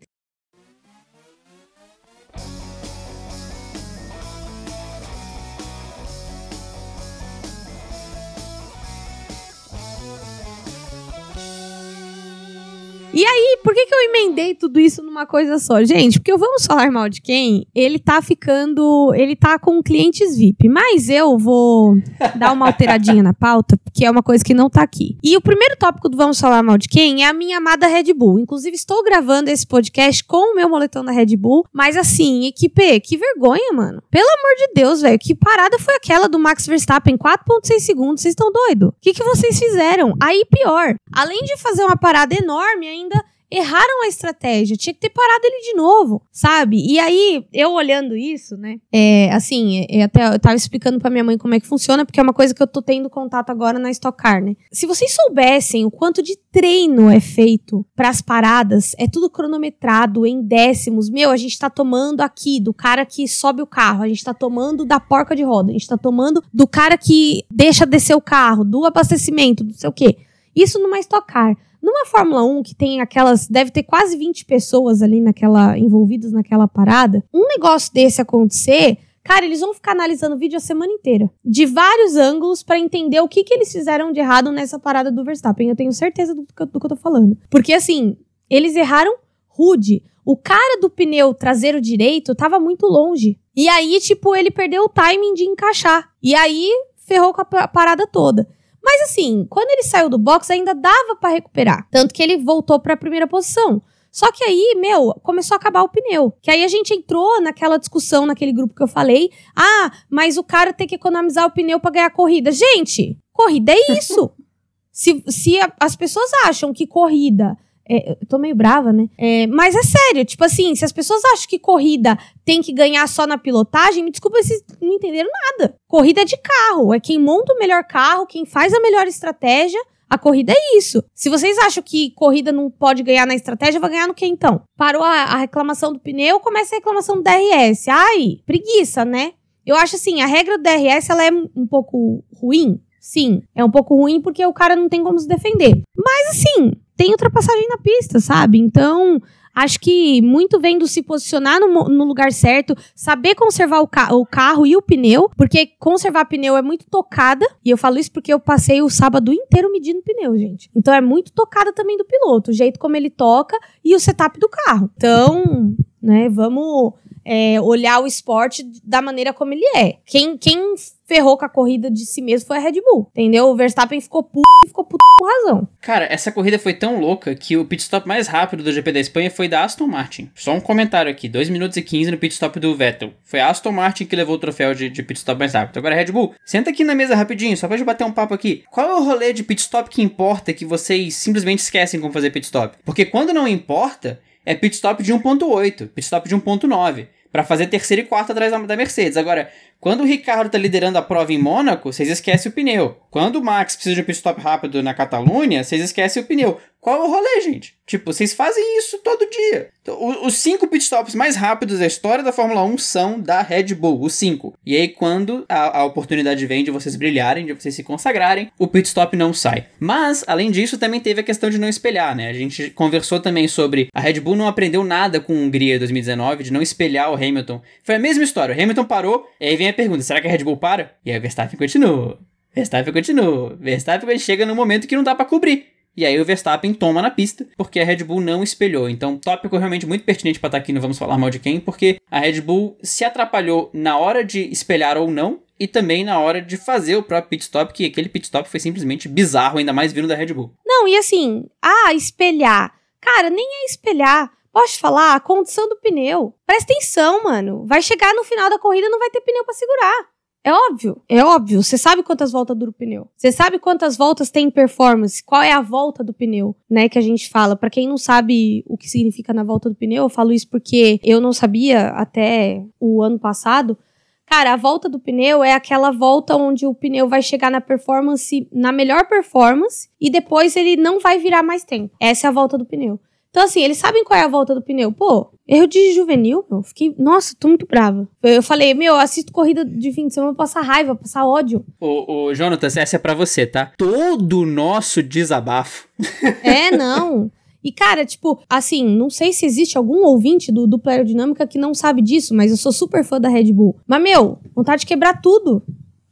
E 13.12 13.25
aí, 13.25 13.59
por 13.64 13.73
que, 13.75 13.87
que 13.87 13.94
eu 13.94 14.01
emendei 14.11 14.55
tudo 14.55 14.79
isso 14.79 15.03
numa 15.03 15.25
coisa 15.25 15.59
só? 15.59 15.83
Gente, 15.83 16.18
porque 16.18 16.33
o 16.33 16.37
Vamos 16.37 16.66
Falar 16.66 16.90
Mal 16.90 17.09
de 17.09 17.23
Quem, 17.23 17.66
ele 17.75 17.99
tá 17.99 18.21
ficando. 18.21 19.12
Ele 19.14 19.35
tá 19.35 19.59
com 19.59 19.83
clientes 19.83 20.37
VIP. 20.37 20.68
Mas 20.68 21.09
eu 21.09 21.38
vou 21.38 21.97
dar 22.37 22.53
uma 22.53 22.66
alteradinha 22.66 23.23
na 23.23 23.33
pauta, 23.33 23.79
porque 23.79 24.05
é 24.05 24.11
uma 24.11 24.23
coisa 24.23 24.44
que 24.44 24.53
não 24.53 24.68
tá 24.68 24.83
aqui. 24.83 25.16
E 25.23 25.37
o 25.37 25.40
primeiro 25.40 25.75
tópico 25.77 26.09
do 26.09 26.18
Vamos 26.18 26.38
Falar 26.38 26.62
Mal 26.62 26.77
de 26.77 26.87
Quem 26.87 27.25
é 27.25 27.29
a 27.29 27.33
minha 27.33 27.57
amada 27.57 27.87
Red 27.87 28.12
Bull. 28.12 28.38
Inclusive, 28.38 28.77
estou 28.77 29.03
gravando 29.03 29.49
esse 29.49 29.66
podcast 29.66 30.23
com 30.25 30.53
o 30.53 30.55
meu 30.55 30.68
moletom 30.68 31.03
da 31.03 31.12
Red 31.12 31.35
Bull. 31.37 31.64
Mas 31.73 31.97
assim, 31.97 32.47
equipe, 32.47 33.01
que 33.01 33.16
vergonha, 33.16 33.73
mano. 33.73 34.03
Pelo 34.11 34.29
amor 34.29 34.57
de 34.59 34.73
Deus, 34.75 35.01
velho. 35.01 35.18
Que 35.18 35.35
parada 35.35 35.79
foi 35.79 35.94
aquela 35.94 36.29
do 36.29 36.38
Max 36.38 36.66
Verstappen? 36.66 37.16
4,6 37.16 37.81
segundos. 37.81 38.21
Vocês 38.21 38.33
estão 38.33 38.53
doidos? 38.53 38.90
O 38.90 38.94
que, 39.01 39.14
que 39.14 39.25
vocês 39.25 39.59
fizeram? 39.59 40.14
Aí, 40.21 40.44
pior. 40.51 40.94
Além 41.11 41.42
de 41.44 41.57
fazer 41.57 41.83
uma 41.85 41.97
parada 41.97 42.35
enorme, 42.35 42.87
ainda 42.87 42.98
ainda 42.99 43.25
erraram 43.51 44.05
a 44.05 44.09
estratégia. 44.09 44.77
Tinha 44.77 44.95
que 44.95 45.01
ter 45.01 45.11
parado 45.11 45.41
ele 45.45 45.71
de 45.71 45.75
novo, 45.75 46.23
sabe? 46.31 46.85
E 46.87 46.99
aí, 46.99 47.45
eu 47.53 47.73
olhando 47.73 48.17
isso, 48.17 48.57
né? 48.57 48.77
É, 48.93 49.31
assim, 49.33 49.87
é, 49.89 49.99
é 49.99 50.03
até 50.03 50.35
eu 50.35 50.39
tava 50.39 50.55
explicando 50.55 50.99
pra 50.99 51.11
minha 51.11 51.25
mãe 51.25 51.39
como 51.39 51.55
é 51.55 51.61
que 51.61 51.67
funciona, 51.67 52.05
porque 52.05 52.21
é 52.21 52.23
uma 52.23 52.33
coisa 52.33 52.55
que 52.55 52.63
eu 52.63 52.67
tô 52.67 52.83
tendo 52.83 53.09
contato 53.09 53.51
agora 53.51 53.79
na 53.79 53.91
Stock 53.91 54.17
Car, 54.17 54.43
né? 54.43 54.55
Se 54.71 54.87
vocês 54.87 55.15
soubessem 55.15 55.85
o 55.85 55.91
quanto 55.91 56.23
de 56.23 56.37
treino 56.53 57.11
é 57.11 57.21
feito 57.21 57.85
para 57.97 58.09
as 58.09 58.21
paradas, 58.21 58.95
é 58.99 59.09
tudo 59.09 59.31
cronometrado 59.31 60.27
em 60.27 60.43
décimos. 60.43 61.09
Meu, 61.09 61.31
a 61.31 61.37
gente 61.37 61.59
tá 61.59 61.71
tomando 61.71 62.21
aqui 62.21 62.61
do 62.61 62.75
cara 62.75 63.07
que 63.07 63.27
sobe 63.27 63.63
o 63.63 63.67
carro, 63.67 64.03
a 64.03 64.09
gente 64.09 64.25
tá 64.25 64.35
tomando 64.35 64.85
da 64.85 65.01
porca 65.01 65.35
de 65.35 65.43
roda, 65.43 65.71
a 65.71 65.73
gente 65.73 65.87
tá 65.87 65.97
tomando 65.97 66.43
do 66.53 66.67
cara 66.67 66.99
que 66.99 67.45
deixa 67.51 67.87
descer 67.87 68.15
o 68.15 68.21
carro, 68.21 68.65
do 68.65 68.85
abastecimento, 68.85 69.65
do 69.65 69.73
sei 69.73 69.89
o 69.89 69.93
quê. 69.93 70.19
Isso 70.55 70.79
numa 70.79 70.99
Stock 70.99 71.27
Car. 71.27 71.57
Numa 71.88 72.05
Fórmula 72.05 72.44
1 72.44 72.62
que 72.62 72.74
tem 72.74 73.01
aquelas, 73.01 73.48
deve 73.48 73.70
ter 73.70 73.83
quase 73.83 74.14
20 74.14 74.44
pessoas 74.44 75.01
ali 75.01 75.22
naquela 75.22 75.79
envolvidas 75.79 76.33
naquela 76.33 76.68
parada, 76.68 77.24
um 77.33 77.48
negócio 77.48 77.90
desse 77.94 78.20
acontecer, 78.20 78.98
cara, 79.24 79.46
eles 79.46 79.61
vão 79.61 79.72
ficar 79.72 79.92
analisando 79.92 80.37
o 80.37 80.38
vídeo 80.38 80.59
a 80.59 80.61
semana 80.61 80.92
inteira, 80.92 81.31
de 81.42 81.64
vários 81.64 82.14
ângulos 82.14 82.62
para 82.62 82.79
entender 82.79 83.22
o 83.22 83.29
que 83.29 83.42
que 83.42 83.55
eles 83.55 83.72
fizeram 83.72 84.12
de 84.12 84.20
errado 84.20 84.53
nessa 84.53 84.79
parada 84.79 85.11
do 85.11 85.24
Verstappen. 85.24 85.70
Eu 85.70 85.77
tenho 85.77 85.92
certeza 85.94 86.35
do 86.35 86.44
que, 86.44 86.66
do 86.66 86.79
que 86.79 86.85
eu 86.85 86.90
tô 86.90 86.96
falando. 86.96 87.38
Porque 87.48 87.72
assim, 87.72 88.18
eles 88.51 88.77
erraram 88.77 89.16
rude, 89.46 90.03
o 90.27 90.37
cara 90.37 90.79
do 90.79 90.90
pneu 90.90 91.33
traseiro 91.33 91.81
direito 91.81 92.35
tava 92.35 92.61
muito 92.61 92.85
longe. 92.85 93.40
E 93.57 93.66
aí, 93.66 93.98
tipo, 93.98 94.37
ele 94.37 94.51
perdeu 94.51 94.85
o 94.85 94.88
timing 94.90 95.33
de 95.33 95.44
encaixar. 95.44 96.11
E 96.22 96.35
aí, 96.35 96.68
ferrou 97.07 97.33
com 97.33 97.40
a 97.40 97.66
parada 97.66 98.07
toda. 98.07 98.46
Mas 98.83 99.03
assim, 99.03 99.47
quando 99.49 99.71
ele 99.71 99.83
saiu 99.83 100.09
do 100.09 100.19
box, 100.19 100.51
ainda 100.51 100.75
dava 100.75 101.17
para 101.21 101.31
recuperar. 101.31 101.87
Tanto 101.91 102.14
que 102.14 102.23
ele 102.23 102.38
voltou 102.38 102.79
para 102.81 102.95
a 102.95 102.97
primeira 102.97 103.27
posição. 103.27 103.83
Só 104.11 104.33
que 104.33 104.43
aí, 104.43 104.75
meu, 104.81 105.14
começou 105.23 105.55
a 105.55 105.59
acabar 105.59 105.83
o 105.83 105.88
pneu. 105.88 106.33
Que 106.41 106.51
aí 106.51 106.64
a 106.64 106.69
gente 106.69 106.95
entrou 106.95 107.41
naquela 107.41 107.77
discussão, 107.77 108.27
naquele 108.27 108.53
grupo 108.53 108.75
que 108.75 108.83
eu 108.83 108.88
falei. 108.88 109.31
Ah, 109.55 109.93
mas 110.11 110.37
o 110.37 110.45
cara 110.45 110.73
tem 110.73 110.87
que 110.87 110.95
economizar 110.95 111.47
o 111.47 111.51
pneu 111.51 111.79
para 111.79 111.91
ganhar 111.91 112.07
a 112.07 112.11
corrida. 112.11 112.51
Gente, 112.51 113.19
corrida 113.33 113.73
é 113.73 113.93
isso. 113.99 114.31
se 114.91 115.23
se 115.29 115.61
a, 115.61 115.73
as 115.79 115.95
pessoas 115.95 116.31
acham 116.45 116.73
que 116.73 116.87
corrida 116.87 117.57
é, 117.88 118.12
eu 118.12 118.27
tô 118.29 118.38
meio 118.38 118.55
brava, 118.55 118.92
né? 118.92 119.09
É, 119.16 119.46
mas 119.46 119.74
é 119.74 119.83
sério, 119.83 120.24
tipo 120.24 120.44
assim, 120.44 120.74
se 120.74 120.85
as 120.85 120.92
pessoas 120.92 121.24
acham 121.33 121.48
que 121.48 121.59
corrida 121.59 122.18
tem 122.44 122.61
que 122.61 122.72
ganhar 122.72 123.07
só 123.09 123.27
na 123.27 123.38
pilotagem, 123.38 124.05
me 124.05 124.11
desculpa, 124.11 124.42
vocês 124.42 124.62
não 124.81 124.94
entenderam 124.94 125.31
nada. 125.59 125.74
Corrida 125.87 126.22
é 126.22 126.24
de 126.24 126.37
carro, 126.37 126.94
é 126.94 127.01
quem 127.01 127.18
monta 127.18 127.53
o 127.53 127.59
melhor 127.59 127.85
carro, 127.85 128.27
quem 128.27 128.44
faz 128.44 128.72
a 128.74 128.81
melhor 128.81 129.07
estratégia. 129.07 129.81
A 130.11 130.16
corrida 130.16 130.55
é 130.57 130.79
isso. 130.79 131.05
Se 131.14 131.29
vocês 131.29 131.59
acham 131.59 131.83
que 131.83 132.12
corrida 132.12 132.51
não 132.51 132.70
pode 132.70 133.03
ganhar 133.03 133.27
na 133.27 133.35
estratégia, 133.35 133.79
vai 133.79 133.90
ganhar 133.90 134.07
no 134.07 134.14
que 134.14 134.24
então? 134.24 134.62
Parou 134.74 135.03
a, 135.03 135.24
a 135.24 135.37
reclamação 135.37 135.92
do 135.92 135.98
pneu, 135.98 136.40
começa 136.40 136.74
a 136.74 136.79
reclamação 136.79 137.16
do 137.16 137.22
DRS. 137.22 137.88
Ai, 137.88 138.38
preguiça, 138.46 139.05
né? 139.05 139.33
Eu 139.66 139.77
acho 139.77 139.96
assim, 139.96 140.22
a 140.22 140.27
regra 140.27 140.57
do 140.57 140.62
DRS 140.62 141.11
ela 141.11 141.24
é 141.27 141.31
um 141.31 141.66
pouco 141.66 142.24
ruim. 142.35 142.81
Sim, 142.98 143.42
é 143.55 143.62
um 143.62 143.70
pouco 143.70 143.94
ruim 143.94 144.20
porque 144.20 144.44
o 144.44 144.53
cara 144.53 144.74
não 144.74 144.88
tem 144.88 145.05
como 145.05 145.18
se 145.18 145.29
defender. 145.29 145.83
Mas 145.94 146.31
assim, 146.31 146.72
tem 146.99 147.13
ultrapassagem 147.13 147.69
na 147.69 147.79
pista, 147.79 148.19
sabe? 148.19 148.59
Então, 148.59 149.23
acho 149.55 149.79
que 149.79 150.21
muito 150.21 150.59
vem 150.59 150.77
do 150.77 150.89
se 150.89 151.01
posicionar 151.01 151.61
no, 151.61 151.85
no 151.85 152.05
lugar 152.05 152.33
certo, 152.33 152.77
saber 152.93 153.37
conservar 153.37 153.79
o, 153.81 153.87
ca 153.87 154.13
o, 154.13 154.27
carro 154.27 154.67
e 154.67 154.77
o 154.77 154.83
pneu, 154.83 155.31
porque 155.37 155.69
conservar 155.79 156.25
pneu 156.25 156.57
é 156.57 156.61
muito 156.61 156.87
tocada, 156.91 157.47
e 157.65 157.71
eu 157.71 157.79
falo 157.79 157.99
isso 157.99 158.11
porque 158.11 158.33
eu 158.33 158.41
passei 158.41 158.83
o 158.83 158.91
sábado 158.91 159.33
inteiro 159.33 159.71
medindo 159.71 160.03
pneu, 160.03 160.37
gente. 160.37 160.69
Então 160.75 160.93
é 160.93 161.01
muito 161.01 161.33
tocada 161.33 161.73
também 161.73 161.97
do 161.97 162.05
piloto, 162.05 162.51
o 162.51 162.55
jeito 162.55 162.81
como 162.81 162.97
ele 162.97 163.11
toca 163.11 163.57
e 163.85 163.95
o 163.95 164.01
setup 164.01 164.37
do 164.41 164.49
carro. 164.49 164.91
Então, 164.97 165.73
né, 166.03 166.29
vamos 166.29 166.95
é, 167.29 167.61
olhar 167.61 168.01
o 168.01 168.07
esporte 168.07 168.64
da 168.83 169.03
maneira 169.03 169.35
como 169.35 169.53
ele 169.53 169.64
é. 169.77 169.97
Quem, 170.07 170.38
quem 170.38 170.75
ferrou 171.07 171.37
com 171.37 171.45
a 171.45 171.49
corrida 171.49 171.91
de 171.91 172.07
si 172.07 172.23
mesmo 172.23 172.47
foi 172.47 172.57
a 172.57 172.61
Red 172.61 172.81
Bull, 172.81 173.11
entendeu? 173.14 173.49
O 173.49 173.57
Verstappen 173.57 174.01
ficou 174.01 174.23
puto 174.23 174.49
e 174.64 174.69
ficou 174.69 174.85
puto 174.85 175.05
com 175.19 175.27
razão. 175.27 175.69
Cara, 175.83 176.07
essa 176.11 176.33
corrida 176.33 176.59
foi 176.59 176.73
tão 176.73 176.99
louca 176.99 177.35
que 177.35 177.55
o 177.57 177.67
pit 177.67 177.83
stop 177.83 178.09
mais 178.09 178.29
rápido 178.29 178.62
do 178.62 178.73
GP 178.73 178.93
da 178.93 179.01
Espanha 179.01 179.31
foi 179.31 179.47
da 179.47 179.62
Aston 179.62 179.87
Martin. 179.87 180.31
Só 180.35 180.53
um 180.55 180.61
comentário 180.61 181.11
aqui, 181.11 181.29
2 181.29 181.51
minutos 181.51 181.77
e 181.77 181.83
15 181.83 182.11
no 182.11 182.17
pit 182.17 182.33
stop 182.33 182.59
do 182.59 182.75
Vettel. 182.75 183.12
Foi 183.23 183.41
a 183.41 183.51
Aston 183.51 183.73
Martin 183.73 184.07
que 184.07 184.17
levou 184.17 184.37
o 184.37 184.38
troféu 184.38 184.75
de, 184.75 184.88
de 184.88 185.03
pit 185.03 185.19
stop 185.19 185.38
mais 185.38 185.53
rápido. 185.53 185.79
Agora, 185.79 185.95
Red 185.95 186.12
Bull, 186.12 186.35
senta 186.47 186.71
aqui 186.71 186.83
na 186.83 186.95
mesa 186.95 187.14
rapidinho, 187.14 187.57
só 187.59 187.69
pra 187.69 187.77
gente 187.77 187.87
bater 187.87 188.05
um 188.05 188.12
papo 188.12 188.33
aqui. 188.33 188.64
Qual 188.71 188.88
é 188.88 188.95
o 188.95 189.05
rolê 189.05 189.35
de 189.35 189.43
pit 189.43 189.61
stop 189.61 189.91
que 189.91 190.01
importa 190.01 190.55
que 190.55 190.64
vocês 190.64 191.14
simplesmente 191.14 191.59
esquecem 191.59 192.01
como 192.01 192.12
fazer 192.12 192.31
pit 192.31 192.47
stop? 192.47 192.79
Porque 192.85 193.05
quando 193.05 193.35
não 193.35 193.47
importa, 193.47 194.19
é 194.45 194.55
pit 194.55 194.75
stop 194.75 195.03
de 195.03 195.12
1.8, 195.12 195.88
pit 195.88 196.05
stop 196.05 196.27
de 196.27 196.35
1.9 196.35 197.07
para 197.33 197.45
fazer 197.45 197.67
terceiro 197.67 198.03
e 198.03 198.07
quarto 198.07 198.33
atrás 198.33 198.53
da, 198.53 198.77
Mercedes. 198.77 199.17
Agora, 199.17 199.51
quando 199.81 200.01
o 200.01 200.07
Ricardo 200.07 200.51
tá 200.51 200.59
liderando 200.59 200.99
a 200.99 201.03
prova 201.03 201.33
em 201.33 201.38
Mônaco, 201.38 201.93
vocês 201.93 202.09
esquecem 202.09 202.51
o 202.51 202.55
pneu. 202.55 202.97
Quando 203.11 203.37
o 203.37 203.45
Max 203.45 203.75
precisa 203.75 203.95
de 203.95 204.01
um 204.01 204.05
pit 204.05 204.17
stop 204.17 204.41
rápido 204.41 204.83
na 204.83 204.93
Catalunha, 204.93 205.62
vocês 205.62 205.83
esquecem 205.83 206.23
o 206.23 206.27
pneu. 206.27 206.61
Qual 206.81 207.03
é 207.03 207.05
o 207.05 207.11
rolê, 207.11 207.41
gente? 207.41 207.75
Tipo, 207.87 208.12
vocês 208.12 208.33
fazem 208.35 208.79
isso 208.79 208.99
todo 208.99 209.29
dia. 209.29 209.71
Então, 209.83 210.25
os 210.25 210.35
cinco 210.37 210.67
pitstops 210.67 211.14
mais 211.14 211.35
rápidos 211.35 211.79
da 211.79 211.87
história 211.87 212.23
da 212.23 212.33
Fórmula 212.33 212.62
1 212.62 212.79
são 212.79 213.19
da 213.19 213.41
Red 213.43 213.75
Bull, 213.75 214.03
os 214.03 214.14
cinco. 214.14 214.55
E 214.64 214.77
aí, 214.77 214.88
quando 214.88 215.45
a, 215.49 215.81
a 215.81 215.85
oportunidade 215.85 216.47
vem 216.47 216.62
de 216.62 216.71
vocês 216.71 216.95
brilharem, 216.95 217.47
de 217.47 217.55
vocês 217.55 217.75
se 217.75 217.83
consagrarem, 217.83 218.53
o 218.59 218.69
pitstop 218.69 219.17
não 219.17 219.33
sai. 219.33 219.67
Mas, 219.81 220.23
além 220.27 220.51
disso, 220.51 220.79
também 220.79 221.01
teve 221.01 221.21
a 221.21 221.25
questão 221.25 221.51
de 221.51 221.59
não 221.59 221.69
espelhar, 221.69 222.14
né? 222.14 222.29
A 222.29 222.35
gente 222.35 222.71
conversou 222.71 223.19
também 223.19 223.49
sobre 223.49 223.88
a 223.93 224.01
Red 224.01 224.21
Bull 224.21 224.37
não 224.37 224.47
aprendeu 224.47 224.85
nada 224.85 225.19
com 225.19 225.33
a 225.33 225.37
Hungria 225.37 225.79
2019, 225.79 226.45
de 226.45 226.53
não 226.53 226.62
espelhar 226.62 227.11
o 227.11 227.14
Hamilton. 227.14 227.61
Foi 227.83 227.95
a 227.95 227.99
mesma 227.99 228.23
história. 228.23 228.55
O 228.55 228.62
Hamilton 228.62 228.85
parou, 228.85 229.29
e 229.41 229.47
aí 229.47 229.57
vem 229.57 229.67
a 229.70 229.74
pergunta: 229.74 230.02
será 230.02 230.20
que 230.20 230.26
a 230.26 230.31
Red 230.31 230.44
Bull 230.44 230.57
para? 230.57 230.96
E 231.04 231.11
aí 231.11 231.18
o 231.18 231.20
Verstappen 231.20 231.59
continua. 231.59 232.18
Verstappen 232.54 232.92
continua. 232.92 233.57
Verstappen 233.61 234.18
chega 234.18 234.46
no 234.46 234.54
momento 234.54 234.87
que 234.87 234.96
não 234.96 235.02
dá 235.02 235.14
para 235.14 235.24
cobrir. 235.24 235.66
E 235.96 236.07
aí 236.07 236.20
o 236.20 236.24
Verstappen 236.24 236.72
toma 236.72 237.02
na 237.02 237.11
pista, 237.11 237.44
porque 237.57 237.81
a 237.81 237.85
Red 237.85 238.04
Bull 238.04 238.20
não 238.20 238.40
espelhou. 238.42 238.88
Então, 238.88 239.18
tópico 239.18 239.57
realmente 239.59 239.85
muito 239.85 240.04
pertinente 240.04 240.38
para 240.38 240.46
estar 240.46 240.59
tá 240.59 240.62
aqui 240.62 240.72
no 240.72 240.81
Vamos 240.81 240.96
Falar 240.96 241.18
Mal 241.18 241.28
de 241.28 241.40
Quem, 241.40 241.59
porque 241.59 242.00
a 242.09 242.20
Red 242.20 242.40
Bull 242.40 242.78
se 242.81 243.04
atrapalhou 243.04 243.68
na 243.74 243.98
hora 243.98 244.24
de 244.24 244.42
espelhar 244.42 244.96
ou 244.96 245.11
não, 245.11 245.40
e 245.59 245.66
também 245.66 246.04
na 246.04 246.20
hora 246.20 246.40
de 246.40 246.57
fazer 246.57 246.94
o 246.94 247.02
próprio 247.02 247.31
pit 247.31 247.42
stop, 247.42 247.72
que 247.72 247.85
aquele 247.85 248.09
pit 248.09 248.26
stop 248.26 248.48
foi 248.48 248.61
simplesmente 248.61 249.09
bizarro, 249.09 249.59
ainda 249.59 249.72
mais 249.72 249.92
vindo 249.92 250.07
da 250.07 250.14
Red 250.14 250.33
Bull. 250.33 250.52
Não, 250.64 250.87
e 250.87 250.96
assim, 250.96 251.46
ah, 251.61 251.92
espelhar. 251.92 252.72
Cara, 253.00 253.28
nem 253.28 253.44
é 253.44 253.64
espelhar. 253.66 254.31
Posso 254.53 254.79
falar? 254.79 255.15
A 255.15 255.21
condição 255.21 255.69
do 255.69 255.77
pneu. 255.77 256.35
Presta 256.47 256.73
atenção, 256.73 257.23
mano. 257.25 257.65
Vai 257.67 257.83
chegar 257.83 258.15
no 258.15 258.25
final 258.25 258.51
da 258.51 258.59
corrida 258.59 258.89
não 258.89 258.99
vai 258.99 259.11
ter 259.11 259.21
pneu 259.21 259.45
para 259.45 259.55
segurar. 259.55 260.09
É 260.45 260.53
óbvio, 260.53 261.03
é 261.09 261.23
óbvio. 261.23 261.63
Você 261.63 261.77
sabe 261.77 262.03
quantas 262.03 262.33
voltas 262.33 262.57
dura 262.57 262.71
o 262.71 262.75
pneu. 262.75 263.09
Você 263.17 263.31
sabe 263.31 263.59
quantas 263.59 263.97
voltas 263.97 264.31
tem 264.31 264.51
performance. 264.51 265.23
Qual 265.23 265.43
é 265.43 265.53
a 265.53 265.61
volta 265.61 266.03
do 266.03 266.15
pneu, 266.15 266.57
né? 266.71 266.89
Que 266.89 266.99
a 266.99 267.03
gente 267.03 267.29
fala. 267.29 267.55
Para 267.55 267.69
quem 267.69 267.87
não 267.87 267.99
sabe 267.99 268.65
o 268.67 268.77
que 268.77 268.89
significa 268.89 269.35
na 269.35 269.45
volta 269.45 269.69
do 269.69 269.75
pneu, 269.75 270.05
eu 270.05 270.09
falo 270.09 270.33
isso 270.33 270.49
porque 270.49 270.99
eu 271.03 271.21
não 271.21 271.33
sabia 271.33 271.89
até 271.89 272.65
o 272.81 273.03
ano 273.03 273.19
passado. 273.19 273.77
Cara, 274.25 274.53
a 274.53 274.57
volta 274.57 274.89
do 274.89 274.99
pneu 274.99 275.43
é 275.43 275.55
aquela 275.55 275.91
volta 275.91 276.37
onde 276.37 276.67
o 276.67 276.75
pneu 276.75 277.09
vai 277.09 277.23
chegar 277.23 277.51
na 277.51 277.63
performance, 277.63 278.47
na 278.53 278.71
melhor 278.71 279.07
performance, 279.07 279.89
e 279.99 280.11
depois 280.11 280.55
ele 280.55 280.77
não 280.77 281.01
vai 281.01 281.19
virar 281.19 281.43
mais 281.43 281.65
tempo. 281.65 281.95
Essa 281.99 282.27
é 282.27 282.29
a 282.29 282.33
volta 282.33 282.59
do 282.59 282.67
pneu. 282.67 283.01
Então, 283.31 283.45
assim, 283.45 283.62
eles 283.62 283.77
sabem 283.77 284.05
qual 284.05 284.19
é 284.19 284.25
a 284.25 284.29
volta 284.29 284.55
do 284.55 284.62
pneu. 284.62 284.91
Pô, 284.91 285.31
erro 285.47 285.67
de 285.67 285.93
juvenil, 285.93 286.45
meu. 286.51 286.62
Fiquei, 286.62 286.95
nossa, 286.99 287.35
tô 287.38 287.49
muito 287.49 287.67
brava. 287.67 288.09
Eu 288.23 288.43
falei, 288.43 288.73
meu, 288.73 288.97
assisto 288.97 289.33
corrida 289.33 289.64
de 289.64 289.93
fim 289.93 290.07
de 290.07 290.14
semana, 290.14 290.35
passar 290.35 290.62
raiva, 290.62 290.97
passar 290.97 291.27
ódio. 291.27 291.64
Ô, 291.79 292.27
ô, 292.27 292.35
Jonatas, 292.35 292.77
essa 292.77 292.97
é 292.97 292.99
pra 292.99 293.14
você, 293.14 293.47
tá? 293.47 293.73
Todo 293.77 294.41
o 294.41 294.47
nosso 294.47 295.03
desabafo. 295.03 295.88
É, 296.43 296.71
não. 296.71 297.31
E, 297.62 297.73
cara, 297.73 298.05
tipo, 298.05 298.41
assim, 298.49 298.85
não 298.85 299.11
sei 299.11 299.33
se 299.33 299.45
existe 299.45 299.77
algum 299.77 300.05
ouvinte 300.05 300.53
do 300.53 300.67
Dupla 300.67 300.93
Aerodinâmica 300.93 301.47
que 301.47 301.59
não 301.59 301.75
sabe 301.75 302.01
disso, 302.01 302.35
mas 302.35 302.51
eu 302.51 302.57
sou 302.57 302.73
super 302.73 303.05
fã 303.05 303.21
da 303.21 303.29
Red 303.29 303.53
Bull. 303.53 303.77
Mas, 303.87 304.03
meu, 304.03 304.38
vontade 304.55 304.81
de 304.81 304.87
quebrar 304.87 305.21
tudo. 305.21 305.62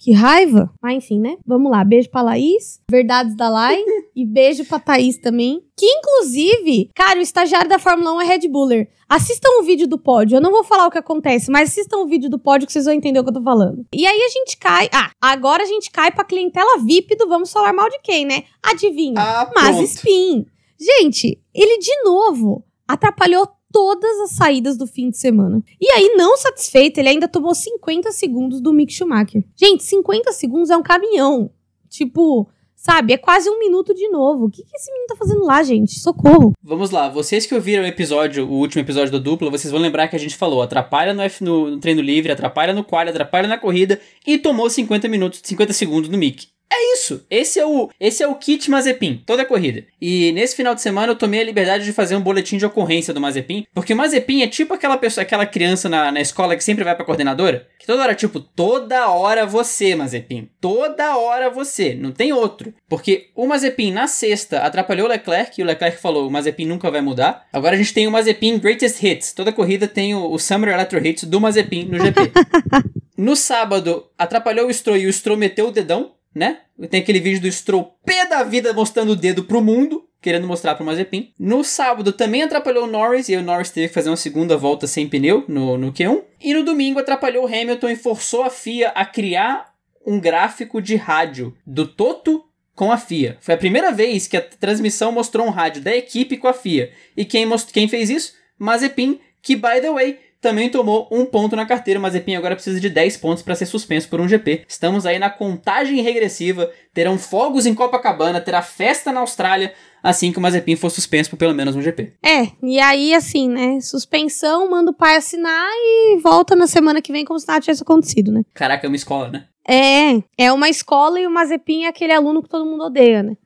Que 0.06 0.12
raiva. 0.12 0.70
Mas 0.80 0.98
enfim, 0.98 1.18
né? 1.18 1.36
Vamos 1.44 1.68
lá. 1.68 1.82
Beijo 1.82 2.08
pra 2.08 2.22
Laís. 2.22 2.80
Verdades 2.88 3.34
da 3.34 3.48
Lai. 3.48 3.76
e 4.14 4.24
beijo 4.24 4.64
pra 4.64 4.78
Thaís 4.78 5.18
também. 5.18 5.60
Que 5.76 5.84
inclusive, 5.84 6.88
cara, 6.94 7.18
o 7.18 7.22
estagiário 7.22 7.68
da 7.68 7.76
Fórmula 7.76 8.12
1 8.12 8.20
é 8.20 8.24
Red 8.24 8.48
Buller. 8.48 8.88
Assistam 9.08 9.48
o 9.58 9.64
vídeo 9.64 9.88
do 9.88 9.98
pódio. 9.98 10.36
Eu 10.36 10.40
não 10.40 10.52
vou 10.52 10.62
falar 10.62 10.86
o 10.86 10.92
que 10.92 10.98
acontece, 10.98 11.50
mas 11.50 11.70
assistam 11.70 11.96
o 11.96 12.06
vídeo 12.06 12.30
do 12.30 12.38
pódio 12.38 12.68
que 12.68 12.72
vocês 12.72 12.84
vão 12.84 12.94
entender 12.94 13.18
o 13.18 13.24
que 13.24 13.30
eu 13.30 13.34
tô 13.34 13.42
falando. 13.42 13.84
E 13.92 14.06
aí 14.06 14.22
a 14.22 14.28
gente 14.28 14.56
cai. 14.58 14.88
Ah, 14.92 15.10
agora 15.20 15.64
a 15.64 15.66
gente 15.66 15.90
cai 15.90 16.12
pra 16.12 16.22
clientela 16.22 16.78
VIP 16.84 17.16
do 17.16 17.26
Vamos 17.26 17.50
Falar 17.50 17.72
Mal 17.72 17.90
de 17.90 17.98
quem, 17.98 18.24
né? 18.24 18.44
Adivinha? 18.62 19.20
Ah, 19.20 19.50
Mas 19.56 19.80
Spin. 19.90 20.46
Gente, 20.78 21.42
ele 21.52 21.80
de 21.80 22.04
novo 22.04 22.64
atrapalhou 22.86 23.48
todas 23.72 24.20
as 24.20 24.31
saídas 24.33 24.76
do 24.76 24.87
fim 24.87 25.11
de 25.11 25.18
semana. 25.18 25.62
E 25.81 25.90
aí, 25.92 26.14
não 26.16 26.37
satisfeito, 26.37 26.98
ele 26.98 27.09
ainda 27.09 27.29
tomou 27.29 27.55
50 27.55 28.12
segundos 28.12 28.61
do 28.61 28.72
Mick 28.72 28.92
Schumacher. 28.92 29.44
Gente, 29.57 29.85
50 29.85 30.33
segundos 30.33 30.70
é 30.70 30.76
um 30.76 30.83
caminhão. 30.83 31.50
Tipo, 31.88 32.48
sabe? 32.74 33.12
É 33.12 33.16
quase 33.16 33.50
um 33.50 33.59
minuto 33.59 33.92
de 33.94 34.09
novo. 34.09 34.46
O 34.46 34.50
que, 34.50 34.62
que 34.62 34.76
esse 34.76 34.90
menino 34.92 35.09
tá 35.09 35.16
fazendo 35.16 35.44
lá, 35.44 35.62
gente? 35.62 35.98
Socorro. 35.98 36.52
Vamos 36.62 36.90
lá, 36.90 37.09
vocês 37.09 37.46
que 37.46 37.55
ouviram 37.55 37.83
o 37.83 37.87
episódio, 37.87 38.46
o 38.46 38.59
último 38.59 38.83
episódio 38.83 39.11
do 39.11 39.20
duplo, 39.20 39.50
vocês 39.50 39.72
vão 39.72 39.81
lembrar 39.81 40.09
que 40.09 40.16
a 40.16 40.18
gente 40.18 40.37
falou: 40.37 40.62
atrapalha 40.62 41.12
no, 41.12 41.22
F, 41.22 41.42
no, 41.42 41.70
no 41.70 41.81
treino 41.81 42.00
livre, 42.00 42.31
atrapalha 42.31 42.72
no 42.72 42.85
quali, 42.85 43.11
atrapalha 43.11 43.48
na 43.48 43.59
corrida 43.59 44.00
e 44.26 44.38
tomou 44.38 44.70
50 44.70 45.09
minutos, 45.09 45.40
50 45.42 45.72
segundos 45.72 46.09
no 46.09 46.18
Mick. 46.18 46.48
É 46.70 46.94
isso. 46.94 47.24
Esse 47.31 47.59
é 47.59 47.66
o 47.66 47.90
esse 47.98 48.22
é 48.22 48.26
o 48.26 48.35
kit 48.35 48.70
Mazepin, 48.70 49.22
toda 49.24 49.42
a 49.42 49.46
corrida. 49.46 49.85
E 50.00 50.33
nesse 50.33 50.57
final 50.57 50.74
de 50.74 50.83
semana 50.83 51.12
eu 51.12 51.16
tomei 51.16 51.40
a 51.40 51.44
liberdade 51.44 51.85
de 51.85 51.92
fazer 51.92 52.16
um 52.16 52.20
boletim 52.20 52.59
de 52.59 52.66
ocorrência 52.66 53.14
do 53.14 53.20
Mazepin, 53.20 53.66
porque 53.72 53.92
o 53.92 53.96
Mazepin 53.96 54.42
é 54.42 54.48
tipo 54.48 54.74
aquela 54.74 54.98
pessoa, 54.98 55.22
aquela 55.22 55.46
criança 55.46 55.88
na, 55.88 56.11
na 56.11 56.20
escola 56.20 56.57
que 56.57 56.64
sempre 56.64 56.85
vai 56.85 56.94
pra 56.94 57.05
coordenadora, 57.05 57.66
que 57.79 57.87
toda 57.87 58.02
hora 58.02 58.14
tipo, 58.14 58.40
toda 58.40 59.09
hora 59.09 59.46
você, 59.46 59.94
Mazepin. 59.94 60.48
Toda 60.61 61.16
hora 61.16 61.48
você, 61.48 61.94
não 61.94 62.11
tem 62.11 62.33
outro. 62.33 62.74
Porque 62.88 63.31
o 63.35 63.46
Mazepin 63.46 63.92
na 63.92 64.07
sexta 64.07 64.59
atrapalhou 64.59 65.07
o 65.07 65.11
Leclerc 65.11 65.61
e 65.61 65.62
o 65.62 65.66
Leclerc 65.66 66.00
falou: 66.00 66.26
"O 66.26 66.31
Mazepin 66.31 66.66
nunca 66.66 66.90
vai 66.90 67.00
mudar". 67.00 67.46
Agora 67.52 67.76
a 67.76 67.79
gente 67.79 67.94
tem 67.94 68.07
o 68.07 68.11
Mazepin 68.11 68.59
Greatest 68.59 69.02
Hits. 69.02 69.33
Toda 69.33 69.52
corrida 69.52 69.87
tem 69.87 70.14
o, 70.14 70.33
o 70.33 70.38
Summer 70.38 70.74
Electro 70.74 71.05
Hits 71.05 71.24
do 71.24 71.40
Mazepin 71.40 71.85
no 71.85 71.98
GP. 71.98 72.33
no 73.16 73.37
sábado 73.37 74.07
atrapalhou 74.18 74.66
o 74.66 74.74
Stroll 74.74 74.98
e 74.98 75.07
o 75.07 75.12
Stroll 75.12 75.38
meteu 75.38 75.68
o 75.68 75.72
dedão 75.72 76.16
né? 76.37 76.59
Tem 76.90 77.01
aquele 77.01 77.18
vídeo 77.18 77.40
do 77.40 77.51
Stroll 77.51 77.96
pé 78.05 78.27
da 78.27 78.42
vida 78.42 78.75
mostrando 78.75 79.12
o 79.12 79.16
dedo 79.16 79.44
pro 79.44 79.62
mundo, 79.62 80.07
querendo 80.20 80.46
mostrar 80.46 80.75
pro 80.75 80.85
Mazepin. 80.85 81.33
No 81.38 81.64
sábado 81.64 82.12
também 82.12 82.42
atrapalhou 82.42 82.85
o 82.85 82.87
Norris, 82.87 83.31
e 83.31 83.37
o 83.37 83.42
Norris 83.42 83.70
teve 83.70 83.88
que 83.88 83.94
fazer 83.94 84.11
uma 84.11 84.18
segunda 84.18 84.55
volta 84.55 84.87
sem 84.87 85.09
pneu 85.09 85.46
no, 85.49 85.79
no 85.79 85.92
Q1. 85.94 86.22
E 86.42 86.53
no 86.53 86.62
domingo 86.62 86.99
atrapalhou 86.99 87.44
o 87.44 87.46
Hamilton 87.46 87.88
e 87.88 87.96
forçou 87.96 88.42
a 88.42 88.51
FIA 88.51 88.90
a 88.90 89.07
criar 89.07 89.72
um 90.07 90.20
gráfico 90.20 90.83
de 90.83 90.94
rádio 90.94 91.57
do 91.66 91.87
Toto 91.87 92.44
com 92.75 92.92
a 92.92 92.99
FIA. 92.99 93.38
Foi 93.40 93.55
a 93.55 93.59
primeira 93.59 93.90
vez 93.90 94.29
que 94.29 94.37
a 94.37 94.42
transmissão 94.42 95.11
mostrou 95.11 95.46
um 95.46 95.51
rádio 95.51 95.81
da 95.81 95.96
equipe 95.96 96.37
com 96.37 96.46
a 96.46 96.53
FIA. 96.53 96.92
E 97.16 97.25
quem, 97.25 97.46
most... 97.46 97.72
quem 97.72 97.88
fez 97.88 98.11
isso? 98.11 98.35
Mazepin, 98.59 99.18
que, 99.40 99.57
by 99.57 99.81
the 99.81 99.90
way, 99.90 100.18
também 100.40 100.70
tomou 100.70 101.09
um 101.11 101.25
ponto 101.25 101.57
na 101.57 101.66
carteira. 101.66 102.01
Mazepin 102.01 102.37
agora 102.37 102.55
precisa 102.55 102.81
de 102.81 102.88
10 102.88 103.16
pontos 103.16 103.42
para 103.42 103.55
ser 103.55 103.66
suspenso 103.66 104.09
por 104.09 104.20
um 104.20 104.29
GP. 104.29 104.64
Estamos 104.68 105.07
aí 105.07 105.18
na 105.18 105.31
contagem 105.31 106.01
regressiva. 106.03 106.70
Terão 106.92 107.18
fogos 107.18 107.66
em 107.66 107.75
Copacabana, 107.75 108.40
terá 108.40 108.62
festa 108.62 109.12
na 109.12 109.20
Austrália, 109.20 109.75
assim 110.03 110.33
que 110.33 110.38
o 110.38 110.40
Mazepin 110.40 110.77
for 110.77 110.90
suspenso 110.90 111.31
por 111.31 111.37
pelo 111.37 111.55
menos 111.55 111.77
um 111.77 111.83
GP. 111.83 112.14
É, 112.25 112.49
e 112.62 112.79
aí 112.79 113.14
assim, 113.14 113.49
né? 113.49 113.81
Suspensão, 113.81 114.70
manda 114.70 114.90
o 114.90 114.94
pai 114.94 115.16
assinar 115.16 115.68
e 115.72 116.18
volta 116.22 116.55
na 116.55 116.66
semana 116.66 117.03
que 117.03 117.12
vem 117.12 117.25
como 117.25 117.38
se 117.38 117.46
nada 117.46 117.61
tivesse 117.61 117.83
acontecido, 117.83 118.33
né? 118.33 118.42
Caraca, 118.55 118.87
é 118.87 118.88
uma 118.88 118.96
escola, 118.96 119.29
né? 119.29 119.46
É, 119.68 120.22
é 120.38 120.53
uma 120.53 120.68
escola 120.68 121.18
e 121.18 121.27
o 121.27 121.31
Mazepin 121.31 121.85
é 121.85 121.88
aquele 121.88 122.12
aluno 122.12 122.42
que 122.42 122.49
todo 122.49 122.64
mundo 122.64 122.85
odeia, 122.85 123.22
né? 123.22 123.37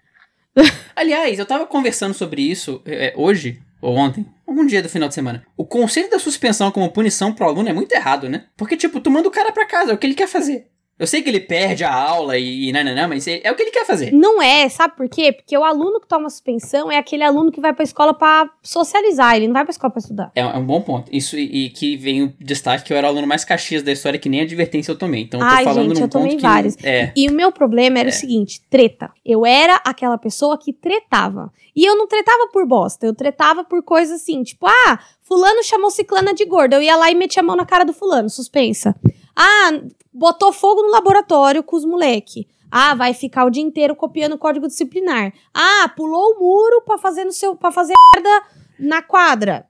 Aliás, 0.94 1.38
eu 1.38 1.46
tava 1.46 1.66
conversando 1.66 2.14
sobre 2.14 2.42
isso 2.42 2.82
é, 2.84 3.14
hoje, 3.16 3.60
ou 3.80 3.96
ontem, 3.96 4.26
algum 4.46 4.66
dia 4.66 4.82
do 4.82 4.88
final 4.88 5.08
de 5.08 5.14
semana. 5.14 5.44
O 5.56 5.64
conceito 5.64 6.10
da 6.10 6.18
suspensão 6.18 6.70
como 6.70 6.90
punição 6.90 7.32
pro 7.32 7.46
aluno 7.46 7.68
é 7.68 7.72
muito 7.72 7.92
errado, 7.92 8.28
né? 8.28 8.44
Porque, 8.56 8.76
tipo, 8.76 9.00
tu 9.00 9.10
manda 9.10 9.28
o 9.28 9.32
cara 9.32 9.52
pra 9.52 9.66
casa, 9.66 9.92
é 9.92 9.94
o 9.94 9.98
que 9.98 10.06
ele 10.06 10.14
quer 10.14 10.28
fazer. 10.28 10.66
Eu 11.00 11.06
sei 11.06 11.22
que 11.22 11.30
ele 11.30 11.40
perde 11.40 11.82
a 11.82 11.92
aula 11.92 12.36
e, 12.36 12.68
e 12.68 12.72
nananã, 12.72 13.08
mas 13.08 13.26
é, 13.26 13.40
é 13.42 13.50
o 13.50 13.54
que 13.56 13.62
ele 13.62 13.70
quer 13.70 13.86
fazer. 13.86 14.12
Não 14.12 14.40
é, 14.42 14.68
sabe 14.68 14.94
por 14.94 15.08
quê? 15.08 15.32
Porque 15.32 15.56
o 15.56 15.64
aluno 15.64 15.98
que 15.98 16.06
toma 16.06 16.28
suspensão 16.28 16.92
é 16.92 16.98
aquele 16.98 17.24
aluno 17.24 17.50
que 17.50 17.58
vai 17.58 17.72
pra 17.72 17.82
escola 17.82 18.12
pra 18.12 18.50
socializar, 18.62 19.34
ele 19.34 19.46
não 19.46 19.54
vai 19.54 19.64
pra 19.64 19.70
escola 19.70 19.90
pra 19.90 19.98
estudar. 19.98 20.30
É, 20.34 20.42
é 20.42 20.46
um 20.58 20.64
bom 20.66 20.82
ponto. 20.82 21.08
Isso 21.10 21.38
e, 21.38 21.64
e 21.66 21.70
que 21.70 21.96
vem 21.96 22.24
o 22.24 22.34
destaque 22.38 22.84
que 22.84 22.92
eu 22.92 22.98
era 22.98 23.06
o 23.06 23.10
aluno 23.10 23.26
mais 23.26 23.46
caxias 23.46 23.82
da 23.82 23.90
história, 23.90 24.18
que 24.18 24.28
nem 24.28 24.42
advertência 24.42 24.92
eu 24.92 24.98
tomei. 24.98 25.22
Então 25.22 25.40
eu 25.40 25.46
tô 25.46 25.52
Ai, 25.54 25.64
falando 25.64 25.88
gente, 25.88 25.96
num 26.00 26.04
eu 26.04 26.08
tomei 26.10 26.30
ponto 26.32 26.42
várias. 26.42 26.76
que... 26.76 26.86
É. 26.86 27.12
E 27.16 27.28
o 27.28 27.32
meu 27.32 27.50
problema 27.50 27.98
era 27.98 28.10
É. 28.10 28.12
o 28.12 28.14
seguinte: 28.14 28.60
treta. 28.68 29.10
Eu 29.24 29.46
era 29.46 29.76
aquela 29.84 30.18
pessoa 30.18 30.58
que 30.58 30.70
tretava. 30.70 31.50
E 31.74 31.82
eu 31.82 31.96
não 31.96 32.06
tretava 32.06 32.48
por 32.52 32.66
bosta, 32.66 33.06
eu 33.06 33.14
tretava 33.14 33.64
por 33.64 33.82
coisas 33.82 34.20
assim, 34.20 34.42
tipo, 34.42 34.66
ah, 34.66 34.98
fulano 35.22 35.64
chamou 35.64 35.90
ciclana 35.90 36.34
de 36.34 36.44
gorda. 36.44 36.76
Eu 36.76 36.82
ia 36.82 36.94
lá 36.96 37.10
e 37.10 37.14
metia 37.14 37.40
a 37.42 37.46
mão 37.46 37.56
na 37.56 37.64
cara 37.64 37.84
do 37.84 37.94
fulano, 37.94 38.28
suspensa. 38.28 38.94
Ah, 39.36 39.70
botou 40.12 40.52
fogo 40.52 40.82
no 40.82 40.90
laboratório 40.90 41.62
com 41.62 41.76
os 41.76 41.84
moleque. 41.84 42.46
Ah, 42.70 42.94
vai 42.94 43.12
ficar 43.12 43.44
o 43.44 43.50
dia 43.50 43.62
inteiro 43.62 43.96
copiando 43.96 44.34
o 44.34 44.38
código 44.38 44.68
disciplinar. 44.68 45.32
Ah, 45.52 45.90
pulou 45.96 46.34
o 46.34 46.38
muro 46.38 46.82
pra 46.82 46.98
fazer 46.98 47.24
no 47.24 47.32
seu 47.32 47.56
para 47.56 47.72
fazer 47.72 47.94
merda 48.14 48.42
na 48.78 49.02
quadra. 49.02 49.66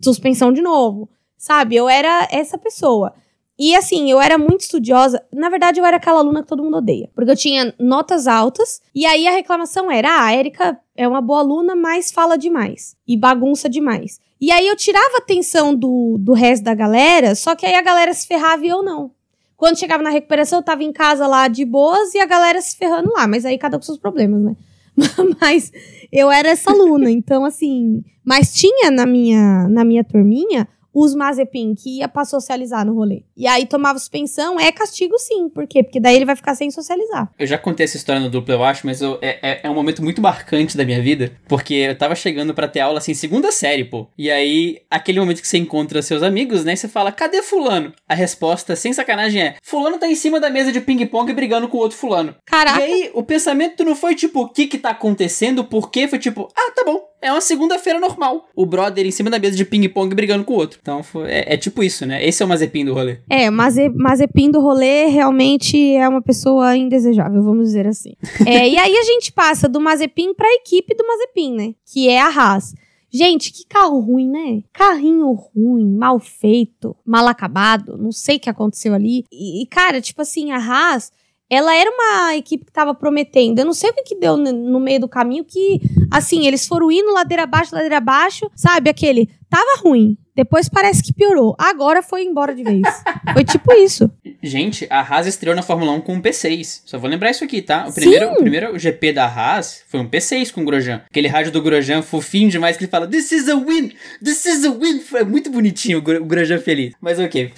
Suspensão 0.00 0.52
de 0.52 0.62
novo. 0.62 1.08
Sabe? 1.36 1.76
Eu 1.76 1.88
era 1.88 2.28
essa 2.30 2.56
pessoa. 2.56 3.12
E 3.58 3.74
assim, 3.76 4.10
eu 4.10 4.20
era 4.20 4.36
muito 4.36 4.62
estudiosa. 4.62 5.24
Na 5.32 5.48
verdade, 5.48 5.78
eu 5.78 5.84
era 5.84 5.96
aquela 5.96 6.18
aluna 6.18 6.42
que 6.42 6.48
todo 6.48 6.62
mundo 6.62 6.78
odeia. 6.78 7.10
Porque 7.14 7.30
eu 7.30 7.36
tinha 7.36 7.74
notas 7.78 8.26
altas. 8.26 8.80
E 8.94 9.06
aí 9.06 9.26
a 9.26 9.32
reclamação 9.32 9.90
era: 9.90 10.08
ah, 10.10 10.24
a 10.26 10.36
Erika 10.36 10.78
é 10.96 11.06
uma 11.06 11.20
boa 11.20 11.40
aluna, 11.40 11.76
mas 11.76 12.10
fala 12.10 12.36
demais. 12.36 12.96
E 13.06 13.16
bagunça 13.16 13.68
demais. 13.68 14.20
E 14.44 14.52
aí 14.52 14.68
eu 14.68 14.76
tirava 14.76 15.14
a 15.14 15.20
atenção 15.20 15.74
do, 15.74 16.18
do 16.20 16.34
resto 16.34 16.64
da 16.64 16.74
galera, 16.74 17.34
só 17.34 17.56
que 17.56 17.64
aí 17.64 17.74
a 17.74 17.80
galera 17.80 18.12
se 18.12 18.26
ferrava 18.26 18.62
e 18.62 18.68
eu 18.68 18.82
não. 18.82 19.10
Quando 19.56 19.78
chegava 19.78 20.02
na 20.02 20.10
recuperação, 20.10 20.58
eu 20.58 20.62
tava 20.62 20.84
em 20.84 20.92
casa 20.92 21.26
lá 21.26 21.48
de 21.48 21.64
boas 21.64 22.12
e 22.12 22.18
a 22.18 22.26
galera 22.26 22.60
se 22.60 22.76
ferrando 22.76 23.10
lá. 23.10 23.26
Mas 23.26 23.46
aí 23.46 23.56
cada 23.56 23.78
um 23.78 23.80
com 23.80 23.86
seus 23.86 23.96
problemas, 23.96 24.42
né? 24.42 24.54
mas 25.40 25.72
eu 26.12 26.30
era 26.30 26.50
essa 26.50 26.70
aluna, 26.70 27.10
então 27.10 27.42
assim. 27.42 28.04
Mas 28.22 28.52
tinha 28.52 28.90
na 28.90 29.06
minha, 29.06 29.66
na 29.66 29.82
minha 29.82 30.04
turminha 30.04 30.68
os 30.94 31.14
Mazepin 31.14 31.74
que 31.74 31.98
ia 31.98 32.08
pra 32.08 32.24
socializar 32.24 32.84
no 32.86 32.94
rolê. 32.94 33.22
E 33.36 33.46
aí 33.46 33.66
tomava 33.66 33.98
suspensão, 33.98 34.58
é 34.60 34.70
castigo 34.70 35.18
sim. 35.18 35.48
Por 35.48 35.66
quê? 35.66 35.82
Porque 35.82 35.98
daí 36.00 36.16
ele 36.16 36.24
vai 36.24 36.36
ficar 36.36 36.54
sem 36.54 36.70
socializar. 36.70 37.30
Eu 37.38 37.46
já 37.46 37.58
contei 37.58 37.84
essa 37.84 37.96
história 37.96 38.20
no 38.20 38.30
duplo, 38.30 38.54
eu 38.54 38.62
acho, 38.62 38.86
mas 38.86 39.00
eu- 39.02 39.18
é, 39.20 39.38
é, 39.42 39.60
é 39.64 39.70
um 39.70 39.74
momento 39.74 40.02
muito 40.02 40.22
marcante 40.22 40.76
da 40.76 40.84
minha 40.84 41.02
vida, 41.02 41.32
porque 41.48 41.74
eu 41.74 41.98
tava 41.98 42.14
chegando 42.14 42.54
pra 42.54 42.68
ter 42.68 42.80
aula, 42.80 42.98
assim, 42.98 43.14
segunda 43.14 43.50
série, 43.50 43.84
pô. 43.84 44.06
E 44.16 44.30
aí, 44.30 44.78
aquele 44.90 45.18
momento 45.18 45.40
que 45.40 45.48
você 45.48 45.58
encontra 45.58 46.00
seus 46.02 46.22
amigos, 46.22 46.64
né, 46.64 46.74
e 46.74 46.76
você 46.76 46.86
fala, 46.88 47.10
cadê 47.10 47.42
fulano? 47.42 47.92
A 48.08 48.14
resposta, 48.14 48.76
sem 48.76 48.92
sacanagem, 48.92 49.42
é, 49.42 49.56
fulano 49.62 49.98
tá 49.98 50.06
em 50.06 50.14
cima 50.14 50.38
da 50.38 50.50
mesa 50.50 50.70
de 50.70 50.80
ping-pong 50.80 51.32
brigando 51.32 51.68
com 51.68 51.78
o 51.78 51.80
outro 51.80 51.96
fulano. 51.98 52.34
Caraca. 52.44 52.80
E 52.80 52.82
aí, 52.84 53.10
o 53.14 53.22
pensamento 53.22 53.84
não 53.84 53.96
foi 53.96 54.14
tipo, 54.14 54.42
o 54.42 54.48
que 54.48 54.66
que 54.66 54.78
tá 54.78 54.90
acontecendo, 54.90 55.64
por 55.64 55.90
quê? 55.90 56.06
Foi 56.06 56.18
tipo, 56.18 56.48
ah, 56.56 56.72
tá 56.74 56.84
bom, 56.84 57.00
é 57.24 57.32
uma 57.32 57.40
segunda-feira 57.40 57.98
normal. 57.98 58.48
O 58.54 58.64
brother 58.66 59.04
em 59.06 59.10
cima 59.10 59.30
da 59.30 59.38
mesa 59.38 59.56
de 59.56 59.64
ping-pong 59.64 60.14
brigando 60.14 60.44
com 60.44 60.52
o 60.54 60.56
outro. 60.56 60.78
Então, 60.80 61.02
foi- 61.02 61.30
é, 61.30 61.54
é 61.54 61.56
tipo 61.56 61.82
isso, 61.82 62.04
né? 62.06 62.24
Esse 62.24 62.42
é 62.42 62.46
o 62.46 62.48
Mazepin 62.48 62.84
do 62.84 62.94
rolê. 62.94 63.18
É, 63.28 63.50
Maze, 63.50 63.88
Mazepin 63.88 64.50
do 64.50 64.60
rolê 64.60 65.06
realmente 65.06 65.94
é 65.94 66.08
uma 66.08 66.22
pessoa 66.22 66.76
indesejável, 66.76 67.42
vamos 67.42 67.66
dizer 67.66 67.86
assim. 67.86 68.14
É, 68.46 68.68
e 68.68 68.76
aí 68.76 68.96
a 68.96 69.02
gente 69.02 69.32
passa 69.32 69.68
do 69.68 69.80
Mazepin 69.80 70.34
pra 70.34 70.46
equipe 70.54 70.94
do 70.94 71.06
Mazepin, 71.06 71.54
né? 71.54 71.74
Que 71.90 72.08
é 72.08 72.20
a 72.20 72.28
Haas. 72.28 72.74
Gente, 73.10 73.52
que 73.52 73.64
carro 73.66 74.00
ruim, 74.00 74.28
né? 74.28 74.62
Carrinho 74.72 75.30
ruim, 75.32 75.88
mal 75.96 76.18
feito, 76.18 76.96
mal 77.06 77.26
acabado, 77.28 77.96
não 77.96 78.10
sei 78.10 78.36
o 78.36 78.40
que 78.40 78.50
aconteceu 78.50 78.92
ali. 78.92 79.24
E, 79.32 79.62
e, 79.62 79.66
cara, 79.66 80.00
tipo 80.00 80.20
assim, 80.20 80.50
a 80.50 80.56
Haas, 80.58 81.12
ela 81.50 81.74
era 81.74 81.90
uma 81.90 82.36
equipe 82.36 82.64
que 82.64 82.72
tava 82.72 82.94
prometendo. 82.94 83.58
Eu 83.58 83.64
não 83.64 83.72
sei 83.72 83.90
o 83.90 83.94
que, 83.94 84.02
que 84.02 84.16
deu 84.16 84.36
no, 84.36 84.80
meio 84.80 85.00
do 85.00 85.08
caminho 85.08 85.44
que, 85.44 85.80
assim, 86.10 86.46
eles 86.46 86.66
foram 86.66 86.90
indo 86.90 87.12
ladeira 87.12 87.42
abaixo, 87.44 87.74
ladeira 87.74 87.98
abaixo, 87.98 88.50
sabe? 88.54 88.90
Aquele, 88.90 89.28
tava 89.48 89.80
ruim, 89.82 90.16
depois 90.34 90.68
parece 90.68 91.02
que 91.02 91.12
piorou, 91.12 91.54
agora 91.58 92.02
foi 92.02 92.24
embora 92.24 92.54
de 92.54 92.64
vez. 92.64 92.82
foi 93.32 93.44
tipo 93.44 93.72
isso. 93.74 94.10
Gente, 94.42 94.86
a 94.90 95.00
Haas 95.00 95.26
estreou 95.26 95.54
na 95.54 95.62
Fórmula 95.62 95.92
1 95.92 96.00
com 96.00 96.14
um 96.14 96.20
P6. 96.20 96.82
Só 96.84 96.98
vou 96.98 97.08
lembrar 97.08 97.30
isso 97.30 97.44
aqui, 97.44 97.62
tá? 97.62 97.86
O 97.88 97.92
primeiro, 97.94 98.26
Sim. 98.26 98.32
o 98.32 98.36
primeiro 98.36 98.78
GP 98.78 99.12
da 99.12 99.26
Haas 99.26 99.82
foi 99.88 100.00
um 100.00 100.08
P6 100.08 100.52
com 100.52 100.62
o 100.62 100.64
Grosjean. 100.64 101.02
Aquele 101.08 101.28
rádio 101.28 101.52
do 101.52 101.62
Grosjean 101.62 102.02
fofinho 102.02 102.50
demais 102.50 102.76
que 102.76 102.84
ele 102.84 102.90
fala 102.90 103.06
This 103.06 103.30
is 103.32 103.48
a 103.48 103.54
win! 103.54 103.92
This 104.22 104.44
is 104.44 104.64
a 104.64 104.70
win! 104.70 105.00
Foi 105.00 105.24
muito 105.24 105.50
bonitinho 105.50 105.98
o 105.98 106.02
Gro- 106.02 106.20
o 106.22 106.24
Grosjean 106.26 106.58
feliz. 106.58 106.94
Mas 107.00 107.18
ok, 107.18 107.52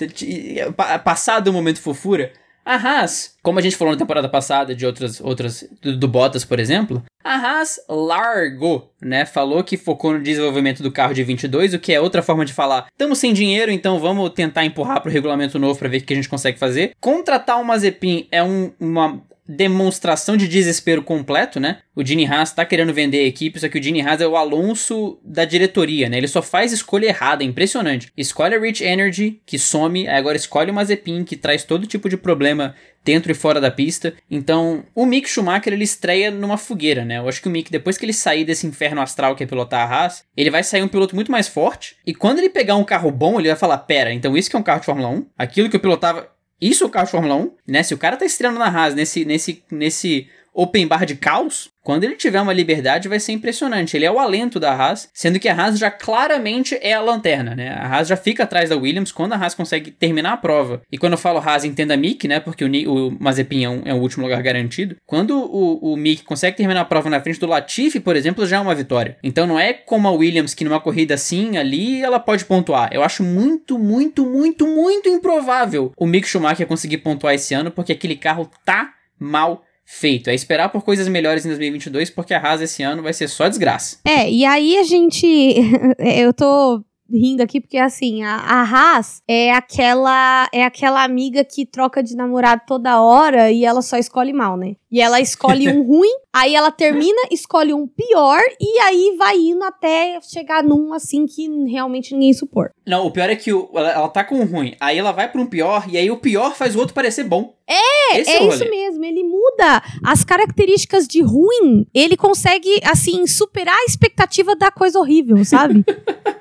passado 1.05 1.49
o 1.49 1.53
momento 1.53 1.81
fofura, 1.81 2.31
a 2.67 2.75
Haas, 2.75 3.35
como 3.43 3.61
a 3.61 3.63
gente 3.63 3.77
falou 3.77 3.95
na 3.95 3.99
temporada 3.99 4.29
passada 4.29 4.75
de 4.75 4.85
outras, 4.85 5.21
outras 5.21 5.65
do, 5.81 5.97
do 5.97 6.09
Bottas, 6.09 6.45
por 6.45 6.59
exemplo, 6.59 7.03
a 7.25 7.35
Haas 7.37 7.79
largou, 7.89 8.93
né? 9.01 9.25
Falou 9.25 9.63
que 9.63 9.77
focou 9.77 10.13
no 10.13 10.21
desenvolvimento 10.23 10.83
do 10.83 10.91
carro 10.91 11.15
de 11.15 11.23
22, 11.23 11.75
o 11.75 11.79
que 11.79 11.93
é 11.93 12.01
outra 12.01 12.23
forma 12.23 12.45
de 12.45 12.53
falar. 12.53 12.87
Estamos 12.91 13.19
sem 13.19 13.33
dinheiro, 13.33 13.71
então 13.71 13.99
vamos 14.01 14.31
tentar 14.31 14.65
empurrar 14.65 15.01
pro 15.01 15.11
regulamento 15.13 15.59
novo 15.59 15.79
para 15.79 15.89
ver 15.89 15.99
o 15.99 16.03
que 16.05 16.13
a 16.13 16.17
gente 16.17 16.29
consegue 16.29 16.59
fazer. 16.59 16.91
Contratar 17.01 17.61
o 17.61 17.65
Mazepin 17.65 18.27
é 18.33 18.43
um- 18.43 18.73
uma 18.81 19.23
demonstração 19.49 20.37
de 20.37 20.49
desespero 20.49 21.03
completo, 21.03 21.61
né? 21.61 21.79
O 21.95 22.05
Gene 22.05 22.27
Haas 22.27 22.53
tá 22.53 22.65
querendo 22.65 22.93
vender 22.93 23.21
a 23.21 23.27
equipe, 23.27 23.59
só 23.59 23.69
que 23.69 23.79
o 23.79 23.83
Gene 23.83 24.03
Haas 24.03 24.21
é 24.21 24.27
o 24.27 24.37
Alonso 24.37 25.19
da 25.25 25.45
diretoria, 25.45 26.09
né? 26.09 26.19
Ele 26.19 26.29
só 26.29 26.43
faz 26.43 26.73
escolha 26.73 27.07
errada, 27.07 27.43
é 27.43 27.47
impressionante. 27.47 28.13
Escolhe 28.17 28.55
a 28.55 28.61
Rich 28.61 28.85
Energy, 28.85 29.41
que 29.47 29.59
some, 29.59 30.09
agora 30.09 30.37
escolhe 30.37 30.71
o 30.71 30.75
Mazepin, 30.75 31.25
que 31.25 31.37
traz 31.37 31.65
todo 31.65 31.87
tipo 31.87 32.09
de 32.09 32.17
problema 32.17 32.75
dentro 33.07 33.31
e 33.31 33.35
fora 33.35 33.61
da 33.61 33.71
pista. 33.71 34.15
Então, 34.29 34.85
o 34.93 35.07
Mick 35.07 35.29
Schumacher 35.31 35.73
ele 35.73 35.85
estreia 35.85 36.29
numa 36.29 36.59
fogueira, 36.59 37.05
né? 37.05 37.19
Eu 37.19 37.29
acho 37.29 37.41
que 37.41 37.47
o 37.47 37.51
Mick, 37.51 37.71
depois 37.71 37.97
que 37.97 38.05
ele 38.05 38.13
sair 38.13 38.45
desse 38.45 38.67
inferno 38.67 39.01
astral 39.01 39.37
que 39.37 39.45
é 39.45 39.47
pilotar 39.47 39.89
a 39.89 39.95
Haas, 39.95 40.25
ele 40.37 40.51
vai 40.51 40.65
sair 40.65 40.83
um 40.83 40.89
piloto 40.89 41.15
muito 41.15 41.31
mais 41.31 41.47
forte. 41.47 41.97
E 42.05 42.13
quando 42.13 42.41
ele 42.41 42.51
pegar 42.51 42.75
um 42.75 42.85
carro 42.85 43.13
bom, 43.13 43.39
ele 43.39 43.49
vai 43.49 43.57
falar: 43.57 43.79
pera, 43.79 44.13
então 44.13 44.37
isso 44.37 44.51
que 44.51 44.57
é 44.57 44.59
um 44.59 44.65
carro 44.65 44.81
de 44.81 44.87
Fórmula 44.87 45.09
1? 45.09 45.27
Aquilo 45.39 45.71
que 45.71 45.77
eu 45.77 45.81
pilotava. 45.81 46.36
Isso 46.61 46.85
é 46.85 46.87
o 46.87 46.90
carro 46.90 47.07
de 47.07 47.11
Fórmula 47.12 47.35
1, 47.35 47.53
né? 47.69 47.83
Se 47.83 47.92
o 47.92 47.99
cara 47.99 48.16
tá 48.16 48.25
estreando 48.25 48.59
na 48.59 48.66
Haas 48.69 48.95
nesse, 48.95 49.25
nesse, 49.25 49.62
nesse 49.71 50.29
open 50.57 50.87
bar 50.87 51.05
de 51.05 51.14
caos, 51.16 51.69
quando 51.87 52.03
ele 52.03 52.16
tiver 52.16 52.40
uma 52.40 52.53
liberdade 52.53 53.09
vai 53.09 53.21
ser 53.21 53.31
impressionante. 53.31 53.97
Ele 53.97 54.05
é 54.05 54.11
o 54.11 54.19
alento 54.19 54.59
da 54.59 54.73
Haas, 54.73 55.09
sendo 55.14 55.38
que 55.38 55.49
a 55.49 55.55
Haas 55.55 55.79
já 55.79 55.88
claramente 55.88 56.77
é 56.81 56.95
a 56.95 57.01
lanterna, 57.01 57.55
né? 57.55 57.69
A 57.69 57.87
Haas 57.87 58.09
já 58.09 58.16
fica 58.16 58.42
atrás 58.42 58.71
da 58.71 58.77
Williams 58.77 59.12
quando 59.12 59.35
a 59.35 59.37
Haas 59.37 59.55
consegue 59.55 59.92
terminar 59.92 60.33
a 60.33 60.37
prova. 60.37 60.83
E 60.90 60.99
quando 60.99 61.12
eu 61.12 61.19
falo 61.19 61.38
Haas, 61.38 61.64
entenda 61.64 61.97
Mick, 61.97 62.27
né? 62.27 62.40
Porque 62.40 62.64
o, 62.64 62.69
o 62.69 63.16
Mazepin 63.21 63.66
é, 63.66 63.90
é 63.90 63.95
o 63.95 63.99
último 63.99 64.25
lugar 64.25 64.42
garantido. 64.42 64.97
Quando 65.07 65.38
o, 65.38 65.92
o 65.92 65.97
Mick 65.97 66.25
consegue 66.25 66.57
terminar 66.57 66.81
a 66.81 66.85
prova 66.85 67.09
na 67.09 67.21
frente 67.21 67.38
do 67.38 67.47
Latifi, 67.47 68.01
por 68.01 68.16
exemplo, 68.16 68.45
já 68.45 68.57
é 68.57 68.61
uma 68.61 68.75
vitória. 68.75 69.16
Então 69.23 69.47
não 69.47 69.61
é 69.61 69.73
como 69.73 70.09
a 70.09 70.11
Williams 70.11 70.55
que 70.55 70.64
numa 70.64 70.81
corrida 70.81 71.14
assim, 71.14 71.57
ali, 71.57 72.03
ela 72.03 72.19
pode 72.19 72.45
pontuar. 72.47 72.88
Eu 72.92 73.05
acho 73.05 73.23
muito, 73.23 73.79
muito, 73.79 74.27
muito, 74.27 74.66
muito 74.66 75.09
improvável 75.09 75.92
o 75.97 76.07
Mick 76.07 76.26
Schumacher 76.26 76.66
conseguir 76.66 76.99
pontuar 76.99 77.35
esse 77.35 77.55
ano, 77.55 77.70
porque 77.70 77.93
aquele 77.93 78.16
carro 78.16 78.51
tá 78.64 78.93
mal 79.20 79.62
feito. 79.87 80.28
É 80.28 80.34
esperar 80.34 80.68
por 80.68 80.82
coisas 80.82 81.07
melhores 81.07 81.47
em 81.47 81.49
2022, 81.49 82.11
porque 82.11 82.34
a 82.34 82.41
Haas 82.41 82.61
esse 82.61 82.82
ano 82.82 83.03
vai 83.03 83.12
ser 83.12 83.28
só 83.28 83.49
desgraça. 83.49 83.99
É, 84.05 84.28
e 84.28 84.45
aí 84.45 84.76
a 84.76 84.82
gente. 84.82 85.26
eu 85.99 86.34
tô 86.34 86.84
rindo 87.11 87.43
aqui 87.43 87.61
porque 87.61 87.79
assim, 87.79 88.23
a, 88.23 88.37
a 88.37 88.63
Haas 88.63 89.23
é 89.29 89.53
aquela 89.53 90.49
é 90.53 90.65
aquela 90.65 91.03
amiga 91.05 91.45
que 91.45 91.67
troca 91.67 92.03
de 92.03 92.17
namorado 92.17 92.63
toda 92.67 93.01
hora 93.01 93.51
e 93.51 93.65
ela 93.65 93.83
só 93.83 93.97
escolhe 93.97 94.33
mal, 94.33 94.57
né? 94.57 94.77
E 94.91 95.01
ela 95.01 95.21
escolhe 95.21 95.69
um 95.69 95.83
ruim, 95.87 96.13
aí 96.33 96.55
ela 96.55 96.71
termina, 96.71 97.21
escolhe 97.31 97.73
um 97.75 97.87
pior 97.87 98.41
e 98.61 98.79
aí 98.81 99.17
vai 99.19 99.37
indo 99.39 99.65
até 99.65 100.19
chegar 100.23 100.63
num 100.63 100.93
assim 100.93 101.27
que 101.27 101.49
realmente 101.67 102.15
ninguém 102.15 102.33
suporta. 102.33 102.75
Não, 102.87 103.07
o 103.07 103.11
pior 103.11 103.29
é 103.29 103.37
que 103.37 103.53
o, 103.53 103.71
ela, 103.75 103.91
ela 103.91 104.09
tá 104.09 104.25
com 104.25 104.37
um 104.37 104.45
ruim, 104.45 104.75
aí 104.81 104.99
ela 104.99 105.13
vai 105.13 105.31
pra 105.31 105.41
um 105.41 105.47
pior 105.47 105.85
e 105.89 105.97
aí 105.97 106.11
o 106.11 106.19
pior 106.19 106.55
faz 106.55 106.75
o 106.75 106.79
outro 106.79 106.95
parecer 106.95 107.25
bom. 107.25 107.57
É, 107.69 108.21
Esse 108.21 108.31
é, 108.31 108.43
o 108.43 108.49
isso 108.49 108.69
mesmo. 108.71 109.05
Ele 109.05 109.25
muda 109.25 109.83
as 110.05 110.23
características 110.25 111.07
de 111.09 111.21
ruim. 111.21 111.87
Ele 111.93 112.17
consegue, 112.17 112.81
assim, 112.85 113.27
superar 113.27 113.77
a 113.77 113.85
expectativa 113.85 114.55
da 114.55 114.71
coisa 114.71 114.99
horrível, 114.99 115.45
sabe? 115.45 115.85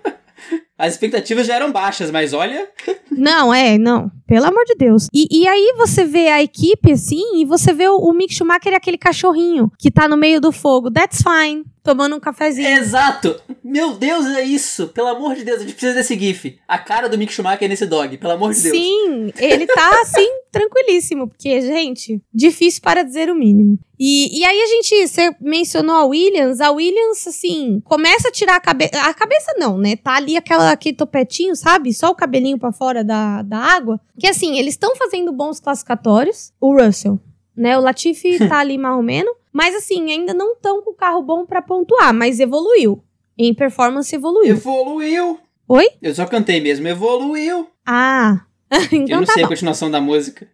As 0.77 0.93
expectativas 0.93 1.47
já 1.47 1.55
eram 1.55 1.71
baixas, 1.71 2.11
mas 2.11 2.33
olha, 2.33 2.67
não, 3.09 3.53
é, 3.53 3.77
não. 3.77 4.11
Pelo 4.27 4.45
amor 4.45 4.65
de 4.65 4.75
Deus. 4.75 5.07
E, 5.13 5.27
e 5.31 5.47
aí 5.47 5.73
você 5.77 6.03
vê 6.03 6.27
a 6.27 6.41
equipe, 6.41 6.91
assim, 6.91 7.41
e 7.41 7.45
você 7.45 7.73
vê 7.73 7.87
o, 7.87 7.97
o 7.97 8.13
Mick 8.13 8.33
Schumacher 8.33 8.73
é 8.73 8.75
aquele 8.75 8.97
cachorrinho 8.97 9.71
que 9.77 9.89
tá 9.89 10.07
no 10.07 10.17
meio 10.17 10.41
do 10.41 10.51
fogo. 10.51 10.91
That's 10.91 11.21
fine. 11.21 11.63
Tomando 11.83 12.15
um 12.15 12.19
cafezinho. 12.19 12.67
Exato! 12.67 13.39
Meu 13.63 13.93
Deus, 13.93 14.25
é 14.25 14.43
isso! 14.43 14.87
Pelo 14.87 15.07
amor 15.07 15.35
de 15.35 15.43
Deus, 15.43 15.59
a 15.59 15.61
gente 15.61 15.73
precisa 15.73 15.93
desse 15.93 16.17
GIF. 16.17 16.57
A 16.67 16.79
cara 16.79 17.07
do 17.07 17.17
Mick 17.17 17.31
Schumacher 17.31 17.69
nesse 17.69 17.85
dog, 17.85 18.17
pelo 18.17 18.33
amor 18.33 18.53
de 18.53 18.63
Deus. 18.63 18.75
Sim, 18.75 19.31
ele 19.37 19.67
tá 19.67 20.01
assim, 20.01 20.27
tranquilíssimo, 20.55 21.27
porque, 21.27 21.59
gente, 21.59 22.21
difícil 22.33 22.81
para 22.81 23.03
dizer 23.03 23.29
o 23.29 23.35
mínimo. 23.35 23.77
E, 23.99 24.39
e 24.39 24.45
aí 24.45 24.61
a 24.61 24.65
gente, 24.67 25.07
você 25.07 25.35
mencionou 25.41 25.95
a 25.97 26.05
Williams, 26.05 26.61
a 26.61 26.71
Williams, 26.71 27.27
assim, 27.27 27.81
começa 27.83 28.29
a 28.29 28.31
tirar 28.31 28.55
a 28.55 28.61
cabeça. 28.61 28.97
A 29.01 29.13
cabeça 29.13 29.53
não, 29.57 29.77
né? 29.77 29.97
Tá 29.97 30.15
ali 30.15 30.37
aquela, 30.37 30.71
aquele 30.71 30.95
topetinho, 30.95 31.57
sabe? 31.57 31.93
Só 31.93 32.09
o 32.09 32.15
cabelinho 32.15 32.57
pra 32.57 32.71
fora 32.71 33.03
da, 33.03 33.41
da 33.41 33.57
água. 33.57 33.99
Que 34.17 34.27
assim, 34.27 34.57
eles 34.57 34.75
estão 34.75 34.95
fazendo 34.95 35.33
bons 35.33 35.59
classificatórios. 35.59 36.53
O 36.61 36.73
Russell, 36.73 37.19
né? 37.55 37.77
O 37.77 37.81
Latifi 37.81 38.37
tá 38.47 38.59
ali 38.59 38.77
mais 38.77 38.95
ou 38.95 39.03
menos. 39.03 39.33
Mas 39.51 39.75
assim, 39.75 40.09
ainda 40.09 40.33
não 40.33 40.53
estão 40.53 40.81
com 40.81 40.91
o 40.91 40.95
carro 40.95 41.21
bom 41.21 41.45
pra 41.45 41.61
pontuar, 41.61 42.13
mas 42.13 42.39
evoluiu. 42.39 43.03
Em 43.37 43.53
performance 43.53 44.15
evoluiu. 44.15 44.51
Evoluiu! 44.51 45.37
Oi? 45.67 45.89
Eu 46.01 46.15
só 46.15 46.25
cantei 46.25 46.61
mesmo, 46.61 46.87
evoluiu! 46.87 47.67
Ah. 47.85 48.45
eu 48.91 49.01
então 49.01 49.19
não 49.19 49.25
tá 49.25 49.33
sei 49.33 49.43
bom. 49.43 49.47
a 49.47 49.49
continuação 49.49 49.91
da 49.91 50.01
música. 50.01 50.47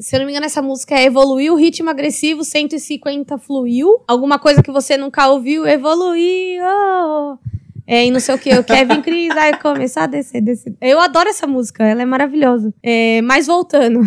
Se 0.00 0.16
eu 0.16 0.20
não 0.20 0.26
me 0.26 0.32
engano, 0.32 0.46
essa 0.46 0.60
música 0.60 0.96
é 0.96 1.04
Evoluiu, 1.04 1.54
ritmo 1.54 1.88
agressivo, 1.88 2.42
150 2.42 3.38
fluiu. 3.38 4.02
Alguma 4.06 4.38
coisa 4.38 4.62
que 4.62 4.70
você 4.70 4.96
nunca 4.96 5.28
ouviu, 5.28 5.66
evoluiu. 5.66 6.64
É, 7.86 8.04
e 8.04 8.10
não 8.10 8.18
sei 8.18 8.34
o 8.34 8.38
que, 8.38 8.52
o 8.52 8.64
Kevin 8.64 9.00
Cris 9.00 9.32
vai 9.32 9.56
começar 9.60 10.04
a 10.04 10.06
descer, 10.08 10.40
descer. 10.40 10.74
Eu 10.80 10.98
adoro 10.98 11.28
essa 11.28 11.46
música, 11.46 11.84
ela 11.84 12.02
é 12.02 12.04
maravilhosa. 12.04 12.74
É, 12.82 13.22
mas 13.22 13.46
voltando, 13.46 14.00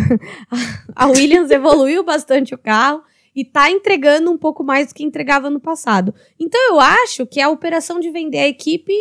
a 0.93 1.07
Williams 1.07 1.49
evoluiu 1.49 2.03
bastante 2.03 2.53
o 2.53 2.57
carro 2.57 3.01
e 3.33 3.45
tá 3.45 3.71
entregando 3.71 4.29
um 4.29 4.37
pouco 4.37 4.65
mais 4.65 4.89
do 4.89 4.93
que 4.93 5.03
entregava 5.03 5.49
no 5.49 5.61
passado. 5.61 6.13
Então 6.37 6.59
eu 6.73 6.79
acho 6.79 7.25
que 7.25 7.39
a 7.39 7.49
operação 7.49 8.01
de 8.01 8.11
vender 8.11 8.39
a 8.39 8.47
equipe 8.49 8.93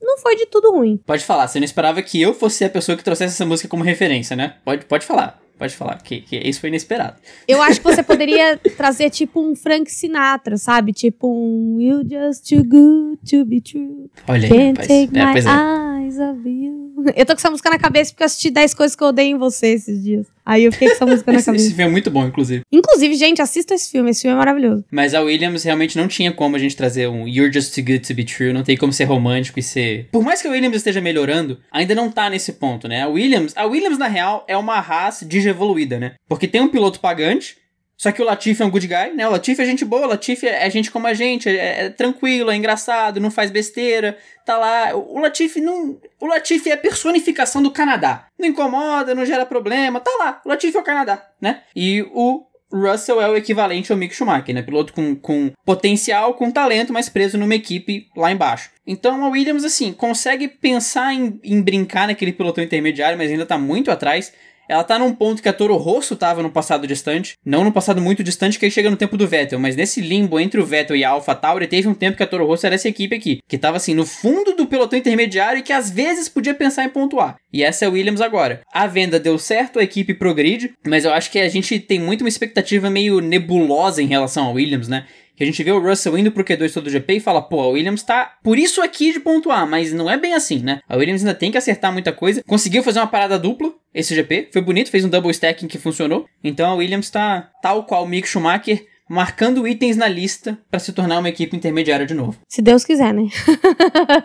não 0.00 0.18
foi 0.18 0.36
de 0.36 0.46
tudo 0.46 0.72
ruim. 0.72 0.98
Pode 1.06 1.24
falar, 1.24 1.46
você 1.48 1.58
não 1.58 1.64
esperava 1.64 2.02
que 2.02 2.20
eu 2.20 2.32
fosse 2.34 2.64
a 2.64 2.70
pessoa 2.70 2.96
que 2.96 3.04
trouxesse 3.04 3.34
essa 3.34 3.46
música 3.46 3.68
como 3.68 3.82
referência, 3.84 4.34
né? 4.36 4.54
Pode, 4.64 4.84
pode 4.86 5.04
falar, 5.06 5.40
pode 5.58 5.74
falar, 5.76 6.00
que, 6.02 6.20
que 6.22 6.36
isso 6.36 6.60
foi 6.60 6.68
inesperado. 6.70 7.16
Eu 7.46 7.60
acho 7.62 7.80
que 7.80 7.84
você 7.84 8.02
poderia 8.02 8.56
trazer 8.76 9.10
tipo 9.10 9.40
um 9.40 9.54
Frank 9.54 9.90
Sinatra, 9.90 10.56
sabe? 10.56 10.92
Tipo 10.92 11.28
um 11.28 11.78
You 11.80 11.98
just 12.02 12.48
too 12.48 12.64
good 12.64 13.18
to 13.30 13.44
be 13.44 13.60
true. 13.60 14.10
Olha 14.26 14.44
aí, 14.44 14.48
Can't 14.48 14.80
rapaz. 14.80 14.88
take 14.88 15.18
É, 15.18 15.24
my 15.24 15.38
é. 15.38 16.04
eyes 16.04 16.18
off 16.18 16.48
you. 16.48 16.89
Eu 17.16 17.26
tô 17.26 17.32
com 17.34 17.38
essa 17.38 17.50
música 17.50 17.70
na 17.70 17.78
cabeça 17.78 18.12
porque 18.12 18.22
eu 18.22 18.26
assisti 18.26 18.50
10 18.50 18.74
coisas 18.74 18.96
que 18.96 19.02
eu 19.02 19.08
odeio 19.08 19.34
em 19.36 19.38
você 19.38 19.68
esses 19.68 20.02
dias. 20.02 20.26
Aí 20.44 20.64
eu 20.64 20.72
fiquei 20.72 20.88
com 20.88 20.94
essa 20.94 21.06
música 21.06 21.30
na 21.32 21.38
Esse, 21.38 21.46
cabeça. 21.46 21.64
esse 21.66 21.74
filme 21.74 21.88
é 21.88 21.92
muito 21.92 22.10
bom, 22.10 22.24
inclusive. 22.26 22.62
Inclusive, 22.72 23.14
gente, 23.14 23.40
assista 23.40 23.74
esse 23.74 23.90
filme. 23.90 24.10
Esse 24.10 24.22
filme 24.22 24.34
é 24.34 24.38
maravilhoso. 24.38 24.84
Mas 24.90 25.14
a 25.14 25.20
Williams 25.20 25.62
realmente 25.62 25.96
não 25.96 26.08
tinha 26.08 26.32
como 26.32 26.56
a 26.56 26.58
gente 26.58 26.74
trazer 26.76 27.08
um 27.08 27.28
You're 27.28 27.52
Just 27.52 27.74
Too 27.74 27.84
Good 27.84 28.00
to 28.00 28.14
Be 28.14 28.24
True. 28.24 28.52
Não 28.52 28.62
tem 28.64 28.76
como 28.76 28.92
ser 28.92 29.04
romântico 29.04 29.58
e 29.60 29.62
ser. 29.62 30.08
Por 30.10 30.22
mais 30.24 30.42
que 30.42 30.48
a 30.48 30.50
Williams 30.50 30.76
esteja 30.76 31.00
melhorando, 31.00 31.58
ainda 31.70 31.94
não 31.94 32.10
tá 32.10 32.28
nesse 32.28 32.54
ponto, 32.54 32.88
né? 32.88 33.02
A 33.02 33.08
Williams, 33.08 33.52
a 33.56 33.64
Williams 33.66 33.98
na 33.98 34.08
real, 34.08 34.44
é 34.48 34.56
uma 34.56 34.80
raça 34.80 35.24
digievoluída, 35.24 35.98
né? 35.98 36.14
Porque 36.28 36.48
tem 36.48 36.60
um 36.60 36.68
piloto 36.68 36.98
pagante. 37.00 37.56
Só 38.00 38.10
que 38.10 38.22
o 38.22 38.24
Latifi 38.24 38.62
é 38.62 38.64
um 38.64 38.70
good 38.70 38.86
guy, 38.86 39.14
né? 39.14 39.28
O 39.28 39.30
Latifi 39.30 39.60
é 39.60 39.64
gente 39.66 39.84
boa, 39.84 40.06
o 40.06 40.08
Latifi 40.08 40.46
é 40.46 40.66
é 40.66 40.70
gente 40.70 40.90
como 40.90 41.06
a 41.06 41.12
gente, 41.12 41.50
é, 41.50 41.84
é 41.84 41.90
tranquilo, 41.90 42.50
é 42.50 42.56
engraçado, 42.56 43.20
não 43.20 43.30
faz 43.30 43.50
besteira, 43.50 44.16
tá 44.46 44.56
lá. 44.56 44.96
O 44.96 45.16
o 45.16 45.18
Latifi 45.20 45.60
não. 45.60 46.00
O 46.18 46.26
Latifi 46.26 46.70
é 46.70 46.72
a 46.72 46.78
personificação 46.78 47.62
do 47.62 47.70
Canadá. 47.70 48.26
Não 48.38 48.48
incomoda, 48.48 49.14
não 49.14 49.26
gera 49.26 49.44
problema, 49.44 50.00
tá 50.00 50.10
lá. 50.18 50.40
O 50.46 50.48
Latifi 50.48 50.78
é 50.78 50.80
o 50.80 50.82
Canadá, 50.82 51.28
né? 51.38 51.60
E 51.76 52.00
o 52.14 52.46
Russell 52.72 53.20
é 53.20 53.28
o 53.28 53.36
equivalente 53.36 53.92
ao 53.92 53.98
Mick 53.98 54.14
Schumacher, 54.14 54.54
né? 54.54 54.62
Piloto 54.62 54.94
com, 54.94 55.14
com 55.14 55.52
potencial, 55.66 56.32
com 56.32 56.50
talento, 56.50 56.94
mas 56.94 57.10
preso 57.10 57.36
numa 57.36 57.54
equipe 57.54 58.06
lá 58.16 58.32
embaixo. 58.32 58.70
Então 58.86 59.22
a 59.22 59.28
Williams, 59.28 59.62
assim, 59.62 59.92
consegue 59.92 60.48
pensar 60.48 61.12
em, 61.12 61.38
em 61.44 61.60
brincar 61.60 62.06
naquele 62.06 62.32
pelotão 62.32 62.64
intermediário, 62.64 63.18
mas 63.18 63.30
ainda 63.30 63.44
tá 63.44 63.58
muito 63.58 63.90
atrás. 63.90 64.32
Ela 64.70 64.84
tá 64.84 65.00
num 65.00 65.12
ponto 65.12 65.42
que 65.42 65.48
a 65.48 65.52
Toro 65.52 65.76
Rosso 65.76 66.14
tava 66.14 66.44
no 66.44 66.50
passado 66.50 66.86
distante. 66.86 67.34
Não 67.44 67.64
no 67.64 67.72
passado 67.72 68.00
muito 68.00 68.22
distante, 68.22 68.56
que 68.56 68.64
aí 68.64 68.70
chega 68.70 68.88
no 68.88 68.96
tempo 68.96 69.16
do 69.16 69.26
Vettel. 69.26 69.58
Mas 69.58 69.74
nesse 69.74 70.00
limbo 70.00 70.38
entre 70.38 70.60
o 70.60 70.64
Vettel 70.64 70.94
e 70.94 71.02
a 71.02 71.10
Alpha 71.10 71.34
Tauri, 71.34 71.66
teve 71.66 71.88
um 71.88 71.94
tempo 71.94 72.16
que 72.16 72.22
a 72.22 72.26
Toro 72.26 72.46
Rosso 72.46 72.66
era 72.66 72.76
essa 72.76 72.88
equipe 72.88 73.16
aqui. 73.16 73.40
Que 73.48 73.58
tava 73.58 73.78
assim, 73.78 73.94
no 73.94 74.06
fundo 74.06 74.54
do 74.54 74.68
pelotão 74.68 74.96
intermediário 74.96 75.58
e 75.58 75.62
que 75.62 75.72
às 75.72 75.90
vezes 75.90 76.28
podia 76.28 76.54
pensar 76.54 76.84
em 76.84 76.88
pontuar. 76.88 77.34
E 77.52 77.64
essa 77.64 77.84
é 77.84 77.88
a 77.88 77.90
Williams 77.90 78.20
agora. 78.20 78.60
A 78.72 78.86
venda 78.86 79.18
deu 79.18 79.36
certo, 79.40 79.80
a 79.80 79.82
equipe 79.82 80.14
progride. 80.14 80.72
Mas 80.86 81.04
eu 81.04 81.12
acho 81.12 81.32
que 81.32 81.40
a 81.40 81.48
gente 81.48 81.80
tem 81.80 81.98
muito 81.98 82.20
uma 82.20 82.28
expectativa 82.28 82.88
meio 82.88 83.20
nebulosa 83.20 84.00
em 84.00 84.06
relação 84.06 84.46
a 84.46 84.52
Williams, 84.52 84.86
né? 84.86 85.04
Que 85.40 85.44
a 85.44 85.46
gente 85.46 85.62
vê 85.62 85.72
o 85.72 85.80
Russell 85.80 86.18
indo 86.18 86.30
pro 86.30 86.44
Q2 86.44 86.70
todo 86.70 86.90
GP 86.90 87.14
e 87.14 87.20
fala, 87.20 87.40
pô, 87.40 87.62
a 87.62 87.68
Williams 87.68 88.02
tá 88.02 88.34
por 88.44 88.58
isso 88.58 88.82
aqui 88.82 89.10
de 89.10 89.20
pontuar, 89.20 89.66
mas 89.66 89.90
não 89.90 90.10
é 90.10 90.18
bem 90.18 90.34
assim, 90.34 90.58
né? 90.58 90.82
A 90.86 90.98
Williams 90.98 91.22
ainda 91.22 91.34
tem 91.34 91.50
que 91.50 91.56
acertar 91.56 91.90
muita 91.90 92.12
coisa. 92.12 92.42
Conseguiu 92.46 92.82
fazer 92.82 92.98
uma 92.98 93.06
parada 93.06 93.38
dupla 93.38 93.72
esse 93.94 94.14
GP, 94.14 94.50
foi 94.52 94.60
bonito, 94.60 94.90
fez 94.90 95.02
um 95.02 95.08
double 95.08 95.30
stacking 95.30 95.66
que 95.66 95.78
funcionou. 95.78 96.26
Então 96.44 96.70
a 96.70 96.74
Williams 96.74 97.08
tá 97.08 97.48
tal 97.62 97.84
qual 97.84 98.04
o 98.04 98.06
Mick 98.06 98.28
Schumacher, 98.28 98.86
marcando 99.08 99.66
itens 99.66 99.96
na 99.96 100.06
lista 100.06 100.58
pra 100.70 100.78
se 100.78 100.92
tornar 100.92 101.20
uma 101.20 101.30
equipe 101.30 101.56
intermediária 101.56 102.04
de 102.04 102.12
novo. 102.12 102.36
Se 102.46 102.60
Deus 102.60 102.84
quiser, 102.84 103.14
né? 103.14 103.26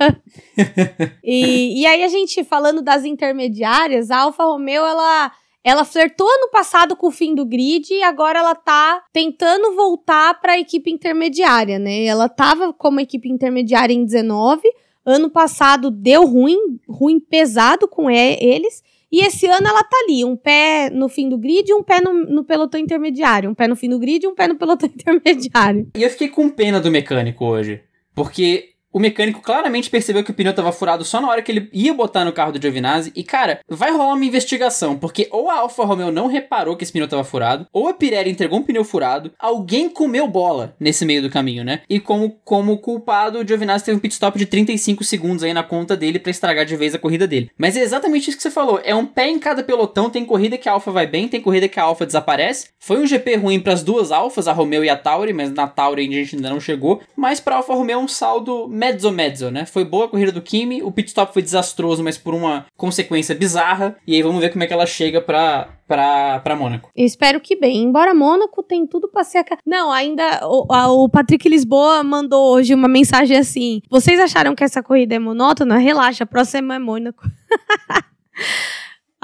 e, 1.24 1.80
e 1.82 1.86
aí 1.86 2.04
a 2.04 2.10
gente 2.10 2.44
falando 2.44 2.82
das 2.82 3.06
intermediárias, 3.06 4.12
a 4.12 4.18
Alfa 4.18 4.44
Romeo, 4.44 4.84
ela, 4.86 5.32
ela 5.66 5.84
flertou 5.84 6.30
no 6.42 6.52
passado 6.52 6.96
com 6.96 7.08
o 7.08 7.12
fim 7.12 7.34
do 7.34 7.44
grid 7.44 7.92
e 7.92 8.04
agora 8.04 8.38
ela 8.38 8.54
tá 8.54 9.04
tentando 9.12 9.76
voltar 9.76 10.40
para 10.40 10.54
a 10.54 10.60
equipe 10.60 10.92
intermediária, 10.92 11.80
né? 11.80 12.06
Ela 12.06 12.30
tava 12.30 12.72
como 12.72 13.00
equipe 13.00 13.28
intermediária 13.28 13.92
em 13.92 14.06
19, 14.06 14.62
ano 15.04 15.28
passado 15.28 15.90
deu 15.90 16.24
ruim, 16.24 16.80
ruim 16.88 17.20
pesado 17.20 17.88
com 17.88 18.12
eles. 18.12 18.84
E 19.12 19.26
esse 19.26 19.48
ano 19.48 19.68
ela 19.68 19.84
tá 19.84 19.98
ali, 20.04 20.24
um 20.24 20.36
pé 20.36 20.92
no 20.92 21.10
fim 21.10 21.30
do 21.30 21.38
grid 21.38 21.68
e 21.68 21.74
um 21.74 21.82
pé 21.82 22.00
no, 22.00 22.14
no 22.14 22.44
pelotão 22.44 22.80
intermediário. 22.80 23.50
Um 23.50 23.56
pé 23.56 23.68
no 23.68 23.76
fim 23.76 23.90
do 23.90 23.98
grid 23.98 24.24
e 24.24 24.28
um 24.28 24.36
pé 24.36 24.48
no 24.48 24.56
pelotão 24.56 24.88
intermediário. 24.94 25.88
E 25.98 26.04
eu 26.04 26.10
fiquei 26.12 26.28
com 26.28 26.48
pena 26.48 26.80
do 26.80 26.92
mecânico 26.92 27.44
hoje. 27.44 27.82
Porque 28.14 28.75
o 28.96 29.00
mecânico 29.00 29.42
claramente 29.42 29.90
percebeu 29.90 30.24
que 30.24 30.32
o 30.32 30.34
pneu 30.34 30.54
tava 30.54 30.72
furado 30.72 31.04
só 31.04 31.20
na 31.20 31.28
hora 31.28 31.42
que 31.42 31.52
ele 31.52 31.70
ia 31.74 31.94
botar 31.94 32.24
no 32.24 32.32
carro 32.32 32.54
do 32.54 32.62
Giovinazzi. 32.62 33.12
E, 33.14 33.26
cara, 33.26 33.60
vai 33.68 33.92
rolar 33.92 34.14
uma 34.14 34.24
investigação. 34.24 34.98
Porque 34.98 35.28
ou 35.32 35.50
a 35.50 35.60
Alfa 35.60 35.84
Romeo 35.84 36.14
não 36.14 36.28
reparou 36.28 36.78
que 36.78 36.84
esse 36.86 36.94
pneu 36.94 37.06
tava 37.06 37.26
furado, 37.26 37.68
ou 37.74 37.90
a 37.90 37.94
Pirelli 37.94 38.32
entregou 38.32 38.58
um 38.58 38.64
pneu 38.64 38.86
furado. 38.86 39.34
Alguém 39.38 39.90
comeu 39.90 40.30
bola 40.30 40.78
nesse 40.80 41.06
meio 41.06 41.22
do 41.22 41.30
caminho, 41.30 41.62
né? 41.62 41.82
E 41.90 42.00
como, 42.00 42.40
como 42.46 42.78
culpado, 42.78 43.40
o 43.40 43.46
Giovinazzi 43.46 43.84
teve 43.84 43.98
um 43.98 44.00
pit 44.00 44.14
stop 44.14 44.40
de 44.40 44.46
35 44.46 45.04
segundos 45.04 45.44
aí 45.44 45.54
na 45.54 45.62
conta 45.62 45.98
dele 45.98 46.18
pra 46.18 46.32
estragar 46.32 46.64
de 46.66 46.78
vez 46.78 46.96
a 46.96 47.00
corrida 47.00 47.28
dele. 47.28 47.52
Mas 47.58 47.76
é 47.76 47.82
exatamente 47.82 48.30
isso 48.30 48.38
que 48.38 48.44
você 48.44 48.50
falou. 48.50 48.80
É 48.82 48.96
um 48.96 49.06
pé 49.06 49.28
em 49.28 49.40
cada 49.40 49.62
pelotão. 49.62 50.10
Tem 50.10 50.24
corrida 50.24 50.58
que 50.58 50.70
a 50.70 50.72
Alfa 50.72 50.92
vai 50.92 51.06
bem, 51.06 51.28
tem 51.28 51.42
corrida 51.42 51.68
que 51.68 51.82
a 51.82 51.84
Alfa 51.84 52.06
desaparece. 52.06 52.70
Foi 52.80 52.98
um 52.98 53.06
GP 53.06 53.36
ruim 53.36 53.60
pras 53.60 53.84
duas 53.84 54.10
Alfas, 54.10 54.48
a 54.48 54.54
Romeo 54.54 54.86
e 54.86 54.90
a 54.90 54.96
Tauri, 54.96 55.34
mas 55.34 55.52
na 55.52 55.68
Tauri 55.68 56.08
a 56.08 56.12
gente 56.14 56.38
ainda 56.38 56.50
não 56.50 56.62
chegou. 56.62 57.02
Mas 57.14 57.42
pra 57.42 57.58
Alfa 57.58 57.74
Romeo 57.74 58.00
um 58.00 58.08
saldo 58.08 58.70
mezzo-mezzo, 58.86 59.50
né? 59.50 59.66
Foi 59.66 59.84
boa 59.84 60.06
a 60.06 60.08
corrida 60.08 60.32
do 60.32 60.42
Kimi, 60.42 60.84
o 60.84 60.92
pit 60.92 61.08
stop 61.10 61.34
foi 61.34 61.42
desastroso, 61.42 62.04
mas 62.04 62.18
por 62.18 62.34
uma 62.34 62.66
consequência 62.78 63.34
bizarra. 63.36 63.96
E 64.06 64.14
aí 64.16 64.22
vamos 64.22 64.40
ver 64.42 64.52
como 64.52 64.64
é 64.64 64.68
que 64.68 64.74
ela 64.74 64.86
chega 64.86 65.20
pra, 65.22 65.70
pra, 65.88 66.40
pra 66.40 66.56
Mônaco. 66.56 66.90
Eu 66.96 67.06
espero 67.06 67.40
que 67.40 67.56
bem. 67.56 67.84
Embora 67.84 68.14
Mônaco 68.14 68.62
tem 68.64 68.86
tudo 68.86 69.08
pra 69.08 69.24
ser. 69.24 69.40
a 69.40 69.46
Não, 69.66 69.92
ainda. 69.92 70.42
O, 70.48 70.72
a- 70.72 70.92
o 70.92 71.10
Patrick 71.10 71.48
Lisboa 71.50 72.04
mandou 72.04 72.54
hoje 72.54 72.74
uma 72.74 72.88
mensagem 72.88 73.38
assim: 73.38 73.82
Vocês 73.90 74.20
acharam 74.20 74.54
que 74.56 74.64
essa 74.64 74.84
corrida 74.84 75.16
é 75.16 75.20
monótona? 75.20 75.78
Relaxa, 75.78 76.24
a 76.24 76.28
próxima 76.28 76.76
é 76.76 76.80
Mônaco. 76.80 77.24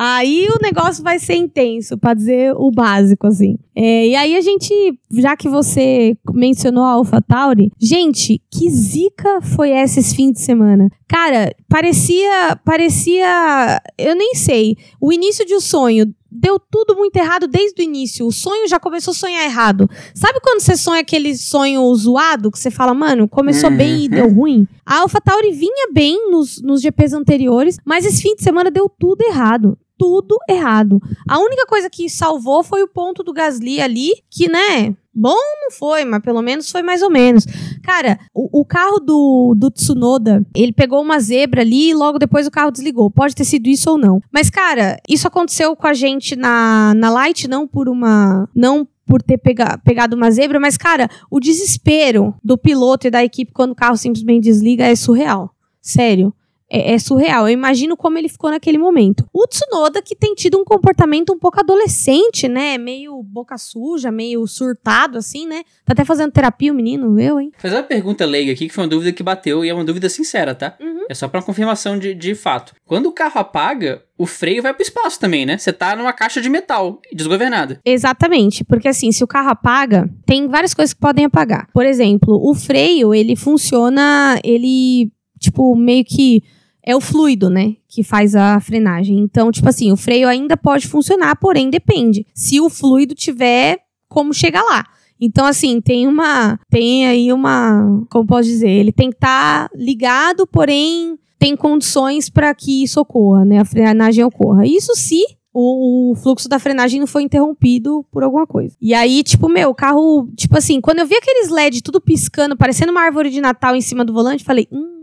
Aí 0.03 0.47
o 0.49 0.57
negócio 0.63 1.03
vai 1.03 1.19
ser 1.19 1.35
intenso, 1.35 1.95
pra 1.97 2.13
dizer 2.15 2.53
o 2.55 2.71
básico, 2.71 3.27
assim. 3.27 3.57
É, 3.75 4.07
e 4.07 4.15
aí 4.15 4.35
a 4.35 4.41
gente, 4.41 4.73
já 5.11 5.35
que 5.35 5.47
você 5.47 6.15
mencionou 6.33 6.83
a 6.83 6.91
AlphaTauri, 6.91 7.71
gente, 7.79 8.41
que 8.51 8.69
zica 8.69 9.41
foi 9.41 9.69
essa 9.69 9.99
esse 9.99 10.15
fim 10.15 10.31
de 10.31 10.41
semana? 10.41 10.89
Cara, 11.07 11.53
parecia, 11.69 12.57
parecia, 12.65 13.81
eu 13.97 14.15
nem 14.15 14.35
sei, 14.35 14.75
o 14.99 15.11
início 15.11 15.45
de 15.45 15.55
um 15.55 15.61
sonho 15.61 16.13
deu 16.31 16.57
tudo 16.57 16.95
muito 16.95 17.15
errado 17.17 17.45
desde 17.45 17.81
o 17.81 17.83
início. 17.83 18.25
O 18.25 18.31
sonho 18.31 18.67
já 18.67 18.79
começou 18.79 19.11
a 19.11 19.15
sonhar 19.15 19.43
errado. 19.43 19.89
Sabe 20.15 20.39
quando 20.41 20.61
você 20.61 20.77
sonha 20.77 21.01
aquele 21.01 21.35
sonho 21.35 21.93
zoado 21.93 22.49
que 22.49 22.57
você 22.57 22.71
fala, 22.71 22.93
mano, 22.93 23.27
começou 23.27 23.69
uhum. 23.69 23.75
bem 23.75 24.05
e 24.05 24.09
deu 24.09 24.29
ruim? 24.29 24.65
A 24.85 24.99
AlphaTauri 24.99 25.51
vinha 25.51 25.91
bem 25.93 26.31
nos, 26.31 26.61
nos 26.61 26.81
GPs 26.81 27.13
anteriores, 27.13 27.77
mas 27.85 28.05
esse 28.05 28.21
fim 28.21 28.33
de 28.35 28.43
semana 28.43 28.71
deu 28.71 28.87
tudo 28.87 29.21
errado 29.21 29.77
tudo 30.01 30.35
errado. 30.49 30.99
A 31.29 31.37
única 31.37 31.67
coisa 31.67 31.87
que 31.87 32.09
salvou 32.09 32.63
foi 32.63 32.81
o 32.81 32.87
ponto 32.87 33.21
do 33.21 33.31
Gasly 33.31 33.79
ali, 33.79 34.09
que, 34.31 34.49
né, 34.49 34.95
bom 35.13 35.37
não 35.61 35.69
foi, 35.69 36.03
mas 36.03 36.23
pelo 36.23 36.41
menos 36.41 36.71
foi 36.71 36.81
mais 36.81 37.03
ou 37.03 37.11
menos. 37.11 37.45
Cara, 37.83 38.19
o, 38.33 38.61
o, 38.61 38.65
carro 38.65 38.99
do, 38.99 39.53
do 39.55 39.69
Tsunoda, 39.69 40.43
ele 40.55 40.73
pegou 40.73 40.99
uma 41.03 41.19
zebra 41.19 41.61
ali 41.61 41.91
e 41.91 41.93
logo 41.93 42.17
depois 42.17 42.47
o 42.47 42.51
carro 42.51 42.71
desligou. 42.71 43.11
Pode 43.11 43.35
ter 43.35 43.45
sido 43.45 43.67
isso 43.67 43.91
ou 43.91 43.97
não. 43.99 44.19
Mas, 44.33 44.49
cara, 44.49 44.97
isso 45.07 45.27
aconteceu 45.27 45.75
com 45.75 45.85
a 45.85 45.93
gente 45.93 46.35
na, 46.35 46.95
na 46.95 47.11
Light, 47.11 47.47
não 47.47 47.67
por 47.67 47.87
uma. 47.87 48.49
Não 48.55 48.87
por 49.05 49.21
ter 49.21 49.37
pega, 49.37 49.77
pegado 49.83 50.15
uma 50.15 50.31
zebra, 50.31 50.59
mas, 50.59 50.77
cara, 50.77 51.07
o 51.29 51.39
desespero 51.39 52.33
do 52.43 52.57
piloto 52.57 53.05
e 53.05 53.11
da 53.11 53.23
equipe 53.23 53.51
quando 53.51 53.73
o 53.73 53.75
carro 53.75 53.97
simplesmente 53.97 54.45
desliga 54.45 54.85
é 54.85 54.95
surreal. 54.95 55.53
Sério 55.79 56.33
é, 56.71 56.93
é, 56.93 56.97
surreal. 56.97 57.49
Eu 57.49 57.53
imagino 57.53 57.97
como 57.97 58.17
ele 58.17 58.29
ficou 58.29 58.49
naquele 58.49 58.77
momento. 58.77 59.27
O 59.33 59.45
Tsunoda, 59.45 60.01
que 60.01 60.15
tem 60.15 60.33
tido 60.33 60.57
um 60.57 60.63
comportamento 60.63 61.33
um 61.33 61.37
pouco 61.37 61.59
adolescente, 61.59 62.47
né? 62.47 62.77
Meio 62.77 63.21
boca 63.21 63.57
suja, 63.57 64.09
meio 64.09 64.47
surtado, 64.47 65.17
assim, 65.17 65.45
né? 65.45 65.63
Tá 65.85 65.91
até 65.91 66.05
fazendo 66.05 66.31
terapia 66.31 66.71
o 66.71 66.75
menino, 66.75 67.19
eu, 67.19 67.41
hein? 67.41 67.51
Fazer 67.57 67.75
uma 67.75 67.83
pergunta 67.83 68.25
leiga 68.25 68.53
aqui, 68.53 68.69
que 68.69 68.73
foi 68.73 68.85
uma 68.85 68.89
dúvida 68.89 69.11
que 69.11 69.21
bateu, 69.21 69.65
e 69.65 69.69
é 69.69 69.73
uma 69.73 69.83
dúvida 69.83 70.07
sincera, 70.07 70.55
tá? 70.55 70.77
Uhum. 70.79 71.05
É 71.09 71.13
só 71.13 71.27
pra 71.27 71.41
confirmação 71.41 71.99
de, 71.99 72.13
de 72.13 72.33
fato. 72.33 72.73
Quando 72.85 73.07
o 73.07 73.11
carro 73.11 73.41
apaga, 73.41 74.01
o 74.17 74.25
freio 74.25 74.63
vai 74.63 74.73
pro 74.73 74.81
espaço 74.81 75.19
também, 75.19 75.45
né? 75.45 75.57
Você 75.57 75.73
tá 75.73 75.93
numa 75.93 76.13
caixa 76.13 76.39
de 76.39 76.47
metal 76.47 77.01
desgovernada. 77.11 77.81
Exatamente, 77.83 78.63
porque 78.63 78.87
assim, 78.87 79.11
se 79.11 79.23
o 79.23 79.27
carro 79.27 79.49
apaga, 79.49 80.09
tem 80.25 80.47
várias 80.47 80.73
coisas 80.73 80.93
que 80.93 81.01
podem 81.01 81.25
apagar. 81.25 81.67
Por 81.73 81.85
exemplo, 81.85 82.39
o 82.41 82.55
freio, 82.55 83.13
ele 83.13 83.35
funciona, 83.35 84.39
ele, 84.41 85.11
tipo, 85.37 85.75
meio 85.75 86.05
que 86.05 86.41
é 86.83 86.95
o 86.95 87.01
fluido, 87.01 87.49
né? 87.49 87.75
Que 87.87 88.03
faz 88.03 88.35
a 88.35 88.59
frenagem. 88.59 89.19
Então, 89.19 89.51
tipo 89.51 89.69
assim, 89.69 89.91
o 89.91 89.97
freio 89.97 90.27
ainda 90.27 90.57
pode 90.57 90.87
funcionar, 90.87 91.35
porém 91.35 91.69
depende. 91.69 92.25
Se 92.33 92.59
o 92.59 92.69
fluido 92.69 93.13
tiver 93.13 93.79
como 94.07 94.33
chegar 94.33 94.63
lá. 94.63 94.85
Então, 95.19 95.45
assim, 95.45 95.79
tem 95.79 96.07
uma. 96.07 96.59
Tem 96.69 97.05
aí 97.05 97.31
uma. 97.31 98.03
Como 98.09 98.25
posso 98.25 98.49
dizer? 98.49 98.69
Ele 98.69 98.91
tem 98.91 99.09
que 99.09 99.17
estar 99.17 99.69
tá 99.69 99.75
ligado, 99.75 100.47
porém 100.47 101.17
tem 101.37 101.55
condições 101.55 102.29
para 102.29 102.53
que 102.53 102.83
isso 102.83 102.99
ocorra, 102.99 103.45
né? 103.45 103.59
A 103.59 103.65
frenagem 103.65 104.23
ocorra. 104.23 104.65
Isso 104.65 104.95
se 104.95 105.23
o, 105.53 106.11
o, 106.11 106.15
fluxo 106.15 106.47
da 106.47 106.59
frenagem 106.59 106.99
não 106.99 107.07
foi 107.07 107.23
interrompido 107.23 108.05
por 108.11 108.23
alguma 108.23 108.47
coisa. 108.47 108.75
E 108.81 108.93
aí, 108.93 109.21
tipo, 109.23 109.49
meu, 109.49 109.69
o 109.69 109.75
carro, 109.75 110.27
tipo 110.35 110.57
assim, 110.57 110.79
quando 110.79 110.99
eu 110.99 111.05
vi 111.05 111.15
aqueles 111.15 111.49
LED 111.49 111.81
tudo 111.83 111.99
piscando, 111.99 112.55
parecendo 112.55 112.91
uma 112.91 113.01
árvore 113.01 113.29
de 113.29 113.41
Natal 113.41 113.75
em 113.75 113.81
cima 113.81 114.05
do 114.05 114.13
volante, 114.13 114.43
falei, 114.43 114.67
hum, 114.71 115.00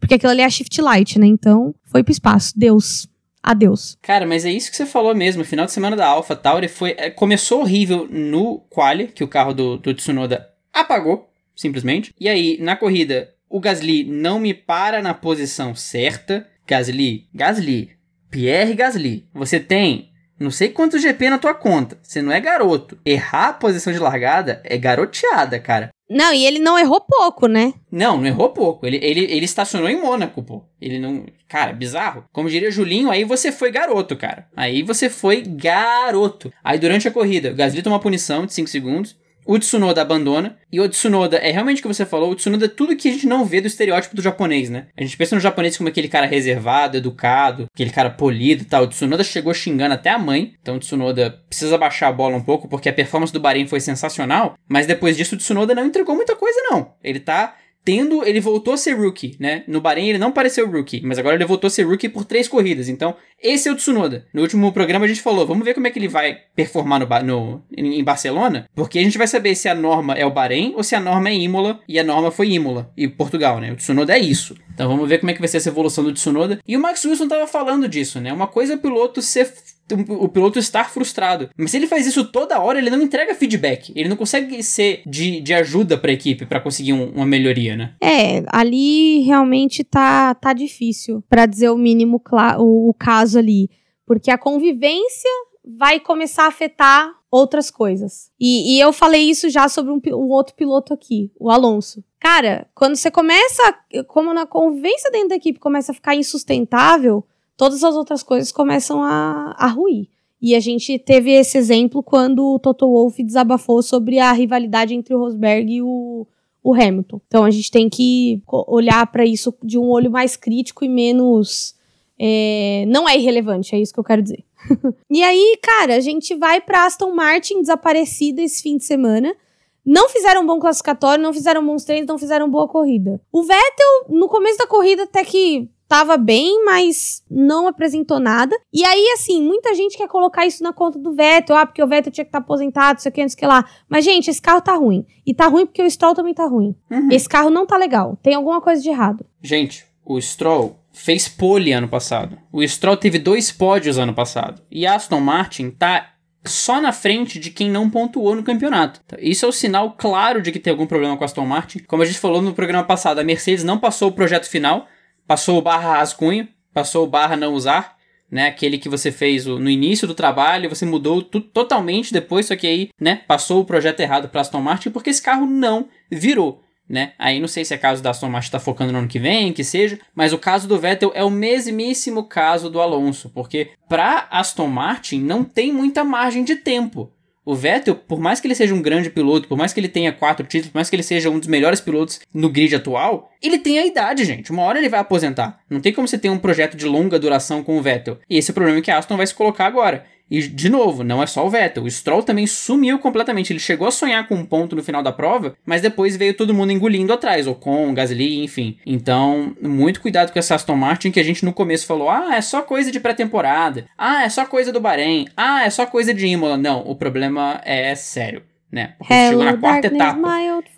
porque 0.00 0.14
aquilo 0.14 0.32
ali 0.32 0.40
é 0.40 0.44
a 0.44 0.50
Shift 0.50 0.80
Light, 0.80 1.18
né? 1.18 1.26
Então, 1.26 1.74
foi 1.84 2.02
pro 2.02 2.10
espaço. 2.10 2.52
Deus. 2.56 3.08
Adeus. 3.42 3.96
Cara, 4.02 4.26
mas 4.26 4.44
é 4.44 4.50
isso 4.50 4.70
que 4.70 4.76
você 4.76 4.84
falou 4.84 5.14
mesmo. 5.14 5.44
Final 5.44 5.66
de 5.66 5.72
semana 5.72 5.96
da 5.96 6.06
Alpha 6.06 6.36
Tauri 6.36 6.68
foi, 6.68 6.94
é, 6.98 7.08
começou 7.08 7.60
horrível 7.60 8.06
no 8.10 8.58
quali, 8.68 9.06
que 9.06 9.24
o 9.24 9.28
carro 9.28 9.54
do, 9.54 9.78
do 9.78 9.94
Tsunoda 9.94 10.48
apagou, 10.72 11.30
simplesmente. 11.56 12.12
E 12.20 12.28
aí, 12.28 12.58
na 12.60 12.76
corrida, 12.76 13.32
o 13.48 13.58
Gasly 13.60 14.04
não 14.04 14.38
me 14.38 14.52
para 14.52 15.00
na 15.00 15.14
posição 15.14 15.74
certa. 15.74 16.46
Gasly, 16.66 17.28
Gasly, 17.34 17.90
Pierre 18.30 18.74
Gasly. 18.74 19.26
Você 19.32 19.58
tem 19.58 20.10
não 20.40 20.50
sei 20.50 20.70
quantos 20.70 21.02
GP 21.02 21.28
na 21.28 21.38
tua 21.38 21.52
conta. 21.52 21.98
Você 22.02 22.22
não 22.22 22.32
é 22.32 22.40
garoto. 22.40 22.98
Errar 23.04 23.48
a 23.48 23.52
posição 23.52 23.92
de 23.92 23.98
largada 23.98 24.62
é 24.64 24.78
garoteada, 24.78 25.58
cara. 25.58 25.90
Não, 26.10 26.34
e 26.34 26.44
ele 26.44 26.58
não 26.58 26.76
errou 26.76 27.00
pouco, 27.00 27.46
né? 27.46 27.72
Não, 27.90 28.16
não 28.16 28.26
errou 28.26 28.48
pouco. 28.48 28.84
Ele, 28.84 28.98
ele, 29.00 29.20
ele 29.20 29.44
estacionou 29.44 29.88
em 29.88 30.00
Mônaco, 30.00 30.42
pô. 30.42 30.64
Ele 30.80 30.98
não. 30.98 31.24
Cara, 31.46 31.72
bizarro. 31.72 32.24
Como 32.32 32.50
diria 32.50 32.68
Julinho, 32.68 33.10
aí 33.10 33.22
você 33.22 33.52
foi 33.52 33.70
garoto, 33.70 34.16
cara. 34.16 34.48
Aí 34.56 34.82
você 34.82 35.08
foi 35.08 35.42
garoto. 35.42 36.52
Aí 36.64 36.80
durante 36.80 37.06
a 37.06 37.12
corrida, 37.12 37.52
o 37.52 37.54
Gasly 37.54 37.80
toma 37.80 37.94
uma 37.94 38.02
punição 38.02 38.44
de 38.44 38.52
5 38.52 38.68
segundos 38.68 39.16
o 39.50 39.58
Tsunoda 39.58 40.00
abandona. 40.00 40.56
E 40.70 40.80
o 40.80 40.88
Tsunoda 40.88 41.36
é 41.38 41.50
realmente 41.50 41.80
o 41.80 41.82
que 41.82 41.88
você 41.88 42.06
falou. 42.06 42.30
O 42.30 42.36
Tsunoda 42.36 42.66
é 42.66 42.68
tudo 42.68 42.94
que 42.94 43.08
a 43.08 43.12
gente 43.12 43.26
não 43.26 43.44
vê 43.44 43.60
do 43.60 43.66
estereótipo 43.66 44.14
do 44.14 44.22
japonês, 44.22 44.70
né? 44.70 44.86
A 44.96 45.02
gente 45.02 45.16
pensa 45.16 45.34
no 45.34 45.40
japonês 45.40 45.76
como 45.76 45.88
aquele 45.88 46.06
cara 46.06 46.24
reservado, 46.24 46.96
educado, 46.96 47.66
aquele 47.74 47.90
cara 47.90 48.10
polido 48.10 48.62
e 48.62 48.64
tal. 48.64 48.84
O 48.84 48.86
Tsunoda 48.86 49.24
chegou 49.24 49.52
xingando 49.52 49.94
até 49.94 50.10
a 50.10 50.18
mãe. 50.20 50.54
Então 50.62 50.76
o 50.76 50.78
Tsunoda 50.78 51.42
precisa 51.48 51.76
baixar 51.76 52.06
a 52.06 52.12
bola 52.12 52.36
um 52.36 52.44
pouco, 52.44 52.68
porque 52.68 52.88
a 52.88 52.92
performance 52.92 53.32
do 53.32 53.40
Bahrein 53.40 53.66
foi 53.66 53.80
sensacional. 53.80 54.54
Mas 54.68 54.86
depois 54.86 55.16
disso, 55.16 55.34
o 55.34 55.38
Tsunoda 55.38 55.74
não 55.74 55.84
entregou 55.84 56.14
muita 56.14 56.36
coisa, 56.36 56.60
não. 56.70 56.92
Ele 57.02 57.18
tá 57.18 57.56
tendo, 57.84 58.24
ele 58.24 58.40
voltou 58.40 58.74
a 58.74 58.76
ser 58.76 58.92
rookie, 58.92 59.36
né? 59.38 59.64
No 59.66 59.80
Bahrein 59.80 60.08
ele 60.08 60.18
não 60.18 60.32
pareceu 60.32 60.70
rookie, 60.70 61.00
mas 61.04 61.18
agora 61.18 61.34
ele 61.34 61.44
voltou 61.44 61.68
a 61.68 61.70
ser 61.70 61.84
rookie 61.84 62.08
por 62.08 62.24
três 62.24 62.46
corridas. 62.46 62.88
Então, 62.88 63.16
esse 63.42 63.68
é 63.68 63.72
o 63.72 63.76
Tsunoda. 63.76 64.26
No 64.32 64.42
último 64.42 64.70
programa 64.72 65.06
a 65.06 65.08
gente 65.08 65.22
falou, 65.22 65.46
vamos 65.46 65.64
ver 65.64 65.74
como 65.74 65.86
é 65.86 65.90
que 65.90 65.98
ele 65.98 66.08
vai 66.08 66.38
performar 66.54 67.00
no, 67.00 67.06
no, 67.24 67.62
em 67.76 68.04
Barcelona, 68.04 68.68
porque 68.74 68.98
a 68.98 69.02
gente 69.02 69.18
vai 69.18 69.26
saber 69.26 69.54
se 69.54 69.68
a 69.68 69.74
norma 69.74 70.14
é 70.14 70.24
o 70.26 70.30
Bahrein 70.30 70.74
ou 70.76 70.82
se 70.82 70.94
a 70.94 71.00
norma 71.00 71.28
é 71.30 71.34
Imola, 71.34 71.80
e 71.88 71.98
a 71.98 72.04
norma 72.04 72.30
foi 72.30 72.50
Imola, 72.50 72.92
e 72.96 73.08
Portugal, 73.08 73.60
né? 73.60 73.72
O 73.72 73.76
Tsunoda 73.76 74.14
é 74.14 74.18
isso. 74.18 74.54
Então 74.74 74.88
vamos 74.88 75.08
ver 75.08 75.18
como 75.18 75.30
é 75.30 75.34
que 75.34 75.40
vai 75.40 75.48
ser 75.48 75.56
essa 75.56 75.68
evolução 75.68 76.04
do 76.04 76.12
Tsunoda. 76.12 76.60
E 76.66 76.76
o 76.76 76.80
Max 76.80 77.04
Wilson 77.04 77.28
tava 77.28 77.46
falando 77.46 77.88
disso, 77.88 78.20
né? 78.20 78.32
Uma 78.32 78.46
coisa 78.46 78.74
é 78.74 78.76
o 78.76 78.80
piloto 78.80 79.20
ser 79.22 79.52
o 79.94 80.28
piloto 80.28 80.58
estar 80.58 80.90
frustrado. 80.90 81.50
Mas 81.56 81.70
se 81.70 81.76
ele 81.76 81.86
faz 81.86 82.06
isso 82.06 82.24
toda 82.24 82.60
hora, 82.60 82.78
ele 82.78 82.90
não 82.90 83.00
entrega 83.00 83.34
feedback. 83.34 83.92
Ele 83.94 84.08
não 84.08 84.16
consegue 84.16 84.62
ser 84.62 85.02
de, 85.06 85.40
de 85.40 85.54
ajuda 85.54 85.96
para 85.96 86.10
a 86.10 86.14
equipe 86.14 86.46
para 86.46 86.60
conseguir 86.60 86.92
um, 86.92 87.10
uma 87.10 87.26
melhoria, 87.26 87.76
né? 87.76 87.94
É, 88.00 88.42
ali 88.48 89.20
realmente 89.20 89.84
tá, 89.84 90.34
tá 90.34 90.52
difícil, 90.52 91.22
para 91.28 91.46
dizer 91.46 91.70
o 91.70 91.78
mínimo 91.78 92.22
o, 92.58 92.90
o 92.90 92.94
caso 92.94 93.38
ali. 93.38 93.70
Porque 94.06 94.30
a 94.30 94.38
convivência 94.38 95.30
vai 95.64 96.00
começar 96.00 96.44
a 96.44 96.48
afetar 96.48 97.12
outras 97.30 97.70
coisas. 97.70 98.30
E, 98.40 98.74
e 98.76 98.80
eu 98.80 98.92
falei 98.92 99.22
isso 99.22 99.48
já 99.48 99.68
sobre 99.68 99.92
um, 99.92 100.00
um, 100.16 100.28
outro 100.28 100.54
piloto 100.54 100.92
aqui, 100.92 101.30
o 101.38 101.48
Alonso. 101.50 102.04
Cara, 102.18 102.68
quando 102.74 102.96
você 102.96 103.10
começa, 103.10 103.62
como 104.08 104.34
na 104.34 104.46
convivência 104.46 105.10
dentro 105.10 105.28
da 105.28 105.36
equipe 105.36 105.58
começa 105.58 105.92
a 105.92 105.94
ficar 105.94 106.14
insustentável, 106.14 107.24
todas 107.60 107.84
as 107.84 107.94
outras 107.94 108.22
coisas 108.22 108.50
começam 108.50 109.02
a, 109.02 109.54
a 109.58 109.66
ruir. 109.66 110.08
E 110.40 110.54
a 110.54 110.60
gente 110.60 110.98
teve 110.98 111.30
esse 111.30 111.58
exemplo 111.58 112.02
quando 112.02 112.54
o 112.54 112.58
Toto 112.58 112.90
Wolff 112.90 113.22
desabafou 113.22 113.82
sobre 113.82 114.18
a 114.18 114.32
rivalidade 114.32 114.94
entre 114.94 115.14
o 115.14 115.18
Rosberg 115.18 115.70
e 115.70 115.82
o, 115.82 116.26
o 116.64 116.72
Hamilton. 116.72 117.20
Então 117.28 117.44
a 117.44 117.50
gente 117.50 117.70
tem 117.70 117.90
que 117.90 118.40
olhar 118.48 119.06
para 119.12 119.26
isso 119.26 119.54
de 119.62 119.76
um 119.76 119.90
olho 119.90 120.10
mais 120.10 120.36
crítico 120.36 120.86
e 120.86 120.88
menos. 120.88 121.74
É, 122.18 122.86
não 122.88 123.06
é 123.06 123.18
irrelevante, 123.18 123.74
é 123.74 123.78
isso 123.78 123.92
que 123.92 124.00
eu 124.00 124.04
quero 124.04 124.22
dizer. 124.22 124.42
e 125.10 125.22
aí, 125.22 125.58
cara, 125.62 125.96
a 125.96 126.00
gente 126.00 126.34
vai 126.34 126.62
para 126.62 126.86
Aston 126.86 127.14
Martin 127.14 127.60
desaparecida 127.60 128.40
esse 128.40 128.62
fim 128.62 128.78
de 128.78 128.84
semana. 128.86 129.36
Não 129.84 130.08
fizeram 130.08 130.44
um 130.44 130.46
bom 130.46 130.58
classificatório, 130.58 131.22
não 131.22 131.34
fizeram 131.34 131.66
bons 131.66 131.84
treinos, 131.84 132.08
não 132.08 132.18
fizeram 132.18 132.48
boa 132.48 132.66
corrida. 132.66 133.20
O 133.30 133.42
Vettel, 133.42 134.06
no 134.08 134.30
começo 134.30 134.56
da 134.56 134.66
corrida, 134.66 135.02
até 135.02 135.22
que 135.26 135.68
tava 135.90 136.16
bem, 136.16 136.64
mas 136.64 137.24
não 137.28 137.66
apresentou 137.66 138.20
nada. 138.20 138.56
E 138.72 138.84
aí, 138.84 139.10
assim, 139.12 139.42
muita 139.42 139.74
gente 139.74 139.98
quer 139.98 140.06
colocar 140.06 140.46
isso 140.46 140.62
na 140.62 140.72
conta 140.72 140.96
do 141.00 141.12
Vettel, 141.12 141.56
ah, 141.56 141.66
porque 141.66 141.82
o 141.82 141.86
Vettel 141.88 142.12
tinha 142.12 142.24
que 142.24 142.28
estar 142.28 142.38
tá 142.38 142.44
aposentado, 142.44 143.00
isso 143.00 143.08
aqui, 143.08 143.20
não 143.20 143.28
sei 143.28 143.34
o 143.34 143.38
que 143.40 143.46
lá. 143.46 143.68
Mas, 143.88 144.04
gente, 144.04 144.30
esse 144.30 144.40
carro 144.40 144.60
tá 144.60 144.72
ruim. 144.76 145.04
E 145.26 145.34
tá 145.34 145.48
ruim 145.48 145.66
porque 145.66 145.82
o 145.82 145.90
Stroll 145.90 146.14
também 146.14 146.32
tá 146.32 146.46
ruim. 146.46 146.76
Uhum. 146.88 147.08
Esse 147.10 147.28
carro 147.28 147.50
não 147.50 147.66
tá 147.66 147.76
legal. 147.76 148.16
Tem 148.22 148.34
alguma 148.34 148.60
coisa 148.60 148.80
de 148.80 148.88
errado. 148.88 149.26
Gente, 149.42 149.84
o 150.04 150.20
Stroll 150.20 150.78
fez 150.92 151.28
pole 151.28 151.72
ano 151.72 151.88
passado. 151.88 152.38
O 152.52 152.62
Stroll 152.62 152.96
teve 152.96 153.18
dois 153.18 153.50
pódios 153.50 153.98
ano 153.98 154.14
passado. 154.14 154.62
E 154.70 154.86
a 154.86 154.94
Aston 154.94 155.18
Martin 155.18 155.70
tá 155.70 156.12
só 156.44 156.80
na 156.80 156.92
frente 156.92 157.40
de 157.40 157.50
quem 157.50 157.68
não 157.68 157.90
pontuou 157.90 158.36
no 158.36 158.44
campeonato. 158.44 159.00
Isso 159.18 159.44
é 159.44 159.48
o 159.48 159.50
um 159.50 159.52
sinal 159.52 159.96
claro 159.98 160.40
de 160.40 160.52
que 160.52 160.60
tem 160.60 160.70
algum 160.70 160.86
problema 160.86 161.16
com 161.16 161.24
a 161.24 161.26
Aston 161.26 161.44
Martin. 161.44 161.80
Como 161.80 162.00
a 162.00 162.06
gente 162.06 162.20
falou 162.20 162.40
no 162.40 162.54
programa 162.54 162.84
passado, 162.84 163.18
a 163.18 163.24
Mercedes 163.24 163.64
não 163.64 163.76
passou 163.76 164.10
o 164.10 164.12
projeto 164.12 164.48
final 164.48 164.86
passou 165.30 165.58
o 165.58 165.62
barra 165.62 165.98
rascunho, 165.98 166.48
passou 166.74 167.04
o 167.04 167.08
barra 167.08 167.36
não 167.36 167.54
usar, 167.54 167.96
né? 168.28 168.48
Aquele 168.48 168.78
que 168.78 168.88
você 168.88 169.12
fez 169.12 169.46
no 169.46 169.70
início 169.70 170.08
do 170.08 170.12
trabalho, 170.12 170.68
você 170.68 170.84
mudou 170.84 171.22
totalmente 171.22 172.12
depois, 172.12 172.46
só 172.46 172.56
que 172.56 172.66
aí, 172.66 172.88
né, 173.00 173.20
passou 173.28 173.60
o 173.60 173.64
projeto 173.64 174.00
errado 174.00 174.28
para 174.28 174.40
Aston 174.40 174.60
Martin 174.60 174.90
porque 174.90 175.08
esse 175.08 175.22
carro 175.22 175.46
não 175.46 175.88
virou. 176.10 176.64
né? 176.88 177.12
Aí 177.16 177.38
não 177.38 177.46
sei 177.46 177.64
se 177.64 177.72
é 177.72 177.78
caso 177.78 178.02
da 178.02 178.10
Aston 178.10 178.28
Martin 178.28 178.50
tá 178.50 178.58
focando 178.58 178.90
no 178.90 178.98
ano 178.98 179.06
que 179.06 179.20
vem, 179.20 179.52
que 179.52 179.62
seja, 179.62 180.00
mas 180.12 180.32
o 180.32 180.38
caso 180.38 180.66
do 180.66 180.76
Vettel 180.76 181.12
é 181.14 181.22
o 181.22 181.30
mesmíssimo 181.30 182.24
caso 182.24 182.68
do 182.68 182.80
Alonso, 182.80 183.30
porque 183.30 183.70
para 183.88 184.26
Aston 184.32 184.66
Martin 184.66 185.20
não 185.20 185.44
tem 185.44 185.72
muita 185.72 186.02
margem 186.02 186.42
de 186.42 186.56
tempo. 186.56 187.12
O 187.50 187.54
Vettel, 187.56 187.96
por 187.96 188.20
mais 188.20 188.38
que 188.38 188.46
ele 188.46 188.54
seja 188.54 188.72
um 188.72 188.80
grande 188.80 189.10
piloto, 189.10 189.48
por 189.48 189.58
mais 189.58 189.72
que 189.72 189.80
ele 189.80 189.88
tenha 189.88 190.12
quatro 190.12 190.46
títulos, 190.46 190.70
por 190.70 190.76
mais 190.78 190.88
que 190.88 190.94
ele 190.94 191.02
seja 191.02 191.28
um 191.28 191.36
dos 191.36 191.48
melhores 191.48 191.80
pilotos 191.80 192.20
no 192.32 192.48
grid 192.48 192.76
atual, 192.76 193.28
ele 193.42 193.58
tem 193.58 193.80
a 193.80 193.84
idade, 193.84 194.24
gente. 194.24 194.52
Uma 194.52 194.62
hora 194.62 194.78
ele 194.78 194.88
vai 194.88 195.00
aposentar. 195.00 195.58
Não 195.68 195.80
tem 195.80 195.92
como 195.92 196.06
você 196.06 196.16
ter 196.16 196.28
um 196.28 196.38
projeto 196.38 196.76
de 196.76 196.86
longa 196.86 197.18
duração 197.18 197.64
com 197.64 197.76
o 197.76 197.82
Vettel. 197.82 198.18
E 198.30 198.38
esse 198.38 198.50
é 198.50 198.52
o 198.52 198.54
problema 198.54 198.80
que 198.80 198.88
a 198.88 198.98
Aston 198.98 199.16
vai 199.16 199.26
se 199.26 199.34
colocar 199.34 199.66
agora. 199.66 200.06
E, 200.30 200.46
de 200.46 200.68
novo, 200.68 201.02
não 201.02 201.22
é 201.22 201.26
só 201.26 201.44
o 201.44 201.50
Vettel. 201.50 201.84
O 201.84 201.90
Stroll 201.90 202.22
também 202.22 202.46
sumiu 202.46 202.98
completamente. 202.98 203.52
Ele 203.52 203.58
chegou 203.58 203.88
a 203.88 203.90
sonhar 203.90 204.28
com 204.28 204.36
um 204.36 204.44
ponto 204.44 204.76
no 204.76 204.82
final 204.82 205.02
da 205.02 205.10
prova, 205.10 205.56
mas 205.66 205.82
depois 205.82 206.16
veio 206.16 206.34
todo 206.34 206.54
mundo 206.54 206.70
engolindo 206.72 207.12
atrás. 207.12 207.46
Ocon, 207.46 207.92
Gasly, 207.92 208.44
enfim. 208.44 208.78
Então, 208.86 209.54
muito 209.60 210.00
cuidado 210.00 210.32
com 210.32 210.38
essa 210.38 210.54
Aston 210.54 210.76
Martin 210.76 211.10
que 211.10 211.18
a 211.18 211.24
gente 211.24 211.44
no 211.44 211.52
começo 211.52 211.86
falou: 211.86 212.08
ah, 212.08 212.36
é 212.36 212.40
só 212.40 212.62
coisa 212.62 212.92
de 212.92 213.00
pré-temporada. 213.00 213.86
Ah, 213.98 214.24
é 214.24 214.28
só 214.28 214.46
coisa 214.46 214.72
do 214.72 214.80
Bahrein. 214.80 215.26
Ah, 215.36 215.64
é 215.64 215.70
só 215.70 215.84
coisa 215.84 216.14
de 216.14 216.26
Imola. 216.26 216.56
Não, 216.56 216.80
o 216.80 216.94
problema 216.94 217.60
é 217.64 217.94
sério, 217.96 218.42
né? 218.70 218.94
Porque 218.98 219.12
Hello, 219.12 219.30
chegou 219.30 219.44
na 219.44 219.56
quarta 219.56 219.86
etapa 219.88 220.28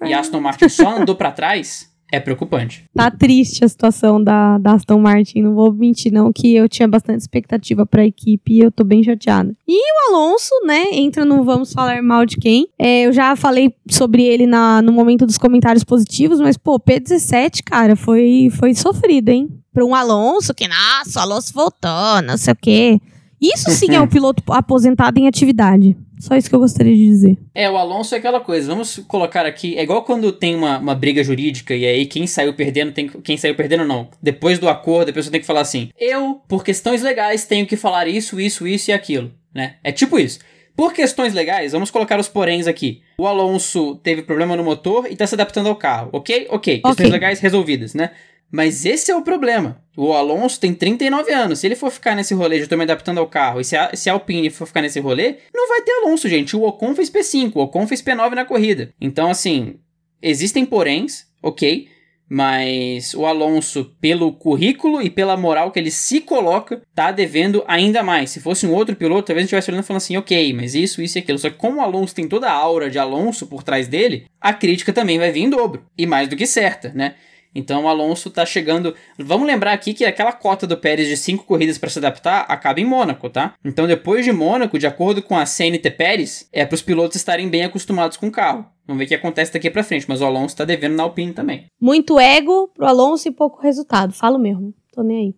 e 0.05 0.15
Aston 0.15 0.41
Martin 0.41 0.69
só 0.69 0.97
andou 0.97 1.15
pra 1.15 1.31
trás. 1.31 1.91
É 2.13 2.21
preocupante. 2.21 2.85
Tá 2.95 3.11
triste 3.11 3.65
a 3.65 3.69
situação 3.69 4.23
da, 4.23 4.59
da 4.59 4.75
Aston 4.75 4.99
Martin, 4.99 5.41
não 5.41 5.55
vou 5.55 5.73
mentir 5.73 6.13
não, 6.13 6.31
que 6.31 6.55
eu 6.55 6.69
tinha 6.69 6.87
bastante 6.87 7.21
expectativa 7.21 7.87
pra 7.87 8.05
equipe 8.05 8.53
e 8.53 8.61
eu 8.61 8.71
tô 8.71 8.85
bem 8.85 9.03
chateada. 9.03 9.57
E 9.67 9.75
o 9.75 10.15
Alonso, 10.15 10.51
né, 10.67 10.89
entra 10.93 11.25
no 11.25 11.43
Vamos 11.43 11.73
Falar 11.73 12.03
Mal 12.03 12.27
de 12.27 12.37
Quem. 12.37 12.69
É, 12.79 13.07
eu 13.07 13.15
já 13.15 13.35
falei 13.35 13.75
sobre 13.89 14.23
ele 14.25 14.47
na, 14.47 14.83
no 14.83 14.93
momento 14.93 15.25
dos 15.25 15.39
comentários 15.39 15.85
positivos, 15.85 16.39
mas, 16.39 16.59
pô, 16.59 16.79
P17, 16.79 17.63
cara, 17.65 17.97
foi, 17.97 18.51
foi 18.59 18.75
sofrido, 18.75 19.31
hein? 19.31 19.49
Pra 19.73 19.83
um 19.83 19.95
Alonso 19.95 20.53
que, 20.53 20.69
nossa, 20.69 21.19
o 21.19 21.23
Alonso 21.23 21.55
voltou, 21.55 22.21
não 22.23 22.37
sei 22.37 22.53
o 22.53 22.57
quê. 22.57 23.01
Isso 23.41 23.71
sim 23.71 23.95
é 23.95 24.01
um 24.01 24.07
piloto 24.09 24.43
aposentado 24.53 25.19
em 25.19 25.27
atividade. 25.27 25.97
Só 26.23 26.37
isso 26.37 26.49
que 26.49 26.55
eu 26.55 26.61
gostaria 26.61 26.95
de 26.95 27.05
dizer. 27.05 27.37
É, 27.53 27.69
o 27.69 27.77
Alonso 27.77 28.15
é 28.15 28.19
aquela 28.19 28.39
coisa, 28.39 28.69
vamos 28.69 28.99
colocar 29.09 29.45
aqui, 29.45 29.77
é 29.77 29.83
igual 29.83 30.05
quando 30.05 30.31
tem 30.31 30.55
uma, 30.55 30.79
uma 30.79 30.95
briga 30.95 31.25
jurídica 31.25 31.75
e 31.75 31.85
aí 31.85 32.07
quem 32.07 32.29
saiu 32.29 32.55
perdendo 32.55 32.93
tem 32.93 33.09
quem 33.09 33.37
saiu 33.37 33.57
perdendo 33.57 33.85
não. 33.85 34.09
Depois 34.23 34.61
do 34.61 34.69
acordo, 34.69 35.09
a 35.09 35.13
pessoa 35.13 35.33
tem 35.33 35.41
que 35.41 35.47
falar 35.47 35.63
assim: 35.63 35.91
"Eu, 35.99 36.41
por 36.47 36.63
questões 36.63 37.03
legais, 37.03 37.45
tenho 37.45 37.67
que 37.67 37.77
falar 37.77 38.07
isso, 38.07 38.41
isso, 38.41 38.69
isso 38.69 38.93
e 38.93 38.95
aquilo", 38.95 39.33
né? 39.53 39.79
É 39.83 39.91
tipo 39.91 40.17
isso. 40.17 40.39
Por 40.77 40.93
questões 40.93 41.35
legais, 41.35 41.73
vamos 41.73 41.91
colocar 41.91 42.21
os 42.21 42.29
poréns 42.29 42.69
aqui. 42.69 43.03
O 43.19 43.27
Alonso 43.27 43.97
teve 43.97 44.23
problema 44.23 44.57
no 44.57 44.63
motor 44.63 45.07
e 45.11 45.17
tá 45.17 45.27
se 45.27 45.35
adaptando 45.35 45.69
ao 45.69 45.77
carro, 45.77 46.09
ok? 46.13 46.47
Ok, 46.51 46.79
questões 46.79 47.09
Ok. 47.09 47.11
legais 47.11 47.41
resolvidas, 47.41 47.95
né? 47.95 48.13
Mas 48.53 48.85
esse 48.85 49.11
é 49.11 49.17
o 49.17 49.23
problema. 49.23 49.83
O 49.97 50.13
Alonso 50.13 50.61
tem 50.61 50.75
39 50.75 51.33
anos. 51.33 51.59
Se 51.59 51.67
ele 51.67 51.75
for 51.75 51.91
ficar 51.91 52.15
nesse 52.15 52.35
rolê 52.35 52.61
eu 52.61 52.69
tô 52.69 52.77
me 52.77 52.83
adaptando 52.83 53.19
ao 53.19 53.27
carro, 53.27 53.61
e 53.61 53.65
se 53.65 53.75
a, 53.75 53.97
se 53.97 54.11
a 54.11 54.13
Alpine 54.13 54.51
for 54.51 54.67
ficar 54.67 54.83
nesse 54.83 55.01
rolê, 55.01 55.37
não 55.55 55.69
vai 55.69 55.81
ter 55.81 55.93
Alonso, 55.93 56.29
gente. 56.29 56.55
O 56.55 56.63
Ocon 56.63 56.95
fez 56.95 57.11
P5, 57.11 57.53
o 57.55 57.61
Ocon 57.61 57.87
fez 57.87 58.03
P9 58.03 58.35
na 58.35 58.45
corrida. 58.45 58.93
Então, 59.01 59.31
assim, 59.31 59.77
existem 60.21 60.67
poréns, 60.67 61.27
ok? 61.43 61.89
Mas 62.29 63.13
o 63.15 63.27
Alonso, 63.27 63.95
pelo 64.01 64.33
currículo 64.33 65.03
e 65.03 65.11
pela 65.11 65.37
moral 65.37 65.71
que 65.71 65.79
ele 65.79 65.91
se 65.91 66.21
coloca, 66.21 66.81
tá 66.95 67.11
devendo 67.11 67.63
ainda 67.67 68.03
mais. 68.03 68.31
Se 68.31 68.41
fosse 68.41 68.67
um 68.67 68.73
outro 68.73 68.97
piloto, 68.97 69.27
talvez 69.27 69.41
a 69.41 69.43
gente 69.43 69.47
estivesse 69.49 69.71
olhando 69.71 69.85
e 69.85 69.87
falando 69.87 69.99
assim, 69.99 70.17
ok, 70.17 70.53
mas 70.55 70.75
isso, 70.75 71.03
isso 71.03 71.19
e 71.19 71.21
aquilo. 71.21 71.39
Só 71.39 71.51
que 71.51 71.57
como 71.57 71.79
o 71.79 71.83
Alonso 71.83 72.15
tem 72.15 72.29
toda 72.29 72.49
a 72.49 72.55
aura 72.55 72.89
de 72.89 72.99
Alonso 72.99 73.47
por 73.47 73.63
trás 73.63 73.87
dele, 73.87 74.27
a 74.41 74.53
crítica 74.55 74.93
também 74.95 75.19
vai 75.19 75.31
vir 75.31 75.43
em 75.43 75.51
dobro. 75.51 75.85
E 75.97 76.07
mais 76.07 76.29
do 76.29 76.37
que 76.37 76.47
certa, 76.47 76.91
né? 76.95 77.17
Então 77.55 77.85
o 77.85 77.89
Alonso 77.89 78.31
tá 78.31 78.45
chegando. 78.47 78.95
Vamos 79.19 79.47
lembrar 79.47 79.73
aqui 79.73 79.95
que 79.95 80.05
aquela 80.05 80.33
cota 80.33 80.67
do 80.67 80.77
Pérez 80.77 81.09
de 81.09 81.17
cinco 81.17 81.45
corridas 81.45 81.79
para 81.79 81.91
se 81.91 81.99
adaptar 81.99 82.47
acaba 82.49 82.81
em 82.81 82.85
Mônaco, 82.85 83.29
tá? 83.29 83.55
Então 83.65 83.87
depois 83.87 84.25
de 84.25 84.33
Mônaco, 84.33 84.79
de 84.79 84.87
acordo 84.87 85.23
com 85.23 85.37
a 85.37 85.47
CNT 85.47 85.91
Pérez, 85.91 86.49
é 86.53 86.65
para 86.65 86.75
os 86.75 86.83
pilotos 86.83 87.17
estarem 87.17 87.49
bem 87.49 87.65
acostumados 87.65 88.17
com 88.17 88.29
o 88.29 88.33
carro. 88.33 88.67
Vamos 88.87 88.99
ver 88.99 89.05
o 89.05 89.09
que 89.09 89.15
acontece 89.15 89.53
daqui 89.53 89.71
pra 89.71 89.85
frente, 89.85 90.07
mas 90.09 90.21
o 90.21 90.25
Alonso 90.25 90.57
tá 90.57 90.65
devendo 90.65 90.97
na 90.97 91.05
Alpine 91.05 91.33
também. 91.33 91.67
Muito 91.81 92.19
ego 92.19 92.69
pro 92.75 92.87
Alonso 92.87 93.29
e 93.29 93.31
pouco 93.31 93.63
resultado. 93.63 94.13
Falo 94.13 94.39
mesmo. 94.39 94.75
Tô 94.93 95.03
nem 95.03 95.19
aí. 95.19 95.35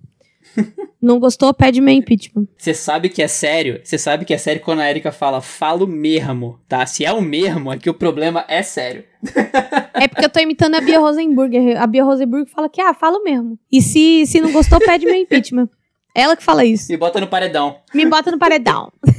Não 1.01 1.19
gostou? 1.19 1.53
Pede 1.53 1.81
meu 1.81 1.95
impeachment. 1.95 2.47
Você 2.57 2.73
sabe 2.73 3.09
que 3.09 3.23
é 3.23 3.29
sério? 3.29 3.81
Você 3.85 3.99
sabe 3.99 4.25
que 4.25 4.33
é 4.33 4.39
sério 4.39 4.63
quando 4.63 4.81
a 4.81 4.89
Erika 4.89 5.13
fala 5.13 5.41
falo 5.41 5.87
mesmo, 5.87 6.59
tá? 6.67 6.87
Se 6.87 7.05
é 7.05 7.13
o 7.13 7.21
mesmo, 7.21 7.73
é 7.73 7.77
que 7.77 7.91
o 7.91 7.95
problema 7.95 8.45
é 8.49 8.63
sério. 8.63 9.05
É 9.97 10.09
porque 10.09 10.25
eu 10.25 10.29
tô 10.29 10.41
imitando 10.41 10.75
a 10.75 10.81
Bia 10.81 10.99
Rosenburg. 10.99 11.77
A 11.77 11.87
Bia 11.87 12.05
Rosenburg 12.05 12.51
fala 12.51 12.69
que, 12.69 12.81
ah, 12.81 12.93
falo 12.93 13.23
mesmo. 13.23 13.57
E 13.71 13.81
se, 13.81 14.27
se 14.27 14.41
não 14.41 14.51
gostou, 14.51 14.79
pede 14.81 15.07
meu 15.07 15.15
impeachment. 15.15 15.69
Ela 16.15 16.37
que 16.37 16.43
fala 16.43 16.65
isso. 16.65 16.91
Me 16.91 16.97
bota 16.97 17.21
no 17.21 17.27
paredão. 17.27 17.77
Me 17.95 18.05
bota 18.07 18.31
no 18.31 18.39
paredão. 18.39 18.93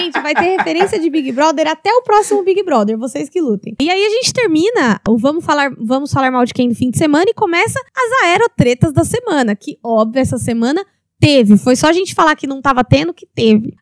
gente, 0.00 0.20
vai 0.20 0.34
ter 0.34 0.56
referência 0.56 0.98
de 0.98 1.10
Big 1.10 1.32
Brother 1.32 1.66
até 1.68 1.92
o 1.92 2.02
próximo 2.02 2.42
Big 2.42 2.62
Brother, 2.62 2.98
vocês 2.98 3.28
que 3.28 3.40
lutem. 3.40 3.74
E 3.80 3.90
aí 3.90 4.04
a 4.04 4.10
gente 4.10 4.32
termina 4.32 5.00
o 5.08 5.16
Vamos 5.16 5.44
Falar, 5.44 5.70
vamos 5.78 6.12
falar 6.12 6.30
Mal 6.30 6.44
de 6.44 6.54
Quem 6.54 6.68
no 6.68 6.74
fim 6.74 6.90
de 6.90 6.98
semana 6.98 7.26
e 7.28 7.34
começa 7.34 7.78
as 7.78 8.24
aerotretas 8.24 8.92
da 8.92 9.04
semana, 9.04 9.56
que 9.56 9.78
óbvio, 9.82 10.20
essa 10.20 10.38
semana 10.38 10.84
teve. 11.20 11.56
Foi 11.56 11.76
só 11.76 11.88
a 11.88 11.92
gente 11.92 12.14
falar 12.14 12.36
que 12.36 12.46
não 12.46 12.60
tava 12.60 12.84
tendo 12.84 13.12
que 13.14 13.26
teve. 13.26 13.74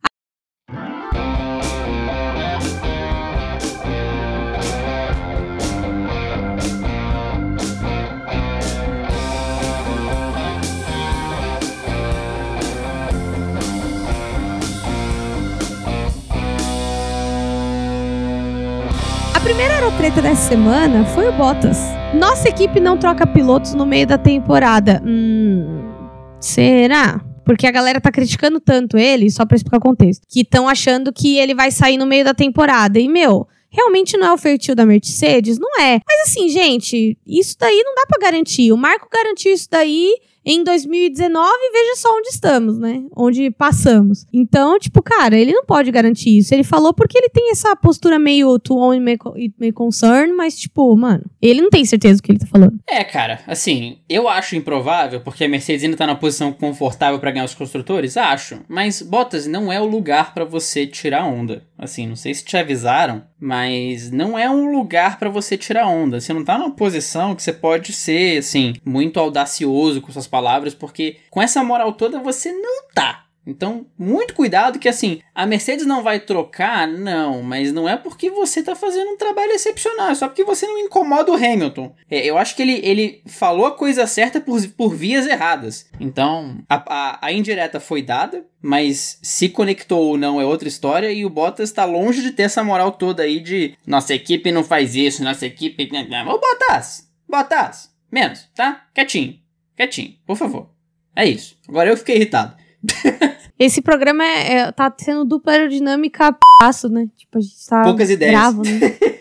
Aerotreta 19.97 20.21
dessa 20.21 20.49
semana 20.49 21.07
foi 21.07 21.27
o 21.29 21.33
Bottas. 21.33 21.79
Nossa 22.15 22.49
equipe 22.49 22.79
não 22.81 22.99
troca 22.99 23.27
pilotos 23.27 23.73
no 23.73 23.87
meio 23.87 24.07
da 24.07 24.19
temporada. 24.19 25.03
Hum, 25.03 25.91
será? 26.39 27.21
Porque 27.45 27.67
a 27.67 27.71
galera 27.71 27.99
tá 27.99 28.11
criticando 28.11 28.61
tanto 28.61 28.99
ele, 28.99 29.31
só 29.31 29.47
pra 29.47 29.57
explicar 29.57 29.79
o 29.79 29.81
contexto, 29.81 30.27
que 30.29 30.41
estão 30.41 30.69
achando 30.69 31.13
que 31.13 31.39
ele 31.39 31.55
vai 31.55 31.71
sair 31.71 31.97
no 31.97 32.05
meio 32.05 32.25
da 32.25 32.35
temporada. 32.35 32.99
E, 32.99 33.09
meu, 33.09 33.49
realmente 33.71 34.19
não 34.19 34.27
é 34.27 34.33
o 34.35 34.39
feitio 34.39 34.75
da 34.75 34.85
Mercedes? 34.85 35.59
Não 35.59 35.81
é. 35.81 36.01
Mas 36.07 36.29
assim, 36.29 36.51
gente, 36.51 37.17
isso 37.27 37.57
daí 37.59 37.83
não 37.83 37.95
dá 37.95 38.03
pra 38.07 38.19
garantir. 38.21 38.73
O 38.73 38.77
Marco 38.77 39.09
garantiu 39.11 39.53
isso 39.53 39.69
daí 39.71 40.13
em 40.47 40.63
2019 40.63 41.51
e 41.51 41.73
veja 41.73 41.97
só 41.97 42.17
onde 42.17 42.29
estamos, 42.29 42.79
né? 42.79 43.03
Onde 43.17 43.51
passamos. 43.51 44.25
Então, 44.33 44.79
tipo, 44.79 45.03
cara, 45.03 45.37
ele 45.37 45.53
não 45.53 45.65
pode 45.65 45.91
garantir 45.91 46.39
isso. 46.39 46.55
Ele 46.55 46.63
falou 46.63 46.95
porque 46.95 47.19
ele 47.19 47.29
tem 47.29 47.51
essa 47.51 47.75
postura 47.75 48.17
meio 48.17 48.57
to 48.61 48.77
own 48.77 49.01
me 49.01 49.73
concern, 49.73 50.33
mas, 50.33 50.57
tipo, 50.57 50.97
mano, 50.97 51.25
ele 51.43 51.61
não 51.61 51.69
tem 51.69 51.85
certeza 51.85 52.21
do 52.21 52.23
que 52.23 52.31
ele 52.31 52.39
tá 52.39 52.47
falando. 52.47 52.79
É, 52.89 53.03
cara, 53.03 53.41
assim, 53.47 53.99
eu 54.09 54.29
acho 54.29 54.55
improvável, 54.55 55.21
porque 55.21 55.45
a 55.45 55.49
Mercedes 55.49 55.83
ainda 55.83 55.97
tá 55.97 56.07
na 56.07 56.15
posição 56.15 56.53
confortável 56.53 57.19
pra 57.19 57.33
ganhar 57.33 57.45
os 57.45 57.55
construtores, 57.55 58.17
acho. 58.17 58.61
Mas 58.69 59.03
Bottas 59.03 59.47
não 59.49 59.73
é 59.73 59.81
o 59.81 59.87
lugar 59.87 60.33
pra 60.33 60.45
você 60.45 60.87
tirar 60.87 61.27
onda. 61.27 61.65
Assim, 61.79 62.07
não 62.07 62.17
sei 62.17 62.33
se 62.33 62.45
te 62.45 62.57
avisaram, 62.57 63.23
mas 63.39 64.11
não 64.11 64.39
é 64.39 64.49
um 64.49 64.73
lugar 64.73 65.19
pra 65.19 65.29
você 65.29 65.57
tirar 65.59 65.87
onda. 65.87 66.21
Você 66.21 66.33
não 66.33 66.45
tá 66.45 66.57
numa 66.57 66.71
posição 66.71 67.35
que 67.35 67.43
você 67.43 67.53
pode 67.53 67.93
ser, 67.93 68.39
assim, 68.39 68.75
muito 68.85 69.21
audacioso 69.21 70.01
com 70.01 70.11
suas 70.11 70.27
palavras, 70.37 70.75
porque 70.75 71.17
com 71.31 71.41
essa 71.41 71.65
moral 71.65 71.95
toda 71.95 72.21
você 72.21 72.53
não 72.53 72.89
tá. 72.95 73.23
Então, 73.47 73.87
muito 73.97 74.35
cuidado 74.35 74.79
que 74.79 74.89
assim, 74.89 75.21
a 75.33 75.47
Mercedes 75.47 75.87
não 75.87 76.03
vai 76.03 76.19
trocar, 76.19 76.89
não, 76.89 77.43
mas 77.43 77.73
não 77.73 77.89
é 77.89 77.97
porque 77.97 78.29
você 78.29 78.61
tá 78.61 78.75
fazendo 78.75 79.13
um 79.13 79.17
trabalho 79.17 79.53
excepcional, 79.53 80.11
é 80.11 80.15
só 80.17 80.27
porque 80.27 80.43
você 80.43 80.67
não 80.67 80.77
incomoda 80.79 81.31
o 81.31 81.37
Hamilton. 81.37 81.95
É, 82.11 82.27
eu 82.27 82.37
acho 82.37 82.57
que 82.57 82.63
ele, 82.63 82.81
ele 82.83 83.23
falou 83.25 83.67
a 83.67 83.77
coisa 83.77 84.05
certa 84.05 84.41
por, 84.41 84.61
por 84.71 84.95
vias 84.97 85.27
erradas. 85.29 85.89
Então, 86.01 86.59
a, 86.69 86.83
a, 86.89 87.27
a 87.27 87.33
indireta 87.33 87.79
foi 87.79 88.03
dada, 88.03 88.45
mas 88.61 89.21
se 89.23 89.49
conectou 89.49 90.09
ou 90.09 90.19
não 90.19 90.41
é 90.41 90.45
outra 90.45 90.67
história, 90.67 91.13
e 91.13 91.25
o 91.25 91.31
Bottas 91.31 91.71
tá 91.71 91.85
longe 91.85 92.21
de 92.21 92.33
ter 92.33 92.43
essa 92.43 92.65
moral 92.65 92.91
toda 92.91 93.23
aí 93.23 93.39
de 93.39 93.79
nossa 93.87 94.13
equipe 94.13 94.51
não 94.51 94.65
faz 94.65 94.97
isso, 94.97 95.23
nossa 95.23 95.47
equipe. 95.47 95.89
Ô 96.27 96.39
Bottas! 96.41 97.09
Bottas! 97.29 97.95
Menos, 98.11 98.49
tá? 98.57 98.87
Quietinho. 98.93 99.46
Quietinho, 99.77 100.15
por 100.27 100.37
favor. 100.37 100.69
É 101.15 101.25
isso. 101.29 101.57
Agora 101.69 101.91
eu 101.91 101.97
fiquei 101.97 102.17
irritado. 102.17 102.57
Esse 103.59 103.81
programa 103.81 104.25
é, 104.25 104.53
é- 104.59 104.73
tá 104.73 104.95
sendo 104.99 105.25
dupla 105.25 105.53
aerodinâmica 105.53 106.37
passo, 106.61 106.89
né? 106.89 107.09
Tipo, 107.17 107.39
a 107.39 107.41
gente 107.41 107.67
tá 107.67 107.83
Poucas 107.83 108.11
ideias. 108.11 108.33
bravo, 108.33 108.63
né? 108.63 108.81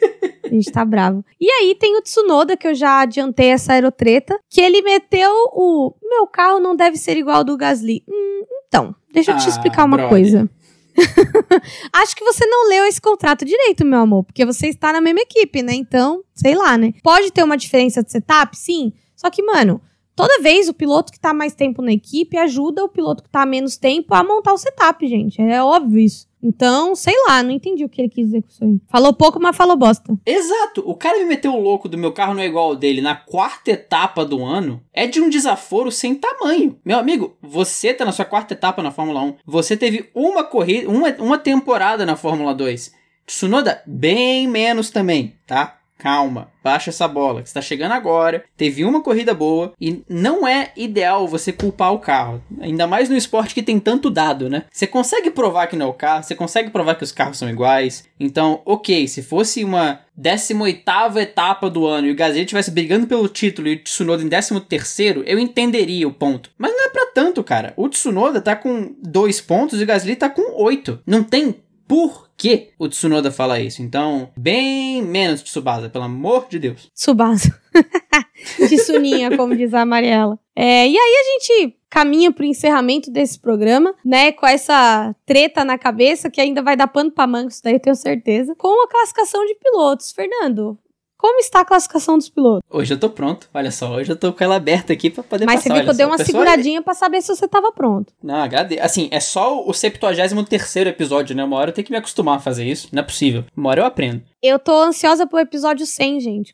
A 0.45 0.47
gente 0.49 0.71
tá 0.71 0.85
bravo. 0.85 1.25
E 1.41 1.49
aí 1.49 1.73
tem 1.75 1.97
o 1.97 2.01
Tsunoda, 2.03 2.55
que 2.55 2.67
eu 2.67 2.75
já 2.75 2.99
adiantei 3.01 3.47
essa 3.47 3.73
aerotreta, 3.73 4.39
que 4.47 4.61
ele 4.61 4.79
meteu 4.83 5.31
o 5.51 5.95
meu 6.03 6.27
carro 6.27 6.59
não 6.59 6.75
deve 6.75 6.97
ser 6.97 7.17
igual 7.17 7.37
ao 7.37 7.43
do 7.43 7.57
Gasly. 7.57 8.03
Hum, 8.07 8.43
então, 8.67 8.95
deixa 9.11 9.31
eu 9.31 9.37
te 9.37 9.45
Ah, 9.47 9.49
explicar 9.49 9.83
uma 9.85 9.97
brother. 9.97 10.09
coisa. 10.09 10.49
Acho 11.91 12.15
que 12.15 12.23
você 12.23 12.45
não 12.45 12.69
leu 12.69 12.85
esse 12.85 13.01
contrato 13.01 13.43
direito, 13.43 13.83
meu 13.83 13.99
amor, 13.99 14.23
porque 14.23 14.45
você 14.45 14.67
está 14.67 14.93
na 14.93 15.01
mesma 15.01 15.21
equipe, 15.21 15.63
né? 15.63 15.73
Então, 15.73 16.23
sei 16.35 16.53
lá, 16.55 16.77
né? 16.77 16.93
Pode 17.03 17.31
ter 17.31 17.43
uma 17.43 17.57
diferença 17.57 18.03
de 18.03 18.11
setup, 18.11 18.55
sim. 18.55 18.93
Só 19.15 19.31
que, 19.31 19.41
mano, 19.41 19.81
toda 20.15 20.41
vez 20.41 20.69
o 20.69 20.73
piloto 20.73 21.11
que 21.11 21.19
tá 21.19 21.33
mais 21.33 21.53
tempo 21.53 21.81
na 21.81 21.91
equipe 21.91 22.37
ajuda 22.37 22.83
o 22.83 22.89
piloto 22.89 23.23
que 23.23 23.29
tá 23.29 23.45
menos 23.45 23.77
tempo 23.77 24.13
a 24.15 24.23
montar 24.23 24.53
o 24.53 24.57
setup, 24.57 25.05
gente. 25.07 25.41
É 25.41 25.61
óbvio 25.61 25.99
isso. 25.99 26.27
Então, 26.45 26.95
sei 26.95 27.15
lá, 27.27 27.41
não 27.41 27.49
entendi 27.49 27.83
o 27.83 27.89
que 27.89 27.99
ele 27.99 28.09
quis 28.09 28.27
dizer 28.27 28.43
com 28.43 28.49
isso 28.49 28.63
aí. 28.63 28.79
Falou 28.87 29.11
pouco, 29.13 29.39
mas 29.39 29.57
falou 29.57 29.75
bosta. 29.75 30.15
Exato. 30.23 30.83
O 30.85 30.93
cara 30.93 31.17
me 31.17 31.25
meteu 31.25 31.51
o 31.51 31.59
louco 31.59 31.89
do 31.89 31.97
meu 31.97 32.13
carro 32.13 32.35
não 32.35 32.43
é 32.43 32.45
igual 32.45 32.65
ao 32.65 32.75
dele 32.75 33.01
na 33.01 33.15
quarta 33.15 33.71
etapa 33.71 34.23
do 34.23 34.45
ano. 34.45 34.79
É 34.93 35.07
de 35.07 35.19
um 35.19 35.27
desaforo 35.27 35.91
sem 35.91 36.13
tamanho. 36.13 36.79
Meu 36.85 36.99
amigo, 36.99 37.35
você 37.41 37.95
tá 37.95 38.05
na 38.05 38.11
sua 38.11 38.25
quarta 38.25 38.53
etapa 38.53 38.83
na 38.83 38.91
Fórmula 38.91 39.23
1. 39.23 39.35
Você 39.43 39.75
teve 39.75 40.11
uma 40.13 40.43
corrida, 40.43 40.87
uma, 40.87 41.09
uma 41.17 41.37
temporada 41.39 42.05
na 42.05 42.15
Fórmula 42.15 42.53
2. 42.53 42.93
Tsunoda, 43.25 43.81
bem 43.87 44.47
menos 44.47 44.91
também, 44.91 45.35
tá? 45.47 45.79
Calma, 45.97 46.49
baixa 46.63 46.89
essa 46.89 47.07
bola, 47.07 47.41
que 47.41 47.47
está 47.47 47.61
chegando 47.61 47.93
agora, 47.93 48.43
teve 48.57 48.83
uma 48.83 49.01
corrida 49.01 49.33
boa 49.33 49.73
e 49.79 50.03
não 50.09 50.47
é 50.47 50.71
ideal 50.75 51.27
você 51.27 51.51
culpar 51.51 51.93
o 51.93 51.99
carro, 51.99 52.43
ainda 52.59 52.85
mais 52.85 53.09
no 53.09 53.15
esporte 53.15 53.53
que 53.53 53.63
tem 53.63 53.79
tanto 53.79 54.09
dado, 54.09 54.49
né? 54.49 54.65
Você 54.71 54.85
consegue 54.85 55.31
provar 55.31 55.67
que 55.67 55.75
não 55.75 55.85
é 55.85 55.89
o 55.89 55.93
carro, 55.93 56.23
você 56.23 56.35
consegue 56.35 56.69
provar 56.69 56.95
que 56.95 57.03
os 57.03 57.11
carros 57.11 57.37
são 57.37 57.49
iguais. 57.49 58.03
Então, 58.19 58.61
OK, 58.65 59.07
se 59.07 59.23
fosse 59.23 59.63
uma 59.63 60.01
18ª 60.19 61.17
etapa 61.17 61.69
do 61.69 61.85
ano 61.85 62.07
e 62.07 62.11
o 62.11 62.15
Gasly 62.15 62.41
estivesse 62.41 62.71
brigando 62.71 63.07
pelo 63.07 63.27
título 63.27 63.67
e 63.67 63.75
o 63.75 63.83
Tsunoda 63.83 64.23
em 64.23 64.29
13º, 64.29 65.23
eu 65.25 65.37
entenderia 65.37 66.07
o 66.07 66.13
ponto. 66.13 66.49
Mas 66.57 66.71
não 66.71 66.85
é 66.85 66.89
para 66.89 67.07
tanto, 67.07 67.43
cara. 67.43 67.73
O 67.75 67.89
Tsunoda 67.89 68.41
tá 68.41 68.55
com 68.55 68.95
dois 69.01 69.41
pontos 69.41 69.79
e 69.79 69.83
o 69.83 69.87
Gasly 69.87 70.15
tá 70.15 70.29
com 70.29 70.61
oito. 70.63 70.99
Não 71.05 71.23
tem 71.23 71.55
por 71.87 72.29
que 72.37 72.71
o 72.77 72.87
Tsunoda 72.87 73.31
fala 73.31 73.59
isso. 73.59 73.81
Então, 73.81 74.29
bem 74.37 75.01
menos 75.01 75.41
Tsubasa, 75.41 75.89
pelo 75.89 76.03
amor 76.03 76.47
de 76.49 76.59
Deus. 76.59 76.91
Tsubasa. 76.93 77.57
de 78.67 78.77
Suninha, 78.77 79.35
como 79.35 79.55
diz 79.55 79.73
a 79.73 79.85
Mariela. 79.85 80.37
É, 80.55 80.87
e 80.87 80.97
aí 80.97 81.15
a 81.15 81.23
gente 81.39 81.77
caminha 81.89 82.31
pro 82.31 82.45
encerramento 82.45 83.09
desse 83.09 83.39
programa, 83.39 83.93
né, 84.03 84.31
com 84.31 84.45
essa 84.45 85.15
treta 85.25 85.63
na 85.63 85.77
cabeça, 85.77 86.29
que 86.29 86.41
ainda 86.41 86.61
vai 86.61 86.75
dar 86.75 86.87
pano 86.87 87.11
pra 87.11 87.25
manga, 87.25 87.49
isso 87.49 87.63
daí 87.63 87.73
eu 87.73 87.79
tenho 87.79 87.95
certeza, 87.95 88.53
com 88.55 88.83
a 88.83 88.89
classificação 88.89 89.45
de 89.45 89.55
pilotos. 89.55 90.11
Fernando, 90.11 90.77
como 91.25 91.39
está 91.39 91.61
a 91.61 91.65
classificação 91.65 92.19
dos 92.19 92.29
pilotos? 92.29 92.61
Hoje 92.69 92.93
eu 92.93 92.99
tô 92.99 93.09
pronto, 93.09 93.49
olha 93.51 93.71
só, 93.71 93.91
hoje 93.95 94.11
eu 94.11 94.15
tô 94.15 94.31
com 94.31 94.43
ela 94.43 94.57
aberta 94.57 94.93
aqui 94.93 95.09
pra 95.09 95.23
poder 95.23 95.47
Mas 95.47 95.55
passar. 95.55 95.69
você 95.69 95.73
viu 95.73 95.83
que 95.83 95.89
eu 95.89 95.97
dei 95.97 96.05
uma 96.05 96.19
seguradinha 96.19 96.83
pra 96.83 96.93
saber 96.93 97.19
se 97.23 97.35
você 97.35 97.47
tava 97.47 97.71
pronto. 97.71 98.13
Não, 98.21 98.35
agradeço. 98.35 98.83
Assim, 98.83 99.07
é 99.09 99.19
só 99.19 99.65
o 99.65 99.73
73 99.73 100.75
episódio, 100.85 101.35
né? 101.35 101.43
Uma 101.43 101.57
hora 101.57 101.71
eu 101.71 101.73
tenho 101.73 101.85
que 101.85 101.91
me 101.91 101.97
acostumar 101.97 102.37
a 102.37 102.39
fazer 102.39 102.65
isso, 102.65 102.89
não 102.91 102.99
é 103.01 103.03
possível. 103.03 103.43
Uma 103.57 103.71
hora 103.71 103.81
eu 103.81 103.85
aprendo. 103.87 104.21
Eu 104.47 104.59
tô 104.59 104.79
ansiosa 104.79 105.25
pro 105.25 105.39
episódio 105.39 105.87
100, 105.87 106.19
gente. 106.19 106.53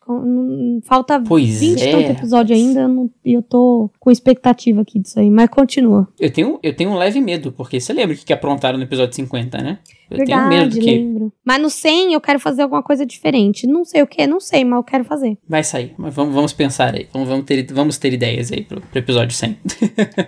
Falta 0.85 1.21
pois 1.21 1.59
20 1.59 1.81
é. 1.81 1.91
tanto 1.91 2.11
episódio 2.19 2.55
ainda, 2.55 2.89
e 3.25 3.33
eu 3.33 3.41
tô 3.41 3.89
com 3.99 4.09
expectativa 4.09 4.81
aqui 4.81 4.97
disso 4.97 5.19
aí, 5.19 5.29
mas 5.29 5.49
continua. 5.49 6.07
Eu 6.17 6.31
tenho, 6.31 6.57
eu 6.63 6.73
tenho 6.73 6.91
um 6.91 6.97
leve 6.97 7.19
medo, 7.19 7.51
porque 7.51 7.81
você 7.81 7.91
lembra 7.91 8.15
o 8.15 8.17
que, 8.17 8.23
que 8.23 8.31
aprontaram 8.31 8.77
no 8.77 8.85
episódio 8.85 9.13
50, 9.13 9.57
né? 9.57 9.79
Eu 10.11 10.17
Verdade, 10.17 10.49
tenho 10.49 10.49
medo 10.49 10.73
que 10.77 10.85
lembro. 10.85 11.33
Mas 11.43 11.61
no 11.61 11.69
100 11.69 12.13
eu 12.13 12.19
quero 12.19 12.37
fazer 12.37 12.63
alguma 12.63 12.83
coisa 12.83 13.05
diferente. 13.05 13.65
Não 13.65 13.85
sei 13.85 14.01
o 14.01 14.07
que, 14.07 14.27
não 14.27 14.41
sei, 14.41 14.65
mas 14.65 14.77
eu 14.77 14.83
quero 14.83 15.05
fazer. 15.05 15.37
vai 15.47 15.63
sair. 15.63 15.93
Mas 15.97 16.13
vamos, 16.13 16.35
vamos 16.35 16.51
pensar 16.51 16.93
aí. 16.93 17.07
Vamos, 17.13 17.29
vamos, 17.29 17.45
ter, 17.45 17.65
vamos 17.71 17.97
ter 17.97 18.11
ideias 18.11 18.51
aí 18.51 18.61
pro, 18.61 18.81
pro 18.81 18.99
episódio 18.99 19.33
100. 19.33 19.57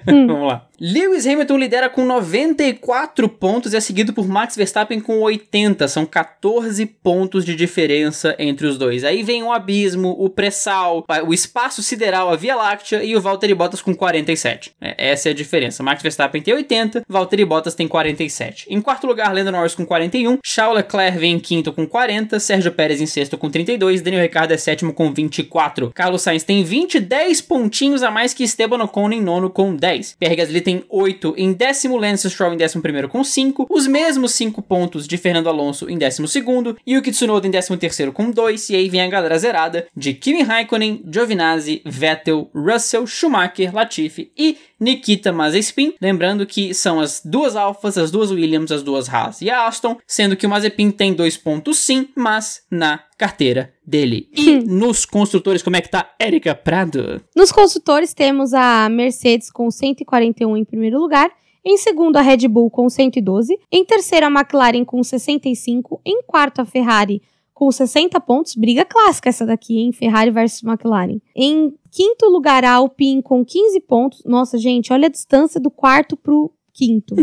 Hum. 0.07 0.27
vamos 0.27 0.47
lá. 0.47 0.67
Lewis 0.79 1.27
Hamilton 1.27 1.57
lidera 1.57 1.89
com 1.89 2.05
94 2.05 3.27
pontos 3.27 3.73
e 3.73 3.77
é 3.77 3.81
seguido 3.81 4.13
por 4.13 4.25
Max 4.25 4.55
Verstappen 4.55 5.01
com 5.01 5.19
80. 5.19 5.85
São 5.89 6.05
14 6.05 6.85
pontos 6.85 7.43
de 7.43 7.52
diferença 7.55 8.35
entre 8.39 8.67
os 8.67 8.77
dois. 8.77 9.03
Aí 9.03 9.23
vem 9.23 9.43
o 9.43 9.51
abismo, 9.51 10.15
o 10.17 10.29
pré-sal, 10.29 11.05
o 11.25 11.33
espaço 11.33 11.81
sideral, 11.81 12.29
a 12.29 12.35
Via 12.35 12.55
Láctea 12.55 13.03
e 13.03 13.15
o 13.15 13.21
Valtteri 13.21 13.53
Bottas 13.53 13.81
com 13.81 13.93
47. 13.93 14.71
É, 14.81 15.11
essa 15.11 15.29
é 15.29 15.31
a 15.31 15.35
diferença. 15.35 15.83
Max 15.83 16.01
Verstappen 16.01 16.41
tem 16.41 16.53
80, 16.53 17.03
Valtteri 17.07 17.45
Bottas 17.45 17.75
tem 17.75 17.87
47. 17.87 18.67
Em 18.69 18.81
quarto 18.81 19.07
lugar, 19.07 19.33
Lando 19.33 19.51
Norris 19.51 19.75
com 19.75 19.85
41, 19.85 20.39
Charles 20.43 20.77
Leclerc 20.77 21.17
vem 21.17 21.33
em 21.33 21.39
quinto 21.39 21.71
com 21.71 21.87
40, 21.87 22.39
Sérgio 22.39 22.71
Pérez 22.71 23.01
em 23.01 23.05
sexto 23.05 23.37
com 23.37 23.49
32, 23.49 24.01
Daniel 24.01 24.23
Ricciardo 24.23 24.53
é 24.53 24.57
sétimo 24.57 24.93
com 24.93 25.11
24. 25.13 25.91
Carlos 25.93 26.21
Sainz 26.21 26.43
tem 26.43 26.63
20, 26.63 26.99
10 26.99 27.41
pontinhos 27.41 28.03
a 28.03 28.11
mais 28.11 28.33
que 28.33 28.43
Esteban 28.43 28.83
Ocon 28.83 29.11
em 29.11 29.21
nono 29.21 29.49
com 29.49 29.75
10. 29.75 30.15
Pierre 30.19 30.35
Gasly 30.35 30.61
tem 30.61 30.83
8 30.89 31.33
em 31.37 31.53
décimo, 31.53 31.97
Lance 31.97 32.29
Stroll 32.29 32.53
em 32.53 32.57
décimo 32.57 32.81
primeiro 32.81 33.09
com 33.09 33.23
5, 33.23 33.67
os 33.69 33.87
mesmos 33.87 34.33
5 34.33 34.61
pontos 34.61 35.07
de 35.07 35.17
Fernando 35.17 35.49
Alonso 35.49 35.89
em 35.89 35.97
décimo 35.97 36.27
segundo, 36.27 36.77
Yuki 36.87 37.11
Em 37.43 37.51
décimo 37.51 37.77
terceiro 37.77 38.11
com 38.11 38.31
2, 38.31 38.69
e 38.69 38.75
aí 38.75 38.89
vem 38.89 39.01
a 39.01 39.07
galera 39.07 39.37
zerada 39.37 39.87
de 39.95 40.13
Kimi 40.13 40.41
Raikkonen, 40.41 41.03
Giovinazzi, 41.11 41.81
Vettel, 41.85 42.49
Russell, 42.53 43.05
Schumacher, 43.05 43.73
Latifi 43.73 44.31
e 44.37 44.57
Nikita 44.79 45.31
Mazepin, 45.31 45.93
lembrando 46.01 46.45
que 46.45 46.73
são 46.73 46.99
as 46.99 47.21
duas 47.23 47.55
Alfas, 47.55 47.97
as 47.97 48.11
duas 48.11 48.31
Williams, 48.31 48.71
as 48.71 48.83
duas 48.83 49.07
Haas 49.07 49.41
e 49.41 49.49
a 49.49 49.65
Aston, 49.65 49.97
sendo 50.05 50.35
que 50.35 50.45
o 50.45 50.49
Mazepin 50.49 50.91
tem 50.91 51.13
dois 51.13 51.37
pontos 51.37 51.79
sim, 51.79 52.09
mas 52.15 52.63
na 52.69 52.99
carteira 53.17 53.73
dele. 53.85 54.29
E 54.35 54.55
nos 54.59 55.05
construtores, 55.05 55.61
como 55.61 55.75
é 55.75 55.81
que 55.81 55.89
tá 55.89 56.13
Erika 56.19 56.53
Prado? 56.55 57.21
Nos 57.35 57.51
construtores 57.51 58.13
temos 58.13 58.53
a 58.53 58.89
Mercedes 58.89 59.49
com 59.49 59.69
141 59.69 60.57
em 60.57 60.65
primeiro 60.65 60.99
lugar. 60.99 61.31
Em 61.65 61.77
segundo, 61.77 62.17
a 62.17 62.21
Red 62.21 62.45
Bull 62.49 62.69
com 62.69 62.89
112. 62.89 63.57
Em 63.71 63.85
terceiro, 63.85 64.25
a 64.25 64.29
McLaren 64.29 64.83
com 64.83 65.01
65. 65.01 66.01
Em 66.05 66.21
quarto, 66.23 66.59
a 66.59 66.65
Ferrari 66.65 67.21
com 67.63 67.71
60 67.71 68.19
pontos. 68.19 68.55
Briga 68.55 68.83
clássica 68.83 69.29
essa 69.29 69.45
daqui, 69.45 69.77
hein? 69.77 69.93
Ferrari 69.93 70.31
versus 70.31 70.63
McLaren. 70.63 71.21
Em 71.33 71.73
quinto 71.89 72.25
lugar, 72.25 72.65
a 72.65 72.73
Alpine 72.73 73.23
com 73.23 73.45
15 73.45 73.79
pontos. 73.81 74.21
Nossa, 74.25 74.57
gente, 74.57 74.91
olha 74.91 75.07
a 75.07 75.11
distância 75.11 75.61
do 75.61 75.71
quarto 75.71 76.17
pro 76.17 76.51
quinto. 76.73 77.15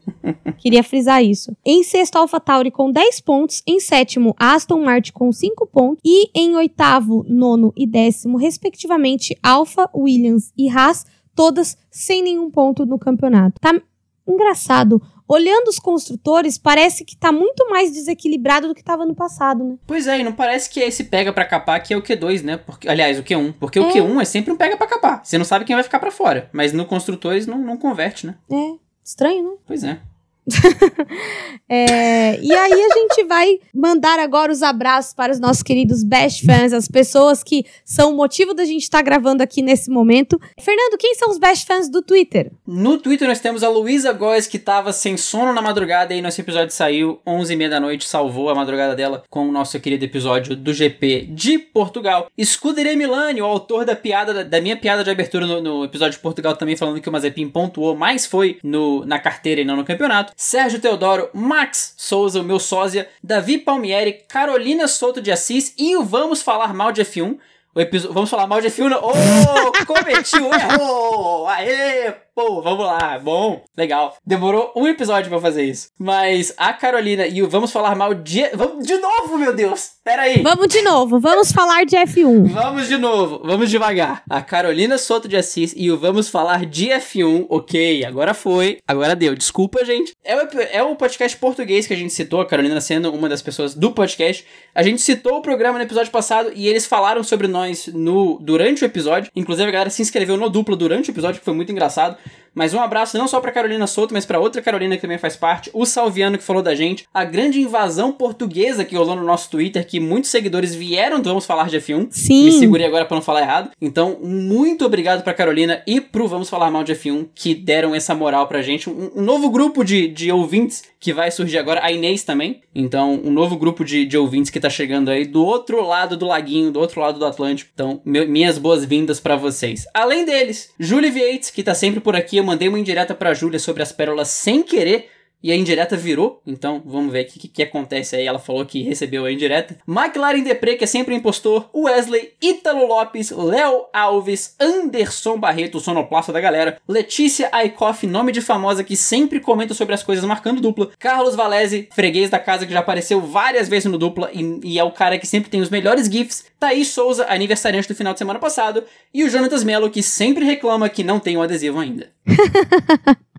Queria 0.56 0.82
frisar 0.82 1.22
isso. 1.22 1.54
Em 1.62 1.82
sexto, 1.82 2.16
Alpha 2.16 2.40
Tauri 2.40 2.70
com 2.70 2.90
10 2.90 3.20
pontos. 3.20 3.62
Em 3.66 3.78
sétimo, 3.80 4.34
Aston 4.38 4.82
Martin 4.82 5.12
com 5.12 5.30
5 5.30 5.66
pontos. 5.66 6.00
E 6.02 6.30
em 6.34 6.56
oitavo, 6.56 7.22
nono 7.28 7.70
e 7.76 7.86
décimo, 7.86 8.38
respectivamente, 8.38 9.36
Alpha, 9.42 9.90
Williams 9.94 10.52
e 10.56 10.70
Haas, 10.70 11.04
todas 11.34 11.76
sem 11.90 12.22
nenhum 12.22 12.50
ponto 12.50 12.86
no 12.86 12.98
campeonato. 12.98 13.60
Tá 13.60 13.78
engraçado. 14.26 15.02
Olhando 15.32 15.68
os 15.68 15.78
construtores, 15.78 16.58
parece 16.58 17.06
que 17.06 17.16
tá 17.16 17.32
muito 17.32 17.66
mais 17.70 17.90
desequilibrado 17.90 18.68
do 18.68 18.74
que 18.74 18.84
tava 18.84 19.06
no 19.06 19.14
passado, 19.14 19.64
né? 19.64 19.78
Pois 19.86 20.06
é, 20.06 20.18
e 20.18 20.22
não 20.22 20.32
parece 20.34 20.68
que 20.68 20.78
é 20.78 20.86
esse 20.86 21.04
pega 21.04 21.32
pra 21.32 21.46
capar 21.46 21.82
que 21.82 21.94
é 21.94 21.96
o 21.96 22.02
Q2, 22.02 22.42
né? 22.42 22.58
Porque, 22.58 22.86
aliás, 22.86 23.18
o 23.18 23.22
Q1. 23.22 23.54
Porque 23.58 23.80
o 23.80 23.88
É. 23.88 23.92
Q1 23.94 24.20
é 24.20 24.24
sempre 24.26 24.52
um 24.52 24.56
pega 24.58 24.76
pra 24.76 24.86
capar. 24.86 25.24
Você 25.24 25.38
não 25.38 25.44
sabe 25.46 25.64
quem 25.64 25.74
vai 25.74 25.82
ficar 25.82 26.00
pra 26.00 26.10
fora. 26.10 26.50
Mas 26.52 26.74
no 26.74 26.84
construtores 26.84 27.46
não, 27.46 27.56
não 27.56 27.78
converte, 27.78 28.26
né? 28.26 28.34
É, 28.50 28.74
estranho, 29.02 29.42
né? 29.42 29.56
Pois 29.66 29.82
é. 29.82 29.98
É, 31.74 32.38
e 32.42 32.52
aí 32.54 32.72
a 32.72 32.94
gente 32.98 33.24
vai 33.24 33.58
mandar 33.74 34.18
agora 34.18 34.52
os 34.52 34.62
abraços 34.62 35.14
para 35.14 35.32
os 35.32 35.40
nossos 35.40 35.62
queridos 35.62 36.04
best 36.04 36.44
fans, 36.44 36.74
as 36.74 36.86
pessoas 36.86 37.42
que 37.42 37.64
são 37.82 38.12
o 38.12 38.16
motivo 38.16 38.52
da 38.52 38.66
gente 38.66 38.82
estar 38.82 39.00
gravando 39.00 39.42
aqui 39.42 39.62
nesse 39.62 39.90
momento. 39.90 40.38
Fernando, 40.60 40.98
quem 40.98 41.14
são 41.14 41.30
os 41.30 41.38
best 41.38 41.66
fans 41.66 41.88
do 41.88 42.02
Twitter? 42.02 42.52
No 42.66 42.98
Twitter 42.98 43.26
nós 43.26 43.40
temos 43.40 43.62
a 43.62 43.70
Luísa 43.70 44.12
Góes, 44.12 44.46
que 44.46 44.58
tava 44.58 44.92
sem 44.92 45.16
sono 45.16 45.54
na 45.54 45.62
madrugada, 45.62 46.12
e 46.12 46.20
nosso 46.20 46.42
episódio 46.42 46.74
saiu 46.74 47.20
11h30 47.26 47.70
da 47.70 47.80
noite, 47.80 48.06
salvou 48.06 48.50
a 48.50 48.54
madrugada 48.54 48.94
dela 48.94 49.24
com 49.30 49.48
o 49.48 49.52
nosso 49.52 49.80
querido 49.80 50.04
episódio 50.04 50.54
do 50.54 50.74
GP 50.74 51.28
de 51.30 51.58
Portugal. 51.58 52.30
Scuderia 52.38 52.94
Milani, 52.94 53.40
o 53.40 53.46
autor 53.46 53.86
da 53.86 53.96
piada, 53.96 54.34
da, 54.34 54.42
da 54.42 54.60
minha 54.60 54.76
piada 54.76 55.02
de 55.02 55.10
abertura 55.10 55.46
no, 55.46 55.62
no 55.62 55.84
episódio 55.84 56.18
de 56.18 56.22
Portugal, 56.22 56.54
também 56.54 56.76
falando 56.76 57.00
que 57.00 57.08
o 57.08 57.12
Mazepin 57.12 57.48
pontuou, 57.48 57.96
mas 57.96 58.26
foi 58.26 58.58
no, 58.62 59.06
na 59.06 59.18
carteira 59.18 59.62
e 59.62 59.64
não 59.64 59.76
no 59.76 59.84
campeonato. 59.84 60.31
Sérgio 60.36 60.80
Teodoro, 60.80 61.28
Max 61.32 61.94
Souza, 61.96 62.40
o 62.40 62.44
meu 62.44 62.58
sósia, 62.58 63.08
Davi 63.22 63.58
Palmieri, 63.58 64.24
Carolina 64.28 64.88
Souto 64.88 65.20
de 65.20 65.30
Assis 65.30 65.74
e 65.78 65.96
o 65.96 66.04
Vamos 66.04 66.42
Falar 66.42 66.74
Mal 66.74 66.92
de 66.92 67.02
F1. 67.04 67.38
O 67.74 67.80
episódio, 67.80 68.12
vamos 68.12 68.28
falar 68.28 68.46
mal 68.46 68.60
de 68.60 68.68
F1. 68.68 68.88
não? 68.90 69.00
Oh, 69.02 69.86
cometi 69.86 70.36
o 70.36 70.52
erro! 70.52 71.46
Aê, 71.46 72.14
pô, 72.34 72.62
vamos 72.62 72.86
lá. 72.86 73.18
Bom, 73.18 73.62
legal. 73.76 74.16
Demorou 74.24 74.72
um 74.76 74.86
episódio 74.86 75.30
pra 75.30 75.40
fazer 75.40 75.64
isso. 75.64 75.90
Mas 75.98 76.52
a 76.56 76.72
Carolina 76.72 77.26
e 77.26 77.42
o 77.42 77.48
Vamos 77.48 77.72
Falar 77.72 77.94
Mal 77.94 78.14
de... 78.14 78.48
Vamos 78.54 78.86
de 78.86 78.96
novo, 78.96 79.38
meu 79.38 79.54
Deus! 79.54 79.92
Pera 80.04 80.22
aí. 80.22 80.42
Vamos 80.42 80.66
de 80.66 80.82
novo, 80.82 81.20
vamos 81.20 81.52
falar 81.52 81.84
de 81.84 81.96
F1. 81.96 82.48
Vamos 82.48 82.88
de 82.88 82.98
novo, 82.98 83.40
vamos 83.44 83.70
devagar. 83.70 84.24
A 84.28 84.42
Carolina 84.42 84.98
Soto 84.98 85.28
de 85.28 85.36
Assis 85.36 85.72
e 85.76 85.92
o 85.92 85.96
Vamos 85.96 86.28
Falar 86.28 86.66
de 86.66 86.88
F1. 86.88 87.46
Ok, 87.48 88.04
agora 88.04 88.34
foi, 88.34 88.78
agora 88.86 89.14
deu. 89.14 89.36
Desculpa, 89.36 89.84
gente. 89.84 90.12
É 90.24 90.36
o, 90.36 90.48
é 90.72 90.82
o 90.82 90.96
podcast 90.96 91.36
português 91.36 91.86
que 91.86 91.94
a 91.94 91.96
gente 91.96 92.12
citou, 92.12 92.40
a 92.40 92.46
Carolina 92.46 92.80
sendo 92.80 93.12
uma 93.12 93.28
das 93.28 93.42
pessoas 93.42 93.74
do 93.74 93.92
podcast. 93.92 94.44
A 94.74 94.82
gente 94.82 95.00
citou 95.00 95.36
o 95.36 95.42
programa 95.42 95.78
no 95.78 95.84
episódio 95.84 96.10
passado 96.10 96.50
e 96.52 96.66
eles 96.66 96.84
falaram 96.84 97.22
sobre 97.22 97.46
nós 97.46 97.86
no 97.86 98.40
durante 98.40 98.82
o 98.82 98.86
episódio. 98.86 99.30
Inclusive, 99.36 99.68
a 99.68 99.72
galera 99.72 99.90
se 99.90 100.02
inscreveu 100.02 100.36
no 100.36 100.50
duplo 100.50 100.74
durante 100.74 101.10
o 101.10 101.12
episódio, 101.12 101.38
que 101.38 101.44
foi 101.44 101.54
muito 101.54 101.70
engraçado. 101.70 102.16
Mas 102.54 102.74
um 102.74 102.80
abraço 102.80 103.16
não 103.16 103.26
só 103.26 103.40
pra 103.40 103.50
Carolina 103.50 103.86
Souto, 103.86 104.12
mas 104.12 104.26
pra 104.26 104.38
outra 104.38 104.60
Carolina 104.60 104.96
que 104.96 105.02
também 105.02 105.18
faz 105.18 105.36
parte, 105.36 105.70
o 105.72 105.86
Salviano 105.86 106.36
que 106.36 106.44
falou 106.44 106.62
da 106.62 106.74
gente, 106.74 107.06
a 107.12 107.24
grande 107.24 107.60
invasão 107.60 108.12
portuguesa 108.12 108.84
que 108.84 108.94
rolou 108.94 109.16
no 109.16 109.24
nosso 109.24 109.50
Twitter, 109.50 109.86
que 109.86 109.98
muitos 109.98 110.30
seguidores 110.30 110.74
vieram 110.74 111.20
do 111.20 111.28
Vamos 111.28 111.46
Falar 111.46 111.68
de 111.68 111.78
F1. 111.78 112.08
Sim. 112.10 112.44
Me 112.44 112.52
segurei 112.52 112.86
agora 112.86 113.04
pra 113.04 113.14
não 113.14 113.22
falar 113.22 113.40
errado. 113.40 113.70
Então, 113.80 114.18
muito 114.22 114.84
obrigado 114.84 115.22
pra 115.22 115.32
Carolina 115.32 115.82
e 115.86 116.00
pro 116.00 116.28
Vamos 116.28 116.50
Falar 116.50 116.70
Mal 116.70 116.84
de 116.84 116.94
F1 116.94 117.28
que 117.34 117.54
deram 117.54 117.94
essa 117.94 118.14
moral 118.14 118.46
pra 118.46 118.60
gente. 118.60 118.90
Um, 118.90 119.10
um 119.16 119.22
novo 119.22 119.48
grupo 119.50 119.82
de, 119.82 120.08
de 120.08 120.30
ouvintes 120.30 120.84
que 121.02 121.12
vai 121.12 121.32
surgir 121.32 121.58
agora, 121.58 121.80
a 121.82 121.90
Inês 121.90 122.22
também. 122.22 122.62
Então, 122.72 123.20
um 123.24 123.32
novo 123.32 123.56
grupo 123.56 123.84
de, 123.84 124.06
de 124.06 124.16
ouvintes 124.16 124.52
que 124.52 124.60
tá 124.60 124.70
chegando 124.70 125.10
aí 125.10 125.26
do 125.26 125.44
outro 125.44 125.84
lado 125.84 126.16
do 126.16 126.28
laguinho, 126.28 126.70
do 126.70 126.78
outro 126.78 127.00
lado 127.00 127.18
do 127.18 127.26
Atlântico. 127.26 127.72
Então, 127.74 128.00
meu, 128.04 128.28
minhas 128.28 128.56
boas-vindas 128.56 129.18
para 129.18 129.34
vocês. 129.34 129.84
Além 129.92 130.24
deles, 130.24 130.72
Julie 130.78 131.10
Vieites, 131.10 131.50
que 131.50 131.64
tá 131.64 131.74
sempre 131.74 131.98
por 131.98 132.14
aqui. 132.14 132.36
Eu 132.36 132.44
mandei 132.44 132.68
uma 132.68 132.78
indireta 132.78 133.16
pra 133.16 133.34
Júlia 133.34 133.58
sobre 133.58 133.82
as 133.82 133.90
pérolas 133.90 134.28
sem 134.28 134.62
querer 134.62 135.08
e 135.42 135.50
a 135.50 135.56
indireta 135.56 135.96
virou. 135.96 136.40
Então, 136.46 136.82
vamos 136.84 137.12
ver 137.12 137.24
o 137.24 137.26
que, 137.26 137.48
que, 137.48 137.62
acontece 137.62 138.16
aí. 138.16 138.26
Ela 138.26 138.38
falou 138.38 138.64
que 138.64 138.82
recebeu 138.82 139.24
a 139.24 139.32
indireta. 139.32 139.76
McLaren 139.88 140.42
Depre, 140.42 140.76
que 140.76 140.84
é 140.84 140.86
sempre 140.86 141.14
impostor. 141.14 141.68
Wesley, 141.74 142.32
Ítalo 142.40 142.86
Lopes, 142.86 143.30
Léo 143.30 143.86
Alves, 143.92 144.54
Anderson 144.60 145.38
Barreto, 145.38 145.80
sonoplasta 145.80 146.32
da 146.32 146.40
galera. 146.40 146.80
Letícia 146.88 147.48
Aikoff, 147.52 148.06
nome 148.06 148.32
de 148.32 148.40
famosa 148.40 148.84
que 148.84 148.96
sempre 148.96 149.40
comenta 149.40 149.74
sobre 149.74 149.94
as 149.94 150.02
coisas 150.02 150.24
marcando 150.24 150.60
dupla. 150.60 150.90
Carlos 150.98 151.34
Valese, 151.34 151.88
freguês 151.92 152.30
da 152.30 152.38
casa 152.38 152.66
que 152.66 152.72
já 152.72 152.80
apareceu 152.80 153.20
várias 153.20 153.68
vezes 153.68 153.90
no 153.90 153.98
dupla 153.98 154.30
e, 154.32 154.60
e 154.62 154.78
é 154.78 154.84
o 154.84 154.92
cara 154.92 155.18
que 155.18 155.26
sempre 155.26 155.50
tem 155.50 155.60
os 155.60 155.70
melhores 155.70 156.06
GIFs. 156.06 156.44
Thaís 156.60 156.88
Souza, 156.88 157.26
aniversariante 157.28 157.88
do 157.88 157.94
final 157.94 158.12
de 158.12 158.18
semana 158.18 158.38
passado. 158.38 158.84
E 159.12 159.24
o 159.24 159.30
Jonatas 159.30 159.64
Mello, 159.64 159.90
que 159.90 160.02
sempre 160.02 160.44
reclama 160.44 160.88
que 160.88 161.02
não 161.02 161.18
tem 161.18 161.36
o 161.36 161.42
adesivo 161.42 161.80
ainda. 161.80 162.12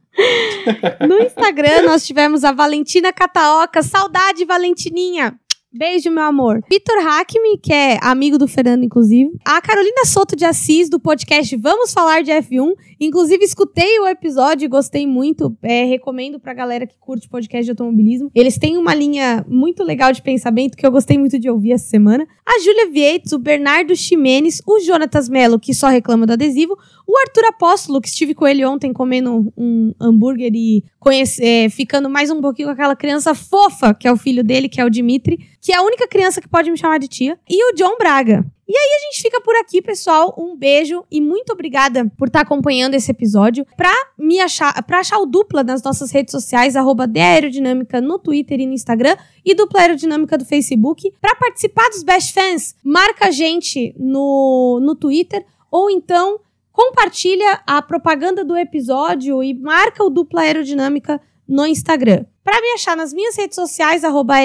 No 1.08 1.22
Instagram, 1.22 1.84
nós 1.84 2.06
tivemos 2.06 2.44
a 2.44 2.52
Valentina 2.52 3.12
Cataoca. 3.12 3.82
Saudade, 3.82 4.46
Valentininha! 4.46 5.38
Beijo, 5.76 6.12
meu 6.12 6.22
amor. 6.26 6.62
Vitor 6.70 7.02
Hackme, 7.02 7.58
que 7.58 7.74
é 7.74 7.98
amigo 8.00 8.38
do 8.38 8.48
Fernando, 8.48 8.84
inclusive. 8.84 9.32
A 9.44 9.60
Carolina 9.60 10.06
Soto 10.06 10.36
de 10.36 10.46
Assis, 10.46 10.88
do 10.88 11.00
podcast 11.00 11.56
Vamos 11.58 11.92
Falar 11.92 12.22
de 12.22 12.30
F1. 12.30 12.74
Inclusive, 13.00 13.44
escutei 13.44 14.00
o 14.00 14.06
episódio 14.06 14.66
e 14.66 14.68
gostei 14.68 15.08
muito. 15.08 15.58
É, 15.64 15.84
recomendo 15.84 16.40
pra 16.40 16.54
galera 16.54 16.86
que 16.86 16.96
curte 17.00 17.28
podcast 17.28 17.66
de 17.66 17.72
automobilismo. 17.72 18.30
Eles 18.36 18.60
têm 18.60 18.78
uma 18.78 18.94
linha 18.94 19.44
muito 19.50 19.84
legal 19.84 20.12
de 20.12 20.22
pensamento 20.22 20.78
que 20.78 20.86
eu 20.86 20.92
gostei 20.92 21.18
muito 21.18 21.40
de 21.40 21.50
ouvir 21.50 21.72
essa 21.72 21.90
semana. 21.90 22.28
A 22.46 22.60
Júlia 22.60 22.92
Vietes, 22.92 23.32
o 23.32 23.40
Bernardo 23.40 23.96
Ximenes, 23.96 24.62
o 24.68 24.80
Jonatas 24.80 25.28
Mello, 25.28 25.60
que 25.60 25.74
só 25.74 25.88
reclama 25.88 26.28
do 26.28 26.34
adesivo. 26.34 26.78
O 27.06 27.18
Arthur 27.18 27.46
Apóstolo, 27.46 28.02
que 28.02 28.08
estive 28.08 28.34
com 28.34 28.48
ele 28.48 28.66
ontem 28.66 28.94
comendo 28.94 29.54
um 29.58 29.94
hambúrguer 30.00 30.52
e 30.54 30.84
conhece, 31.00 31.44
é, 31.44 31.70
ficando 31.70 32.10
mais 32.10 32.30
um 32.30 32.42
pouquinho 32.42 32.70
com 32.70 32.74
aquela 32.74 32.96
criança 32.96 33.36
fofa, 33.36 33.94
que 33.94 34.08
é 34.08 34.12
o 34.12 34.18
filho 34.18 34.44
dele, 34.44 34.70
que 34.70 34.80
é 34.80 34.86
o 34.86 34.90
Dimitri, 34.90 35.38
que 35.62 35.74
é 35.74 35.76
a 35.76 35.82
única 35.82 36.08
criança 36.08 36.42
que 36.42 36.48
pode 36.48 36.72
me 36.72 36.78
chamar 36.78 37.00
de 37.00 37.08
tia. 37.08 37.38
E 37.50 37.72
o 37.72 37.76
John 37.76 37.98
Braga. 37.98 38.46
E 38.66 38.76
aí 38.76 38.90
a 38.96 39.06
gente 39.06 39.22
fica 39.22 39.42
por 39.42 39.56
aqui, 39.58 39.82
pessoal. 39.82 40.34
Um 40.38 40.56
beijo 40.56 41.04
e 41.12 41.20
muito 41.20 41.52
obrigada 41.52 42.10
por 42.18 42.28
estar 42.28 42.42
acompanhando 42.42 42.94
esse 42.94 43.12
episódio. 43.12 43.66
Pra 43.76 43.94
me 44.18 44.40
achar, 44.40 44.82
pra 44.84 45.00
achar 45.00 45.20
o 45.20 45.26
dupla 45.26 45.64
nas 45.64 45.84
nossas 45.84 46.10
redes 46.12 46.32
sociais, 46.32 46.76
arroba 46.76 47.08
Aerodinâmica 47.14 48.00
no 48.00 48.18
Twitter 48.18 48.62
e 48.62 48.66
no 48.66 48.74
Instagram, 48.74 49.18
e 49.46 49.54
dupla 49.54 49.82
aerodinâmica 49.82 50.38
do 50.38 50.46
Facebook. 50.46 51.14
Pra 51.20 51.36
participar 51.36 51.90
dos 51.90 52.04
Best 52.04 52.34
Fans, 52.34 52.76
marca 52.84 53.28
a 53.28 53.32
gente 53.32 53.94
no, 54.00 54.80
no 54.82 54.96
Twitter, 54.96 55.46
ou 55.70 55.90
então 55.90 56.40
compartilha 56.74 57.62
a 57.66 57.82
propaganda 57.82 58.44
do 58.44 58.58
episódio 58.58 59.42
e 59.44 59.54
marca 59.54 60.04
o 60.04 60.10
dupla 60.10 60.42
aerodinâmica 60.42 61.22
no 61.48 61.66
Instagram. 61.66 62.26
Para 62.44 62.60
me 62.60 62.74
achar 62.74 62.98
nas 62.98 63.14
minhas 63.14 63.38
redes 63.38 63.56
sociais, 63.56 64.04
arroba 64.04 64.36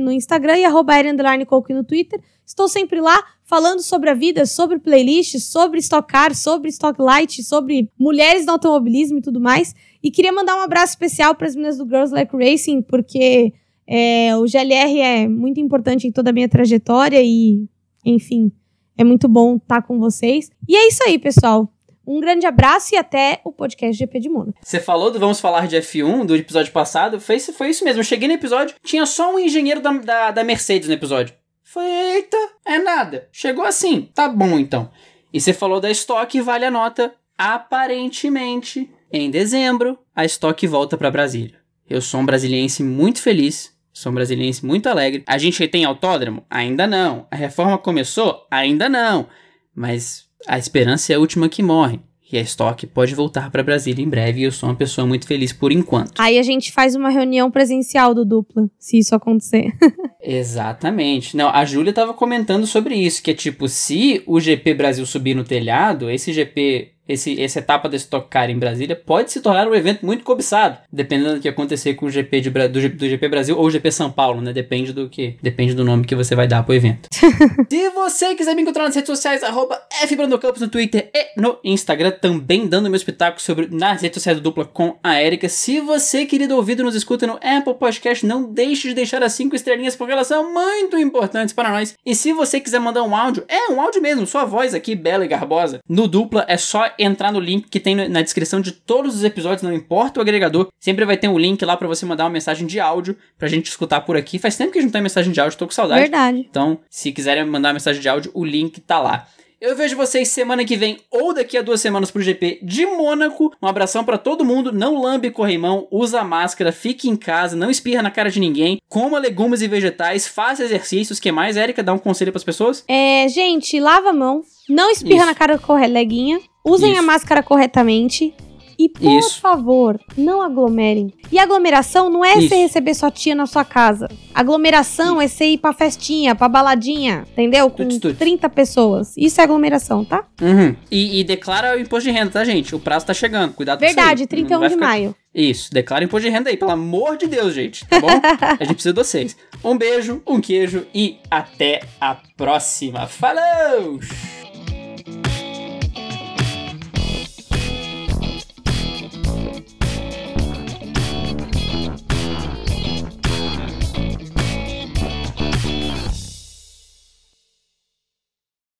no 0.00 0.12
Instagram 0.12 0.58
e 0.58 0.64
arroba 0.64 0.94
no 1.02 1.84
Twitter. 1.84 2.22
Estou 2.46 2.68
sempre 2.68 3.00
lá 3.00 3.22
falando 3.44 3.82
sobre 3.82 4.08
a 4.08 4.14
vida, 4.14 4.46
sobre 4.46 4.78
playlists, 4.78 5.44
sobre 5.44 5.80
Stock 5.80 6.10
Car, 6.10 6.34
sobre 6.34 6.70
Stock 6.70 7.00
Light, 7.00 7.42
sobre 7.42 7.90
mulheres 7.98 8.46
no 8.46 8.52
automobilismo 8.52 9.18
e 9.18 9.22
tudo 9.22 9.40
mais. 9.40 9.74
E 10.02 10.10
queria 10.10 10.32
mandar 10.32 10.56
um 10.56 10.60
abraço 10.60 10.92
especial 10.92 11.34
para 11.34 11.48
as 11.48 11.54
meninas 11.54 11.78
do 11.78 11.84
Girls 11.84 12.14
Like 12.14 12.34
Racing, 12.36 12.82
porque 12.82 13.52
é, 13.86 14.36
o 14.36 14.46
GLR 14.46 15.00
é 15.00 15.28
muito 15.28 15.60
importante 15.60 16.06
em 16.06 16.12
toda 16.12 16.30
a 16.30 16.32
minha 16.32 16.48
trajetória 16.48 17.20
e, 17.22 17.66
enfim, 18.04 18.52
é 18.96 19.04
muito 19.04 19.28
bom 19.28 19.56
estar 19.56 19.82
com 19.82 19.98
vocês. 19.98 20.50
E 20.68 20.76
é 20.76 20.88
isso 20.88 21.02
aí, 21.04 21.18
pessoal. 21.18 21.71
Um 22.06 22.20
grande 22.20 22.46
abraço 22.46 22.94
e 22.94 22.98
até 22.98 23.40
o 23.44 23.52
podcast 23.52 23.96
GP 23.96 24.20
de 24.20 24.28
Mônaco. 24.28 24.58
Você 24.60 24.80
falou 24.80 25.10
do 25.10 25.18
Vamos 25.18 25.40
Falar 25.40 25.66
de 25.66 25.76
F1 25.76 26.24
do 26.24 26.34
episódio 26.36 26.72
passado. 26.72 27.20
Foi, 27.20 27.38
foi 27.38 27.70
isso 27.70 27.84
mesmo. 27.84 28.00
Eu 28.00 28.04
cheguei 28.04 28.28
no 28.28 28.34
episódio, 28.34 28.74
tinha 28.82 29.06
só 29.06 29.34
um 29.34 29.38
engenheiro 29.38 29.80
da, 29.80 29.92
da, 29.92 30.30
da 30.30 30.44
Mercedes 30.44 30.88
no 30.88 30.94
episódio. 30.94 31.34
Foi, 31.62 31.86
eita, 31.86 32.36
é 32.66 32.78
nada. 32.78 33.28
Chegou 33.32 33.64
assim. 33.64 34.10
Tá 34.14 34.28
bom 34.28 34.58
então. 34.58 34.90
E 35.32 35.40
você 35.40 35.52
falou 35.52 35.80
da 35.80 35.90
Stock 35.90 36.38
vale 36.40 36.64
a 36.64 36.70
nota. 36.70 37.14
Aparentemente, 37.38 38.90
em 39.10 39.30
dezembro, 39.30 39.98
a 40.14 40.24
Stock 40.24 40.66
volta 40.66 40.98
para 40.98 41.10
Brasília. 41.10 41.56
Eu 41.88 42.00
sou 42.00 42.20
um 42.20 42.26
brasiliense 42.26 42.82
muito 42.82 43.20
feliz. 43.20 43.72
Sou 43.92 44.10
um 44.10 44.14
brasiliense 44.14 44.64
muito 44.64 44.88
alegre. 44.88 45.22
A 45.26 45.38
gente 45.38 45.66
tem 45.68 45.84
autódromo? 45.84 46.44
Ainda 46.48 46.86
não. 46.86 47.26
A 47.30 47.36
reforma 47.36 47.78
começou? 47.78 48.46
Ainda 48.50 48.88
não. 48.88 49.28
Mas 49.74 50.28
a 50.46 50.58
esperança 50.58 51.12
é 51.12 51.16
a 51.16 51.18
última 51.18 51.48
que 51.48 51.62
morre. 51.62 52.00
E 52.32 52.38
a 52.38 52.40
Stock 52.40 52.86
pode 52.86 53.14
voltar 53.14 53.50
para 53.50 53.62
Brasília 53.62 54.02
em 54.02 54.08
breve 54.08 54.40
e 54.40 54.44
eu 54.44 54.52
sou 54.52 54.70
uma 54.70 54.74
pessoa 54.74 55.06
muito 55.06 55.26
feliz 55.26 55.52
por 55.52 55.70
enquanto. 55.70 56.18
Aí 56.18 56.38
a 56.38 56.42
gente 56.42 56.72
faz 56.72 56.94
uma 56.94 57.10
reunião 57.10 57.50
presencial 57.50 58.14
do 58.14 58.24
dupla, 58.24 58.70
se 58.78 58.98
isso 58.98 59.14
acontecer. 59.14 59.70
Exatamente. 60.18 61.36
Não, 61.36 61.50
a 61.50 61.62
Júlia 61.66 61.90
estava 61.90 62.14
comentando 62.14 62.66
sobre 62.66 62.94
isso, 62.94 63.22
que 63.22 63.32
é 63.32 63.34
tipo, 63.34 63.68
se 63.68 64.22
o 64.26 64.40
GP 64.40 64.72
Brasil 64.72 65.04
subir 65.04 65.34
no 65.34 65.44
telhado, 65.44 66.08
esse 66.08 66.32
GP 66.32 66.92
esse, 67.12 67.40
essa 67.40 67.58
etapa 67.58 67.88
da 67.88 67.96
Stock 67.96 68.28
Car 68.28 68.50
em 68.50 68.58
Brasília 68.58 68.96
pode 68.96 69.32
se 69.32 69.40
tornar 69.40 69.68
um 69.68 69.74
evento 69.74 70.04
muito 70.04 70.24
cobiçado, 70.24 70.78
dependendo 70.92 71.34
do 71.34 71.40
que 71.40 71.48
acontecer 71.48 71.94
com 71.94 72.06
o 72.06 72.10
GP 72.10 72.40
de, 72.40 72.50
do, 72.50 72.88
do 72.90 73.08
GP 73.08 73.28
Brasil 73.28 73.58
ou 73.58 73.66
o 73.66 73.70
GP 73.70 73.90
São 73.90 74.10
Paulo, 74.10 74.40
né? 74.40 74.52
Depende 74.52 74.92
do 74.92 75.08
que, 75.08 75.36
depende 75.42 75.74
do 75.74 75.84
nome 75.84 76.04
que 76.04 76.14
você 76.14 76.34
vai 76.34 76.46
dar 76.46 76.62
pro 76.62 76.74
evento. 76.74 77.08
se 77.68 77.90
você 77.90 78.34
quiser 78.34 78.54
me 78.54 78.62
encontrar 78.62 78.84
nas 78.84 78.94
redes 78.94 79.08
sociais, 79.08 79.42
arroba 79.42 79.80
FBrandocampos 80.06 80.60
no 80.60 80.68
Twitter 80.68 81.10
e 81.14 81.40
no 81.40 81.58
Instagram, 81.64 82.12
também 82.12 82.66
dando 82.66 82.88
meu 82.88 82.96
espetáculo 82.96 83.40
sobre 83.40 83.68
nas 83.70 84.02
redes 84.02 84.16
sociais 84.16 84.38
do 84.38 84.42
Dupla 84.42 84.64
com 84.64 84.96
a 85.02 85.22
Erika. 85.22 85.48
Se 85.48 85.80
você, 85.80 86.26
querido 86.26 86.56
ouvido, 86.56 86.82
nos 86.82 86.94
escuta 86.94 87.26
no 87.26 87.34
Apple 87.34 87.74
Podcast, 87.74 88.26
não 88.26 88.44
deixe 88.44 88.88
de 88.88 88.94
deixar 88.94 89.22
as 89.22 89.32
cinco 89.32 89.56
estrelinhas 89.56 89.96
porque 89.96 90.12
elas 90.12 90.26
são 90.26 90.52
muito 90.52 90.98
importantes 90.98 91.54
para 91.54 91.70
nós. 91.70 91.94
E 92.04 92.14
se 92.14 92.32
você 92.32 92.60
quiser 92.60 92.80
mandar 92.80 93.02
um 93.02 93.16
áudio, 93.16 93.44
é 93.48 93.70
um 93.70 93.80
áudio 93.80 94.02
mesmo, 94.02 94.26
sua 94.26 94.44
voz 94.44 94.74
aqui, 94.74 94.94
bela 94.94 95.24
e 95.24 95.28
garbosa, 95.28 95.80
no 95.88 96.06
Dupla, 96.08 96.44
é 96.48 96.56
só 96.56 96.90
entrar 97.02 97.32
no 97.32 97.40
link 97.40 97.68
que 97.68 97.80
tem 97.80 97.94
na 97.94 98.22
descrição 98.22 98.60
de 98.60 98.72
todos 98.72 99.14
os 99.14 99.24
episódios, 99.24 99.62
não 99.62 99.72
importa 99.72 100.20
o 100.20 100.22
agregador, 100.22 100.68
sempre 100.80 101.04
vai 101.04 101.16
ter 101.16 101.28
um 101.28 101.38
link 101.38 101.64
lá 101.64 101.76
para 101.76 101.88
você 101.88 102.04
mandar 102.06 102.24
uma 102.24 102.30
mensagem 102.30 102.66
de 102.66 102.80
áudio 102.80 103.16
pra 103.38 103.48
gente 103.48 103.66
escutar 103.66 104.00
por 104.02 104.16
aqui. 104.16 104.38
Faz 104.38 104.56
tempo 104.56 104.72
que 104.72 104.78
a 104.78 104.80
gente 104.80 104.88
não 104.88 104.92
tem 104.92 105.02
mensagem 105.02 105.32
de 105.32 105.40
áudio, 105.40 105.58
tô 105.58 105.66
com 105.66 105.72
saudade. 105.72 106.02
Verdade. 106.02 106.46
Então, 106.48 106.78
se 106.88 107.12
quiserem 107.12 107.44
mandar 107.44 107.68
uma 107.68 107.74
mensagem 107.74 108.00
de 108.00 108.08
áudio, 108.08 108.30
o 108.34 108.44
link 108.44 108.80
tá 108.80 108.98
lá. 109.00 109.26
Eu 109.62 109.76
vejo 109.76 109.96
vocês 109.96 110.26
semana 110.26 110.64
que 110.64 110.76
vem 110.76 110.98
ou 111.08 111.32
daqui 111.32 111.56
a 111.56 111.62
duas 111.62 111.80
semanas 111.80 112.10
pro 112.10 112.20
GP 112.20 112.58
de 112.64 112.84
Mônaco. 112.84 113.52
Um 113.62 113.68
abração 113.68 114.02
para 114.02 114.18
todo 114.18 114.44
mundo. 114.44 114.72
Não 114.72 115.00
lambe 115.00 115.30
corrimão, 115.30 115.86
usa 115.88 116.24
máscara, 116.24 116.72
fique 116.72 117.08
em 117.08 117.14
casa, 117.14 117.54
não 117.54 117.70
espirra 117.70 118.02
na 118.02 118.10
cara 118.10 118.28
de 118.28 118.40
ninguém, 118.40 118.78
coma 118.88 119.20
legumes 119.20 119.62
e 119.62 119.68
vegetais, 119.68 120.26
faça 120.26 120.64
exercícios. 120.64 121.20
que 121.20 121.30
mais, 121.30 121.56
Érica? 121.56 121.80
Dá 121.80 121.92
um 121.92 121.98
conselho 121.98 122.32
para 122.32 122.38
as 122.38 122.44
pessoas? 122.44 122.82
É, 122.88 123.28
gente, 123.28 123.78
lava 123.78 124.10
a 124.10 124.12
mão, 124.12 124.42
não 124.68 124.90
espirra 124.90 125.18
Isso. 125.18 125.26
na 125.26 125.34
cara 125.36 125.56
do 125.56 125.62
correleguinha, 125.62 126.40
usem 126.64 126.92
Isso. 126.92 127.00
a 127.00 127.02
máscara 127.02 127.42
corretamente. 127.42 128.34
E, 128.78 128.88
por 128.88 129.18
Isso. 129.18 129.40
favor, 129.40 130.00
não 130.16 130.42
aglomerem. 130.42 131.12
E 131.30 131.38
aglomeração 131.38 132.10
não 132.10 132.24
é 132.24 132.38
Isso. 132.38 132.48
você 132.48 132.56
receber 132.56 132.94
sua 132.94 133.10
tia 133.10 133.34
na 133.34 133.46
sua 133.46 133.64
casa. 133.64 134.08
Aglomeração 134.34 135.20
é 135.20 135.28
você 135.28 135.50
ir 135.50 135.58
pra 135.58 135.72
festinha, 135.72 136.34
pra 136.34 136.48
baladinha, 136.48 137.24
entendeu? 137.30 137.70
Com 137.70 137.88
tudo, 137.88 138.00
tudo. 138.00 138.14
30 138.16 138.48
pessoas. 138.48 139.14
Isso 139.16 139.40
é 139.40 139.44
aglomeração, 139.44 140.04
tá? 140.04 140.24
Uhum. 140.40 140.74
E, 140.90 141.20
e, 141.20 141.24
declara 141.24 141.76
o 141.76 141.80
imposto 141.80 142.10
de 142.10 142.16
renda, 142.16 142.30
tá, 142.32 142.44
gente? 142.44 142.74
O 142.74 142.80
prazo 142.80 143.06
tá 143.06 143.14
chegando. 143.14 143.52
Cuidado 143.52 143.78
com 143.78 143.86
Verdade, 143.86 144.26
31 144.26 144.60
de 144.60 144.70
ficar... 144.70 144.86
maio. 144.86 145.14
Isso, 145.34 145.72
declara 145.72 146.04
imposto 146.04 146.28
de 146.28 146.34
renda 146.34 146.50
aí, 146.50 146.56
pelo 146.56 146.72
amor 146.72 147.16
de 147.16 147.26
Deus, 147.26 147.54
gente, 147.54 147.86
tá 147.86 148.00
bom? 148.00 148.08
a 148.58 148.64
gente 148.64 148.74
precisa 148.74 148.92
de 148.92 149.00
vocês. 149.00 149.36
Um 149.64 149.78
beijo, 149.78 150.20
um 150.26 150.40
queijo 150.40 150.86
e 150.94 151.18
até 151.30 151.82
a 152.00 152.16
próxima. 152.36 153.06
Falou! 153.06 154.00